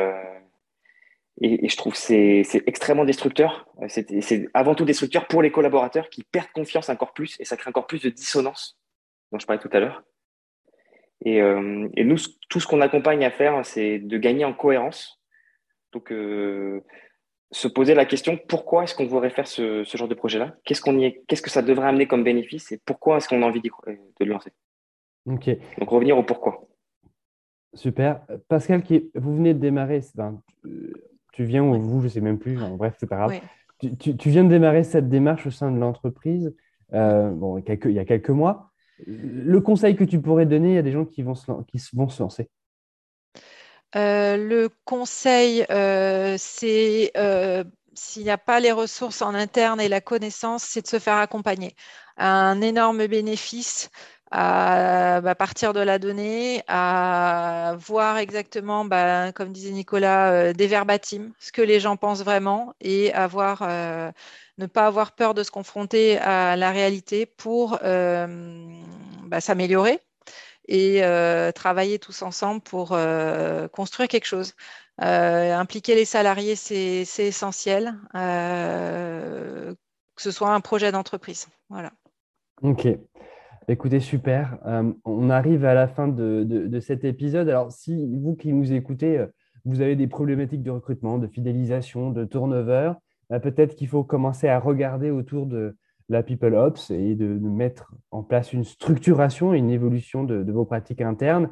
et, 1.42 1.68
je 1.68 1.78
trouve 1.78 1.94
que 1.94 2.00
c'est 2.00 2.46
extrêmement 2.66 3.06
destructeur. 3.06 3.68
C'est 3.88 4.48
avant 4.54 4.76
tout 4.76 4.86
destructeur 4.86 5.28
pour 5.28 5.42
les 5.42 5.52
collaborateurs 5.52 6.10
qui 6.10 6.24
perdent 6.24 6.52
confiance 6.54 6.90
encore 6.90 7.14
plus 7.14 7.38
et 7.40 7.46
ça 7.46 7.58
crée 7.58 7.70
encore 7.70 7.88
plus 7.88 8.02
de 8.02 8.10
dissonance 8.10 8.78
dont 9.32 9.40
je 9.40 9.46
parlais 9.46 9.62
tout 9.62 9.70
à 9.74 9.80
l'heure. 9.80 10.04
Et, 11.24 11.42
euh, 11.42 11.88
et, 11.96 12.04
nous, 12.04 12.18
tout 12.50 12.60
ce 12.60 12.68
qu'on 12.68 12.82
accompagne 12.82 13.26
à 13.26 13.32
faire, 13.32 13.66
c'est 13.66 14.00
de 14.00 14.18
gagner 14.18 14.46
en 14.46 14.54
cohérence. 14.54 15.20
Donc, 15.92 16.12
euh, 16.12 16.84
se 17.52 17.68
poser 17.68 17.94
la 17.94 18.06
question 18.06 18.38
pourquoi 18.48 18.84
est-ce 18.84 18.96
qu'on 18.96 19.06
voudrait 19.06 19.30
faire 19.30 19.48
ce, 19.48 19.84
ce 19.84 19.98
genre 19.98 20.08
de 20.08 20.16
projet-là? 20.16 20.56
Qu'est-ce 20.66 20.82
qu'on 20.82 20.98
qu'est-ce 21.28 21.42
que 21.42 21.50
ça 21.50 21.62
devrait 21.62 21.88
amener 21.88 22.08
comme 22.08 22.24
bénéfice 22.24 22.72
et 22.72 22.80
pourquoi 22.86 23.18
est-ce 23.18 23.28
qu'on 23.28 23.42
a 23.44 23.46
envie 23.46 23.62
de 23.62 23.70
le 24.20 24.26
lancer? 24.26 24.52
Ok. 25.26 25.50
Donc 25.80 25.90
revenir 25.90 26.18
au 26.18 26.24
pourquoi. 26.24 26.68
Super. 27.74 28.22
Pascal, 28.48 28.84
qui, 28.84 29.12
vous 29.16 29.36
venez 29.36 29.54
de 29.54 29.60
démarrer, 29.60 30.02
ben, 30.16 30.42
tu 31.34 31.44
viens 31.44 31.64
ou 31.64 31.80
vous, 31.80 32.00
je 32.00 32.06
ne 32.06 32.10
sais 32.10 32.22
même 32.22 32.40
plus, 32.40 32.58
bref, 32.78 32.96
c'est 33.00 33.08
pas 33.10 33.18
grave. 33.18 33.40
Tu, 34.00 34.30
viens 34.30 34.44
de 34.44 34.50
démarrer 34.50 34.84
cette 34.84 35.10
démarche 35.10 35.46
au 35.48 35.52
sein 35.52 35.72
de 35.72 35.78
l'entreprise 35.78 36.56
euh, 36.94 37.32
bon, 37.32 37.58
il 37.58 37.92
y 37.92 38.00
a 38.00 38.06
quelques 38.06 38.30
mois. 38.30 38.72
Le 39.06 39.60
conseil 39.60 39.96
que 39.96 40.04
tu 40.04 40.22
pourrais 40.22 40.46
donner 40.46 40.78
à 40.78 40.82
des 40.82 40.92
gens 40.92 41.06
qui 41.06 41.22
vont 41.22 41.36
se, 41.36 41.52
qui 41.68 41.80
vont 41.94 42.08
se 42.08 42.24
lancer? 42.24 42.50
Le 43.96 44.68
conseil, 44.86 45.66
euh, 45.72 46.36
c'est 46.38 47.12
s'il 47.96 48.24
n'y 48.24 48.30
a 48.30 48.38
pas 48.38 48.60
les 48.60 48.72
ressources 48.72 49.22
en 49.22 49.34
interne 49.34 49.80
et 49.82 49.88
la 49.88 50.02
connaissance, 50.02 50.64
c'est 50.64 50.82
de 50.82 50.88
se 50.88 51.00
faire 51.00 51.16
accompagner. 51.16 51.76
Un 52.18 52.62
énorme 52.62 53.08
bénéfice, 53.08 53.90
à, 54.32 55.22
bah, 55.22 55.36
partir 55.36 55.74
de 55.74 55.80
la 55.80 56.00
donnée, 56.00 56.64
à 56.68 57.76
voir 57.80 58.18
exactement, 58.18 58.86
bah, 58.86 59.32
comme 59.34 59.52
disait 59.52 59.72
Nicolas, 59.72 60.32
euh, 60.32 60.54
des 60.54 60.68
verbatims, 60.68 61.32
ce 61.40 61.52
que 61.52 61.62
les 61.62 61.80
gens 61.80 61.96
pensent 61.98 62.24
vraiment 62.24 62.74
et 62.82 63.14
avoir, 63.14 63.62
euh, 63.64 64.12
ne 64.58 64.66
pas 64.66 64.88
avoir 64.88 65.14
peur 65.14 65.34
de 65.34 65.44
se 65.44 65.52
confronter 65.52 66.18
à 66.20 66.56
la 66.58 66.72
réalité 66.72 67.26
pour 67.26 67.80
euh, 67.84 68.28
bah, 69.24 69.42
s'améliorer 69.42 70.02
et 70.68 71.02
travailler 71.54 72.00
tous 72.00 72.22
ensemble 72.22 72.62
pour 72.62 72.98
construire 73.72 74.10
quelque 74.10 74.26
chose. 74.26 74.54
impliquer 75.00 75.96
les 75.96 76.06
salariés, 76.06 76.56
c'est 76.56 77.06
essentiel, 77.20 77.96
que 78.14 79.76
ce 80.18 80.32
soit 80.32 80.54
un 80.54 80.62
projet 80.62 80.92
d'entreprise. 80.92 81.48
Voilà. 81.70 81.92
Ok. 82.62 82.88
Écoutez, 83.68 84.00
super. 84.00 84.60
Euh, 84.68 84.94
on 85.06 85.32
arrive 85.32 85.66
à 85.66 85.74
la 85.74 85.88
fin 85.88 86.08
de, 86.08 86.80
cet 86.80 87.04
épisode. 87.04 87.50
Alors, 87.50 87.72
si 87.72 87.96
vous 88.22 88.36
qui 88.36 88.54
nous 88.54 88.72
écoutez, 88.72 89.18
euh, 89.18 89.28
vous 89.66 89.82
avez 89.82 89.96
des 89.96 90.06
problématiques 90.08 90.62
de 90.62 90.70
recrutement, 90.70 91.18
de 91.18 91.28
fidélisation, 91.28 92.12
de 92.12 92.26
turnover, 92.26 92.94
peut-être 93.42 93.76
qu'il 93.76 93.88
faut 93.88 94.04
commencer 94.04 94.48
à 94.48 94.60
regarder 94.60 95.10
autour 95.10 95.48
de 95.48 95.76
la 96.10 96.24
People 96.24 96.56
Ops 96.56 96.92
et 96.92 97.16
de, 97.16 97.28
mettre 97.28 97.94
en 98.12 98.24
place 98.24 98.54
une 98.54 98.64
structuration, 98.64 99.54
une 99.54 99.70
évolution 99.70 100.24
de, 100.24 100.52
vos 100.52 100.66
pratiques 100.66 101.02
internes. 101.02 101.50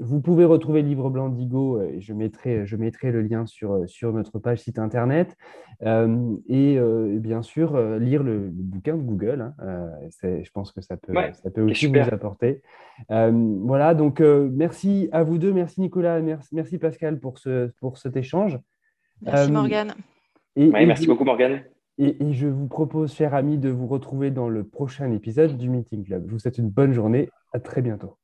vous 0.00 0.20
pouvez 0.20 0.44
retrouver 0.44 0.82
le 0.82 0.88
livre 0.88 1.10
blanc 1.10 1.28
d'Igo 1.28 1.80
et 1.80 2.00
je 2.00 2.12
mettrai, 2.12 2.66
je 2.66 2.76
mettrai 2.76 3.10
le 3.10 3.22
lien 3.22 3.46
sur, 3.46 3.88
sur 3.88 4.12
notre 4.12 4.38
page 4.38 4.60
site 4.60 4.78
internet. 4.78 5.36
et 5.82 6.78
bien 7.18 7.42
sûr, 7.42 7.76
lire 7.98 8.22
le, 8.22 8.48
bouquin 8.52 8.96
de 8.96 9.02
Google. 9.02 9.52
Hein. 9.58 9.90
je 10.22 10.50
pense 10.52 10.72
que 10.72 10.80
ça 10.80 10.96
peut, 10.96 11.14
ça 11.32 11.50
peut 11.50 11.62
aussi 11.62 11.86
vous 11.86 11.98
apporter. 11.98 12.62
voilà, 13.08 13.94
donc 13.94 14.20
merci 14.20 15.08
à 15.12 15.22
vous 15.22 15.38
deux. 15.38 15.52
Merci 15.52 15.80
Nicolas, 15.80 16.20
merci, 16.20 16.54
merci 16.54 16.78
Pascal 16.78 17.18
pour, 17.18 17.38
ce, 17.38 17.68
pour 17.80 17.98
cet 17.98 18.16
échange. 18.16 18.58
Merci 19.22 19.52
Morgane. 19.52 19.94
merci 20.56 21.06
beaucoup 21.06 21.24
Morgane. 21.24 21.62
Et, 21.98 22.16
je 22.32 22.46
vous 22.46 22.68
propose, 22.68 23.12
chers 23.12 23.34
amis, 23.34 23.58
de 23.58 23.68
vous 23.68 23.86
retrouver 23.86 24.30
dans 24.30 24.48
le 24.48 24.64
prochain 24.64 25.10
épisode 25.10 25.58
du 25.58 25.68
Meeting 25.68 26.04
Club. 26.04 26.24
Je 26.26 26.32
vous 26.32 26.38
souhaite 26.38 26.56
une 26.56 26.70
bonne 26.70 26.92
journée. 26.92 27.28
À 27.52 27.60
très 27.60 27.82
bientôt. 27.82 28.16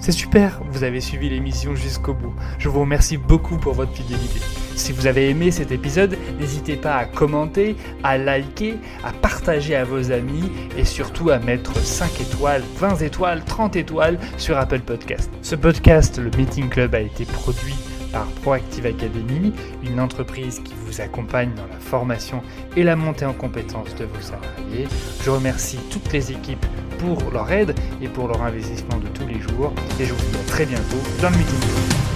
C'est 0.00 0.10
super, 0.10 0.60
vous 0.72 0.82
avez 0.82 1.00
suivi 1.00 1.28
l'émission 1.28 1.76
jusqu'au 1.76 2.14
bout. 2.14 2.34
Je 2.58 2.68
vous 2.68 2.80
remercie 2.80 3.16
beaucoup 3.16 3.56
pour 3.56 3.74
votre 3.74 3.92
fidélité. 3.92 4.40
Si 4.74 4.90
vous 4.90 5.06
avez 5.06 5.30
aimé 5.30 5.52
cet 5.52 5.70
épisode, 5.70 6.16
n'hésitez 6.40 6.74
pas 6.74 6.96
à 6.96 7.04
commenter, 7.04 7.76
à 8.02 8.18
liker, 8.18 8.78
à 9.04 9.12
partager 9.12 9.76
à 9.76 9.84
vos 9.84 10.10
amis 10.10 10.50
et 10.76 10.84
surtout 10.84 11.30
à 11.30 11.38
mettre 11.38 11.76
5 11.76 12.20
étoiles, 12.20 12.62
20 12.78 13.02
étoiles, 13.02 13.44
30 13.44 13.76
étoiles 13.76 14.18
sur 14.36 14.58
Apple 14.58 14.80
Podcast. 14.80 15.30
Ce 15.42 15.54
podcast, 15.54 16.18
le 16.18 16.36
Meeting 16.36 16.68
Club, 16.68 16.96
a 16.96 17.00
été 17.00 17.24
produit 17.24 17.76
par 18.12 18.26
Proactive 18.42 18.86
Academy, 18.86 19.52
une 19.82 20.00
entreprise 20.00 20.60
qui 20.60 20.74
vous 20.84 21.00
accompagne 21.00 21.50
dans 21.54 21.66
la 21.66 21.80
formation 21.80 22.42
et 22.76 22.82
la 22.82 22.96
montée 22.96 23.24
en 23.24 23.32
compétences 23.32 23.94
de 23.96 24.04
vos 24.04 24.20
salariés. 24.20 24.86
Je 25.24 25.30
remercie 25.30 25.78
toutes 25.90 26.12
les 26.12 26.30
équipes 26.30 26.64
pour 26.98 27.30
leur 27.32 27.50
aide 27.50 27.74
et 28.00 28.08
pour 28.08 28.28
leur 28.28 28.42
investissement 28.42 28.98
de 28.98 29.08
tous 29.08 29.26
les 29.26 29.40
jours 29.40 29.72
et 29.98 30.04
je 30.04 30.12
vous 30.12 30.30
dis 30.30 30.38
à 30.38 30.48
très 30.48 30.66
bientôt 30.66 30.98
dans 31.20 31.30
le 31.30 31.36
Meeting 31.36 32.11